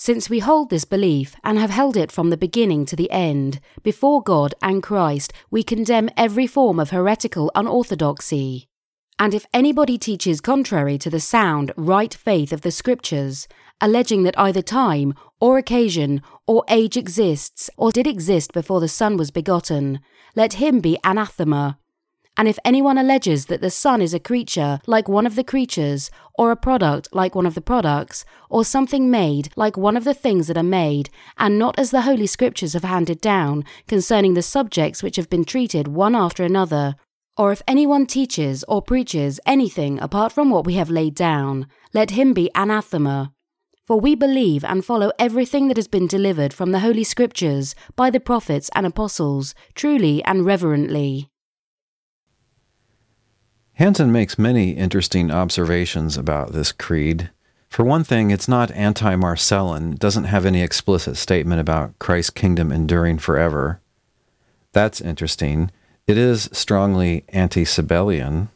Since 0.00 0.30
we 0.30 0.38
hold 0.38 0.70
this 0.70 0.84
belief 0.84 1.34
and 1.42 1.58
have 1.58 1.70
held 1.70 1.96
it 1.96 2.12
from 2.12 2.30
the 2.30 2.36
beginning 2.36 2.86
to 2.86 2.94
the 2.94 3.10
end, 3.10 3.58
before 3.82 4.22
God 4.22 4.54
and 4.62 4.80
Christ, 4.80 5.32
we 5.50 5.64
condemn 5.64 6.08
every 6.16 6.46
form 6.46 6.78
of 6.78 6.90
heretical 6.90 7.50
unorthodoxy. 7.56 8.68
And 9.18 9.34
if 9.34 9.44
anybody 9.52 9.98
teaches 9.98 10.40
contrary 10.40 10.98
to 10.98 11.10
the 11.10 11.18
sound, 11.18 11.72
right 11.76 12.14
faith 12.14 12.52
of 12.52 12.60
the 12.60 12.70
Scriptures, 12.70 13.48
alleging 13.80 14.22
that 14.22 14.38
either 14.38 14.62
time, 14.62 15.14
or 15.40 15.58
occasion, 15.58 16.22
or 16.46 16.62
age 16.68 16.96
exists, 16.96 17.68
or 17.76 17.90
did 17.90 18.06
exist 18.06 18.52
before 18.52 18.78
the 18.78 18.86
Son 18.86 19.16
was 19.16 19.32
begotten, 19.32 19.98
let 20.36 20.52
him 20.52 20.78
be 20.78 20.96
anathema. 21.02 21.76
And 22.38 22.46
if 22.46 22.58
anyone 22.64 22.98
alleges 22.98 23.46
that 23.46 23.60
the 23.60 23.68
Son 23.68 24.00
is 24.00 24.14
a 24.14 24.20
creature 24.20 24.78
like 24.86 25.08
one 25.08 25.26
of 25.26 25.34
the 25.34 25.42
creatures, 25.42 26.08
or 26.34 26.52
a 26.52 26.56
product 26.56 27.08
like 27.12 27.34
one 27.34 27.46
of 27.46 27.56
the 27.56 27.60
products, 27.60 28.24
or 28.48 28.64
something 28.64 29.10
made 29.10 29.50
like 29.56 29.76
one 29.76 29.96
of 29.96 30.04
the 30.04 30.14
things 30.14 30.46
that 30.46 30.56
are 30.56 30.62
made, 30.62 31.10
and 31.36 31.58
not 31.58 31.76
as 31.76 31.90
the 31.90 32.02
Holy 32.02 32.28
Scriptures 32.28 32.74
have 32.74 32.84
handed 32.84 33.20
down 33.20 33.64
concerning 33.88 34.34
the 34.34 34.42
subjects 34.42 35.02
which 35.02 35.16
have 35.16 35.28
been 35.28 35.44
treated 35.44 35.88
one 35.88 36.14
after 36.14 36.44
another, 36.44 36.94
or 37.36 37.50
if 37.50 37.60
anyone 37.66 38.06
teaches 38.06 38.64
or 38.68 38.82
preaches 38.82 39.40
anything 39.44 39.98
apart 39.98 40.30
from 40.30 40.48
what 40.48 40.64
we 40.64 40.74
have 40.74 40.90
laid 40.90 41.16
down, 41.16 41.66
let 41.92 42.10
him 42.10 42.32
be 42.32 42.52
anathema. 42.54 43.32
For 43.84 43.98
we 43.98 44.14
believe 44.14 44.64
and 44.64 44.84
follow 44.84 45.10
everything 45.18 45.66
that 45.68 45.76
has 45.76 45.88
been 45.88 46.06
delivered 46.06 46.52
from 46.52 46.70
the 46.70 46.80
Holy 46.80 47.04
Scriptures 47.04 47.74
by 47.96 48.10
the 48.10 48.20
prophets 48.20 48.70
and 48.76 48.86
apostles, 48.86 49.56
truly 49.74 50.22
and 50.22 50.46
reverently. 50.46 51.30
Hanson 53.78 54.10
makes 54.10 54.40
many 54.40 54.72
interesting 54.72 55.30
observations 55.30 56.16
about 56.16 56.50
this 56.50 56.72
creed. 56.72 57.30
For 57.68 57.84
one 57.84 58.02
thing, 58.02 58.32
it's 58.32 58.48
not 58.48 58.72
anti 58.72 59.14
Marcellan, 59.14 59.96
doesn't 59.96 60.24
have 60.24 60.44
any 60.44 60.62
explicit 60.62 61.16
statement 61.16 61.60
about 61.60 61.96
Christ's 62.00 62.30
kingdom 62.30 62.72
enduring 62.72 63.18
forever. 63.18 63.80
That's 64.72 65.00
interesting. 65.00 65.70
It 66.08 66.18
is 66.18 66.48
strongly 66.50 67.22
anti 67.28 67.62
Sabellian. 67.62 68.48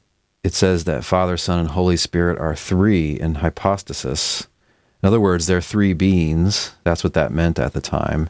It 0.42 0.54
says 0.54 0.86
that 0.86 1.04
Father, 1.04 1.36
Son, 1.36 1.60
and 1.60 1.68
Holy 1.68 1.96
Spirit 1.96 2.36
are 2.40 2.56
three 2.56 3.12
in 3.12 3.36
hypostasis. 3.36 4.48
In 5.04 5.06
other 5.06 5.20
words, 5.20 5.46
they're 5.46 5.60
three 5.60 5.92
beings. 5.92 6.74
That's 6.82 7.04
what 7.04 7.14
that 7.14 7.30
meant 7.30 7.60
at 7.60 7.74
the 7.74 7.80
time. 7.80 8.28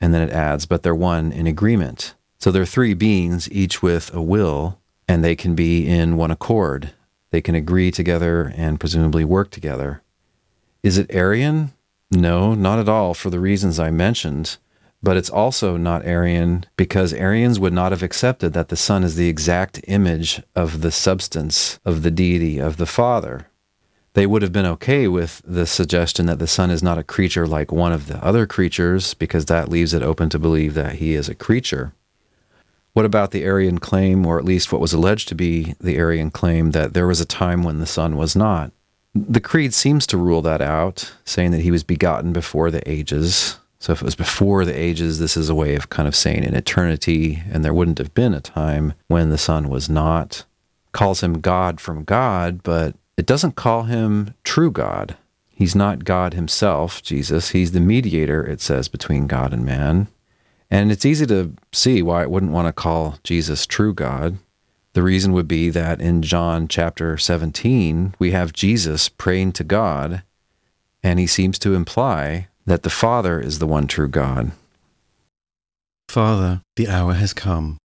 And 0.00 0.14
then 0.14 0.22
it 0.22 0.32
adds, 0.32 0.64
but 0.64 0.84
they're 0.84 0.94
one 0.94 1.32
in 1.32 1.48
agreement. 1.48 2.14
So 2.38 2.52
they're 2.52 2.64
three 2.64 2.94
beings, 2.94 3.50
each 3.50 3.82
with 3.82 4.14
a 4.14 4.22
will, 4.22 4.78
and 5.08 5.24
they 5.24 5.36
can 5.36 5.54
be 5.54 5.86
in 5.86 6.16
one 6.16 6.30
accord. 6.30 6.92
They 7.30 7.40
can 7.40 7.54
agree 7.54 7.90
together 7.90 8.52
and 8.56 8.80
presumably 8.80 9.24
work 9.24 9.50
together. 9.50 10.02
Is 10.82 10.98
it 10.98 11.14
Arian? 11.14 11.72
No, 12.10 12.54
not 12.54 12.78
at 12.78 12.88
all, 12.88 13.14
for 13.14 13.30
the 13.30 13.40
reasons 13.40 13.80
I 13.80 13.90
mentioned. 13.90 14.58
But 15.02 15.16
it's 15.18 15.30
also 15.30 15.76
not 15.76 16.06
Arian 16.06 16.64
because 16.76 17.12
Arians 17.12 17.60
would 17.60 17.72
not 17.74 17.92
have 17.92 18.02
accepted 18.02 18.54
that 18.54 18.68
the 18.68 18.76
Son 18.76 19.04
is 19.04 19.16
the 19.16 19.28
exact 19.28 19.80
image 19.86 20.42
of 20.54 20.80
the 20.80 20.90
substance 20.90 21.78
of 21.84 22.02
the 22.02 22.10
deity 22.10 22.58
of 22.58 22.78
the 22.78 22.86
Father. 22.86 23.48
They 24.14 24.26
would 24.26 24.42
have 24.42 24.52
been 24.52 24.64
okay 24.66 25.08
with 25.08 25.42
the 25.44 25.66
suggestion 25.66 26.26
that 26.26 26.38
the 26.38 26.46
Son 26.46 26.70
is 26.70 26.82
not 26.82 26.98
a 26.98 27.02
creature 27.02 27.46
like 27.46 27.72
one 27.72 27.92
of 27.92 28.06
the 28.06 28.24
other 28.24 28.46
creatures 28.46 29.12
because 29.12 29.46
that 29.46 29.68
leaves 29.68 29.92
it 29.92 30.02
open 30.02 30.30
to 30.30 30.38
believe 30.38 30.74
that 30.74 30.94
he 30.94 31.14
is 31.14 31.28
a 31.28 31.34
creature. 31.34 31.92
What 32.94 33.04
about 33.04 33.32
the 33.32 33.44
Arian 33.44 33.78
claim, 33.78 34.24
or 34.24 34.38
at 34.38 34.44
least 34.44 34.72
what 34.72 34.80
was 34.80 34.92
alleged 34.92 35.28
to 35.28 35.34
be 35.34 35.74
the 35.80 35.96
Arian 35.96 36.30
claim, 36.30 36.70
that 36.70 36.94
there 36.94 37.08
was 37.08 37.20
a 37.20 37.26
time 37.26 37.62
when 37.62 37.80
the 37.80 37.86
Son 37.86 38.16
was 38.16 38.34
not? 38.34 38.70
The 39.14 39.40
Creed 39.40 39.74
seems 39.74 40.06
to 40.06 40.16
rule 40.16 40.42
that 40.42 40.62
out, 40.62 41.12
saying 41.24 41.50
that 41.50 41.60
he 41.60 41.70
was 41.70 41.82
begotten 41.82 42.32
before 42.32 42.70
the 42.70 42.88
ages. 42.88 43.58
So 43.80 43.92
if 43.92 44.00
it 44.00 44.04
was 44.04 44.14
before 44.14 44.64
the 44.64 44.78
ages, 44.78 45.18
this 45.18 45.36
is 45.36 45.48
a 45.48 45.54
way 45.54 45.74
of 45.74 45.90
kind 45.90 46.08
of 46.08 46.16
saying 46.16 46.44
in 46.44 46.54
eternity, 46.54 47.42
and 47.50 47.64
there 47.64 47.74
wouldn't 47.74 47.98
have 47.98 48.14
been 48.14 48.32
a 48.32 48.40
time 48.40 48.94
when 49.08 49.28
the 49.28 49.38
Son 49.38 49.68
was 49.68 49.88
not. 49.88 50.44
Calls 50.92 51.22
him 51.22 51.40
God 51.40 51.80
from 51.80 52.04
God, 52.04 52.62
but 52.62 52.94
it 53.16 53.26
doesn't 53.26 53.56
call 53.56 53.84
him 53.84 54.34
true 54.44 54.70
God. 54.70 55.16
He's 55.52 55.74
not 55.74 56.04
God 56.04 56.34
himself, 56.34 57.02
Jesus. 57.02 57.50
He's 57.50 57.72
the 57.72 57.80
mediator, 57.80 58.44
it 58.44 58.60
says, 58.60 58.88
between 58.88 59.26
God 59.26 59.52
and 59.52 59.64
man. 59.64 60.08
And 60.74 60.90
it's 60.90 61.06
easy 61.06 61.24
to 61.26 61.52
see 61.72 62.02
why 62.02 62.22
it 62.22 62.30
wouldn't 62.32 62.50
want 62.50 62.66
to 62.66 62.72
call 62.72 63.20
Jesus 63.22 63.64
true 63.64 63.94
God. 63.94 64.38
The 64.94 65.04
reason 65.04 65.32
would 65.32 65.46
be 65.46 65.70
that 65.70 66.00
in 66.00 66.20
John 66.20 66.66
chapter 66.66 67.16
17, 67.16 68.16
we 68.18 68.32
have 68.32 68.52
Jesus 68.52 69.08
praying 69.08 69.52
to 69.52 69.62
God, 69.62 70.24
and 71.00 71.20
he 71.20 71.28
seems 71.28 71.60
to 71.60 71.74
imply 71.74 72.48
that 72.66 72.82
the 72.82 72.90
Father 72.90 73.38
is 73.38 73.60
the 73.60 73.68
one 73.68 73.86
true 73.86 74.08
God. 74.08 74.50
Father, 76.08 76.60
the 76.74 76.88
hour 76.88 77.12
has 77.14 77.32
come. 77.32 77.78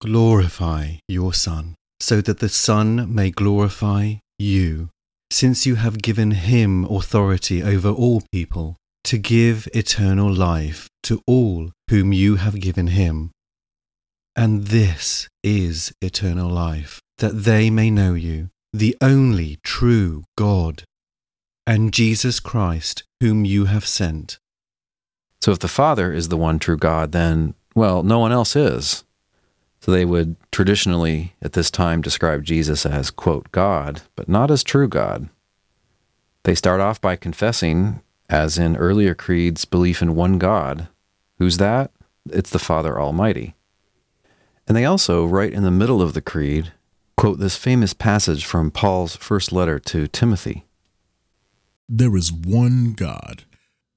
Glorify 0.00 0.92
your 1.06 1.34
Son, 1.34 1.74
so 2.00 2.22
that 2.22 2.38
the 2.38 2.48
Son 2.48 3.14
may 3.14 3.30
glorify 3.30 4.14
you, 4.38 4.88
since 5.30 5.66
you 5.66 5.74
have 5.74 6.00
given 6.00 6.30
him 6.30 6.86
authority 6.86 7.62
over 7.62 7.90
all 7.90 8.22
people, 8.32 8.76
to 9.04 9.18
give 9.18 9.68
eternal 9.74 10.32
life 10.32 10.88
to 11.02 11.22
all 11.26 11.72
whom 11.90 12.12
you 12.12 12.36
have 12.36 12.60
given 12.60 12.86
him. 12.86 13.32
And 14.36 14.68
this 14.68 15.28
is 15.42 15.92
eternal 16.00 16.48
life, 16.48 17.00
that 17.18 17.42
they 17.42 17.68
may 17.68 17.90
know 17.90 18.14
you, 18.14 18.48
the 18.72 18.96
only 19.00 19.58
true 19.64 20.22
God, 20.38 20.84
and 21.66 21.92
Jesus 21.92 22.38
Christ, 22.38 23.02
whom 23.20 23.44
you 23.44 23.64
have 23.64 23.86
sent. 23.86 24.38
So 25.40 25.50
if 25.50 25.58
the 25.58 25.66
Father 25.66 26.12
is 26.12 26.28
the 26.28 26.36
one 26.36 26.60
true 26.60 26.76
God, 26.76 27.10
then, 27.10 27.54
well, 27.74 28.04
no 28.04 28.20
one 28.20 28.30
else 28.30 28.54
is. 28.54 29.02
So 29.80 29.90
they 29.90 30.04
would 30.04 30.36
traditionally 30.52 31.34
at 31.42 31.54
this 31.54 31.72
time 31.72 32.02
describe 32.02 32.44
Jesus 32.44 32.86
as, 32.86 33.10
quote, 33.10 33.50
God, 33.50 34.02
but 34.14 34.28
not 34.28 34.52
as 34.52 34.62
true 34.62 34.86
God. 34.86 35.28
They 36.44 36.54
start 36.54 36.80
off 36.80 37.00
by 37.00 37.16
confessing, 37.16 38.00
as 38.28 38.58
in 38.58 38.76
earlier 38.76 39.16
creeds, 39.16 39.64
belief 39.64 40.00
in 40.00 40.14
one 40.14 40.38
God. 40.38 40.86
Who's 41.40 41.56
that? 41.56 41.90
It's 42.30 42.50
the 42.50 42.58
Father 42.58 43.00
Almighty. 43.00 43.54
And 44.68 44.76
they 44.76 44.84
also, 44.84 45.24
right 45.24 45.50
in 45.50 45.62
the 45.62 45.70
middle 45.70 46.02
of 46.02 46.12
the 46.12 46.20
creed, 46.20 46.72
quote 47.16 47.40
this 47.40 47.56
famous 47.56 47.94
passage 47.94 48.44
from 48.44 48.70
Paul's 48.70 49.16
first 49.16 49.50
letter 49.50 49.78
to 49.80 50.06
Timothy 50.06 50.66
There 51.88 52.14
is 52.14 52.30
one 52.30 52.92
God. 52.92 53.44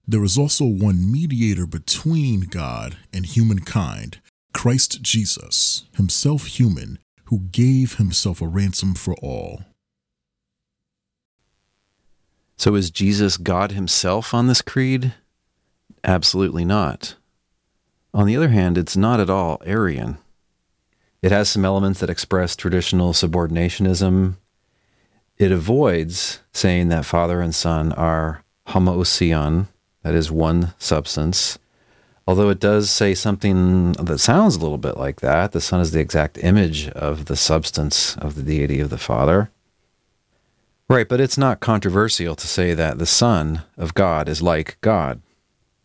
There 0.07 0.23
is 0.23 0.37
also 0.37 0.63
one 0.63 1.11
mediator 1.11 1.67
between 1.67 2.41
God 2.41 2.95
and 3.13 3.25
humankind 3.25 4.21
Christ 4.53 5.01
Jesus, 5.01 5.83
himself 5.97 6.45
human, 6.45 6.97
who 7.25 7.39
gave 7.51 7.95
himself 7.95 8.41
a 8.41 8.47
ransom 8.47 8.95
for 8.95 9.15
all. 9.15 9.63
So 12.55 12.75
is 12.75 12.89
Jesus 12.89 13.35
God 13.35 13.73
himself 13.73 14.33
on 14.33 14.47
this 14.47 14.61
creed? 14.61 15.13
Absolutely 16.05 16.63
not. 16.63 17.15
On 18.13 18.27
the 18.27 18.35
other 18.35 18.49
hand, 18.49 18.77
it's 18.77 18.95
not 18.95 19.19
at 19.19 19.29
all 19.29 19.61
Arian. 19.65 20.17
It 21.21 21.31
has 21.31 21.49
some 21.49 21.65
elements 21.65 21.99
that 21.99 22.09
express 22.09 22.55
traditional 22.55 23.13
subordinationism. 23.13 24.35
It 25.37 25.51
avoids 25.51 26.39
saying 26.51 26.89
that 26.89 27.05
Father 27.05 27.41
and 27.41 27.55
Son 27.55 27.91
are 27.93 28.43
homoousion, 28.67 29.67
that 30.03 30.13
is, 30.13 30.29
one 30.29 30.73
substance, 30.77 31.57
Although 32.25 32.49
it 32.49 32.59
does 32.59 32.89
say 32.89 33.13
something 33.13 33.93
that 33.93 34.19
sounds 34.19 34.55
a 34.55 34.59
little 34.59 34.77
bit 34.77 34.97
like 34.97 35.19
that. 35.19 35.51
The 35.51 35.59
Son 35.59 35.81
is 35.81 35.91
the 35.91 35.99
exact 35.99 36.37
image 36.37 36.87
of 36.89 37.25
the 37.25 37.35
substance 37.35 38.15
of 38.17 38.35
the 38.35 38.43
deity 38.43 38.79
of 38.79 38.89
the 38.89 38.97
Father. 38.97 39.51
Right, 40.89 41.07
but 41.07 41.19
it's 41.19 41.37
not 41.37 41.59
controversial 41.59 42.35
to 42.35 42.47
say 42.47 42.73
that 42.73 42.97
the 42.97 43.05
Son 43.05 43.63
of 43.77 43.93
God 43.93 44.29
is 44.29 44.41
like 44.41 44.77
God. 44.81 45.21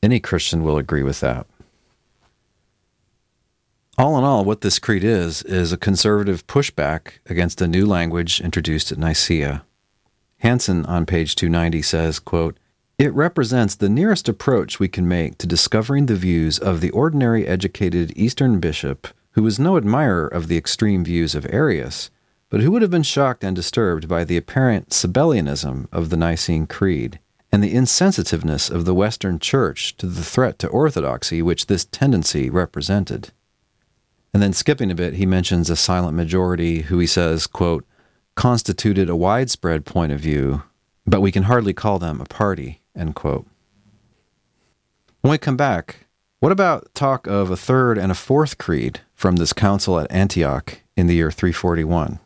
Any 0.03 0.21
Christian 0.21 0.63
will 0.63 0.79
agree 0.79 1.03
with 1.03 1.21
that. 1.21 1.47
All 3.99 4.17
in 4.17 4.23
all, 4.23 4.45
what 4.45 4.61
this 4.61 4.79
creed 4.79 5.03
is, 5.03 5.43
is 5.43 5.73
a 5.73 5.77
conservative 5.77 6.47
pushback 6.47 7.15
against 7.27 7.61
a 7.61 7.67
new 7.67 7.85
language 7.85 8.41
introduced 8.41 8.93
at 8.93 8.99
Nicaea. 8.99 9.65
Hanson 10.37 10.87
on 10.87 11.05
page 11.05 11.35
290 11.35 11.83
says, 11.83 12.21
quote, 12.21 12.57
it 12.97 13.13
represents 13.13 13.75
the 13.75 13.89
nearest 13.89 14.29
approach 14.29 14.79
we 14.79 14.87
can 14.87 15.09
make 15.09 15.37
to 15.39 15.49
discovering 15.49 16.07
the 16.07 16.15
views 16.15 16.61
of 16.61 16.81
the 16.81 16.91
ordinary 16.91 17.45
educated 17.45 18.13
Eastern 18.15 18.61
bishop 18.61 19.09
who 19.33 19.43
was 19.43 19.59
no 19.59 19.77
admirer 19.77 20.29
of 20.29 20.47
the 20.47 20.57
extreme 20.57 21.05
views 21.05 21.35
of 21.35 21.45
Arius, 21.51 22.09
but 22.51 22.61
who 22.61 22.71
would 22.71 22.83
have 22.83 22.93
been 22.93 23.03
shocked 23.03 23.43
and 23.43 23.57
disturbed 23.57 24.07
by 24.07 24.23
the 24.23 24.37
apparent 24.37 24.91
Sabellianism 24.91 25.89
of 25.91 26.11
the 26.11 26.17
Nicene 26.17 26.69
Creed 26.69 27.19
and 27.51 27.65
the 27.65 27.75
insensitiveness 27.75 28.71
of 28.71 28.85
the 28.85 28.95
Western 28.95 29.41
Church 29.41 29.97
to 29.97 30.07
the 30.07 30.23
threat 30.23 30.57
to 30.61 30.69
orthodoxy 30.69 31.43
which 31.43 31.67
this 31.67 31.85
tendency 31.85 32.49
represented. 32.49 33.33
And 34.39 34.43
then 34.45 34.53
skipping 34.53 34.93
a 34.93 34.95
bit, 34.95 35.15
he 35.15 35.27
mentions 35.27 35.69
a 35.69 35.75
silent 35.75 36.17
majority 36.17 36.83
who 36.83 37.01
he 37.01 37.09
says, 37.09 37.49
quote, 37.49 37.85
constituted 38.37 39.11
a 39.11 39.17
widespread 39.17 39.85
point 39.85 40.13
of 40.13 40.21
view, 40.21 40.63
but 41.05 41.21
we 41.21 41.33
can 41.33 41.43
hardly 41.43 41.73
call 41.73 41.99
them 41.99 42.21
a 42.21 42.25
party. 42.25 42.81
End 42.95 43.17
quote. 43.17 43.49
When 45.23 45.33
we 45.33 45.39
come 45.39 45.57
back, 45.57 46.07
what 46.39 46.53
about 46.53 46.95
talk 46.95 47.27
of 47.27 47.51
a 47.51 47.57
third 47.57 47.99
and 47.99 48.13
a 48.13 48.15
fourth 48.15 48.59
creed 48.59 49.01
from 49.13 49.35
this 49.35 49.53
council 49.53 49.99
at 49.99 50.13
Antioch 50.13 50.83
in 50.97 51.09
the 51.09 51.17
year 51.17 51.33
341? 51.33 52.21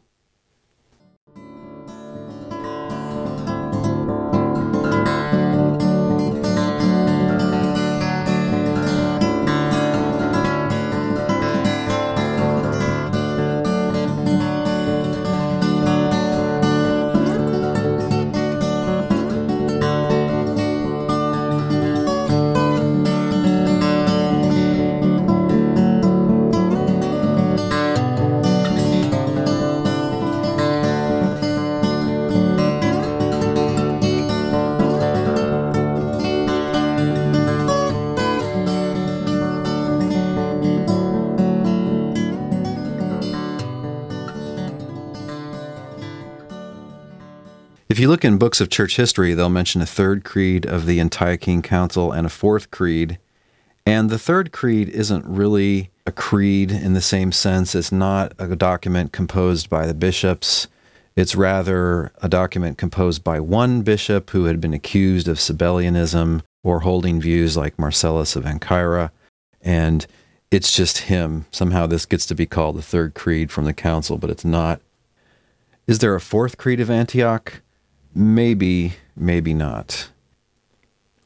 If 47.93 47.99
you 47.99 48.09
look 48.09 48.24
in 48.24 48.38
books 48.38 48.62
of 48.62 48.70
church 48.70 48.97
history, 48.97 49.34
they'll 49.34 49.51
mention 49.51 49.82
a 49.82 49.86
third 49.86 50.24
creed 50.24 50.64
of 50.64 50.86
the 50.86 50.99
Antiochene 50.99 51.62
Council 51.62 52.11
and 52.11 52.26
a 52.26 52.30
fourth 52.30 52.70
creed. 52.70 53.18
And 53.84 54.09
the 54.09 54.18
third 54.18 54.51
creed 54.51 54.88
isn't 54.88 55.26
really 55.26 55.90
a 56.07 56.11
creed 56.11 56.70
in 56.70 56.95
the 56.95 57.03
same 57.03 57.32
sense. 57.32 57.74
It's 57.74 57.93
not 57.93 58.32
a 58.38 58.57
document 58.57 59.12
composed 59.12 59.68
by 59.68 59.84
the 59.84 59.93
bishops. 59.93 60.68
It's 61.16 61.34
rather 61.34 62.12
a 62.22 62.30
document 62.30 62.78
composed 62.78 63.22
by 63.22 63.40
one 63.40 63.82
bishop 63.82 64.30
who 64.30 64.47
had 64.47 64.59
been 64.59 64.72
accused 64.72 65.28
of 65.28 65.36
Sabellianism 65.36 66.40
or 66.64 66.80
holding 66.80 67.20
views 67.20 67.59
like 67.59 67.78
Marcellus 67.78 68.36
of 68.36 68.45
Ancyra. 68.45 69.11
And 69.61 70.07
it's 70.51 70.74
just 70.74 70.97
him. 70.97 71.45
Somehow 71.51 71.86
this 71.86 72.07
gets 72.07 72.24
to 72.24 72.34
be 72.34 72.47
called 72.47 72.76
the 72.76 72.80
third 72.80 73.12
creed 73.12 73.51
from 73.51 73.66
the 73.66 73.74
council, 73.74 74.16
but 74.16 74.30
it's 74.30 74.47
not 74.47 74.80
Is 75.86 75.99
there 75.99 76.14
a 76.14 76.22
fourth 76.22 76.57
Creed 76.57 76.80
of 76.80 76.88
Antioch? 76.88 77.61
Maybe, 78.14 78.94
maybe 79.16 79.54
not. 79.54 80.10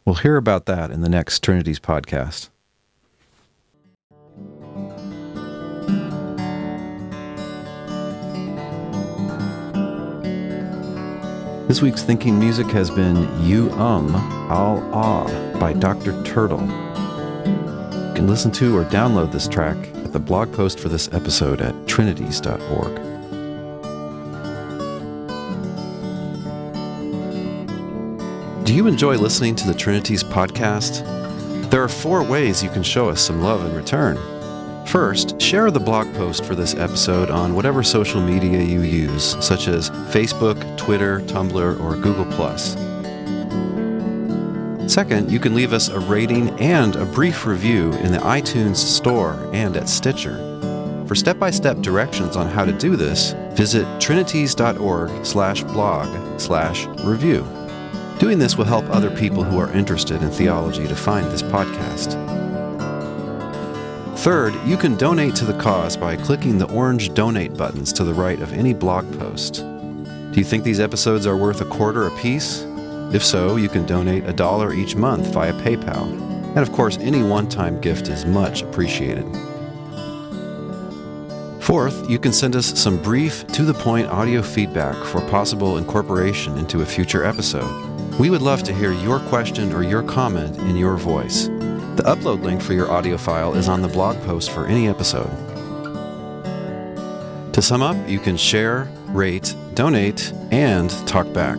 We'll 0.05 0.17
hear 0.17 0.37
about 0.37 0.67
that 0.67 0.91
in 0.91 1.01
the 1.01 1.09
next 1.09 1.43
Trinities 1.43 1.81
podcast. 1.81 2.51
This 11.67 11.83
week's 11.83 12.05
thinking 12.05 12.39
music 12.39 12.69
has 12.69 12.91
been 12.91 13.29
You 13.45 13.73
Um 13.73 14.15
Al 14.15 14.89
Ah 14.95 15.27
by 15.59 15.73
Dr. 15.73 16.23
Turtle. 16.23 16.61
You 16.61 18.13
can 18.15 18.29
listen 18.29 18.53
to 18.53 18.79
or 18.79 18.85
download 18.85 19.33
this 19.33 19.49
track 19.49 19.77
at 19.97 20.13
the 20.13 20.21
blog 20.21 20.53
post 20.53 20.79
for 20.79 20.89
this 20.89 21.13
episode 21.13 21.61
at 21.61 21.75
trinities.org. 21.89 23.06
Do 28.67 28.75
you 28.75 28.89
enjoy 28.89 29.17
listening 29.17 29.55
to 29.57 29.67
the 29.69 29.75
Trinities 29.75 30.25
podcast? 30.25 31.05
There 31.71 31.81
are 31.85 31.89
four 31.89 32.25
ways 32.25 32.65
you 32.65 32.69
can 32.69 32.83
show 32.83 33.09
us 33.09 33.21
some 33.21 33.41
love 33.41 33.65
in 33.65 33.73
return. 33.77 34.17
First, 34.89 35.41
share 35.41 35.71
the 35.71 35.79
blog 35.79 36.13
post 36.15 36.45
for 36.45 36.57
this 36.57 36.75
episode 36.75 37.31
on 37.31 37.55
whatever 37.55 37.85
social 37.85 38.21
media 38.21 38.61
you 38.61 38.81
use, 38.81 39.37
such 39.41 39.69
as 39.69 39.91
Facebook, 40.11 40.77
Twitter, 40.77 41.21
Tumblr, 41.21 41.81
or 41.81 41.95
Google. 41.95 42.27
Second, 44.89 45.31
you 45.31 45.39
can 45.39 45.55
leave 45.55 45.73
us 45.73 45.89
a 45.89 46.01
rating 46.01 46.51
and 46.59 46.97
a 46.97 47.05
brief 47.05 47.47
review 47.47 47.93
in 47.93 48.11
the 48.11 48.19
iTunes 48.19 48.79
Store 48.79 49.49
and 49.53 49.77
at 49.77 49.89
Stitcher. 49.89 50.39
For 51.07 51.15
step-by-step 51.15 51.83
directions 51.83 52.35
on 52.37 52.49
how 52.49 52.65
to 52.65 52.73
do 52.73 52.97
this, 52.97 53.31
visit 53.53 53.87
trinities.org 54.01 55.25
Doing 58.19 58.39
this 58.39 58.57
will 58.57 58.65
help 58.65 58.89
other 58.89 59.11
people 59.11 59.45
who 59.45 59.59
are 59.59 59.71
interested 59.73 60.23
in 60.23 60.31
theology 60.31 60.89
to 60.89 60.97
find 60.97 61.27
this 61.27 61.43
podcast. 61.43 62.15
Third, 64.21 64.55
you 64.65 64.79
can 64.79 64.97
donate 64.97 65.37
to 65.37 65.45
the 65.45 65.59
cause 65.59 65.99
by 65.99 66.17
clicking 66.17 66.57
the 66.57 66.69
orange 66.73 67.13
donate 67.13 67.55
buttons 67.59 67.93
to 67.93 68.05
the 68.05 68.15
right 68.15 68.41
of 68.41 68.55
any 68.55 68.73
blog 68.73 69.07
post. 69.19 69.57
Do 69.57 70.33
you 70.41 70.45
think 70.45 70.65
these 70.65 70.81
episodes 70.81 71.27
are 71.27 71.37
worth 71.37 71.61
a 71.61 71.67
quarter 71.67 72.07
apiece? 72.07 72.63
If 73.13 73.23
so, 73.23 73.57
you 73.57 73.69
can 73.69 73.85
donate 73.85 74.25
a 74.25 74.33
dollar 74.33 74.73
each 74.73 74.97
month 74.97 75.27
via 75.35 75.53
PayPal. 75.53 76.11
And 76.57 76.59
of 76.59 76.73
course, 76.73 76.97
any 76.99 77.23
one 77.23 77.51
time 77.51 77.83
gift 77.83 78.09
is 78.09 78.25
much 78.25 78.63
appreciated. 78.63 79.27
Fourth, 81.61 82.09
you 82.09 82.19
can 82.19 82.33
send 82.33 82.57
us 82.57 82.81
some 82.81 82.97
brief, 83.03 83.47
to 83.49 83.63
the 83.63 83.75
point 83.75 84.07
audio 84.07 84.41
feedback 84.41 84.97
for 85.05 85.21
possible 85.29 85.77
incorporation 85.77 86.57
into 86.57 86.81
a 86.81 86.87
future 86.87 87.23
episode. 87.23 87.86
We 88.19 88.31
would 88.31 88.41
love 88.41 88.63
to 88.63 88.73
hear 88.73 88.93
your 88.93 89.21
question 89.21 89.75
or 89.75 89.83
your 89.83 90.03
comment 90.03 90.57
in 90.57 90.75
your 90.75 90.97
voice. 90.97 91.49
The 91.97 92.03
upload 92.05 92.43
link 92.43 92.63
for 92.63 92.73
your 92.73 92.91
audio 92.91 93.19
file 93.19 93.53
is 93.55 93.69
on 93.69 93.83
the 93.83 93.89
blog 93.89 94.17
post 94.23 94.51
for 94.51 94.67
any 94.67 94.89
episode. 94.89 95.31
To 97.53 97.61
sum 97.61 97.83
up, 97.83 97.97
you 98.09 98.19
can 98.19 98.39
share, 98.39 98.89
rate, 99.09 99.55
donate, 99.75 100.33
and 100.51 100.89
talk 101.07 101.31
back. 101.35 101.59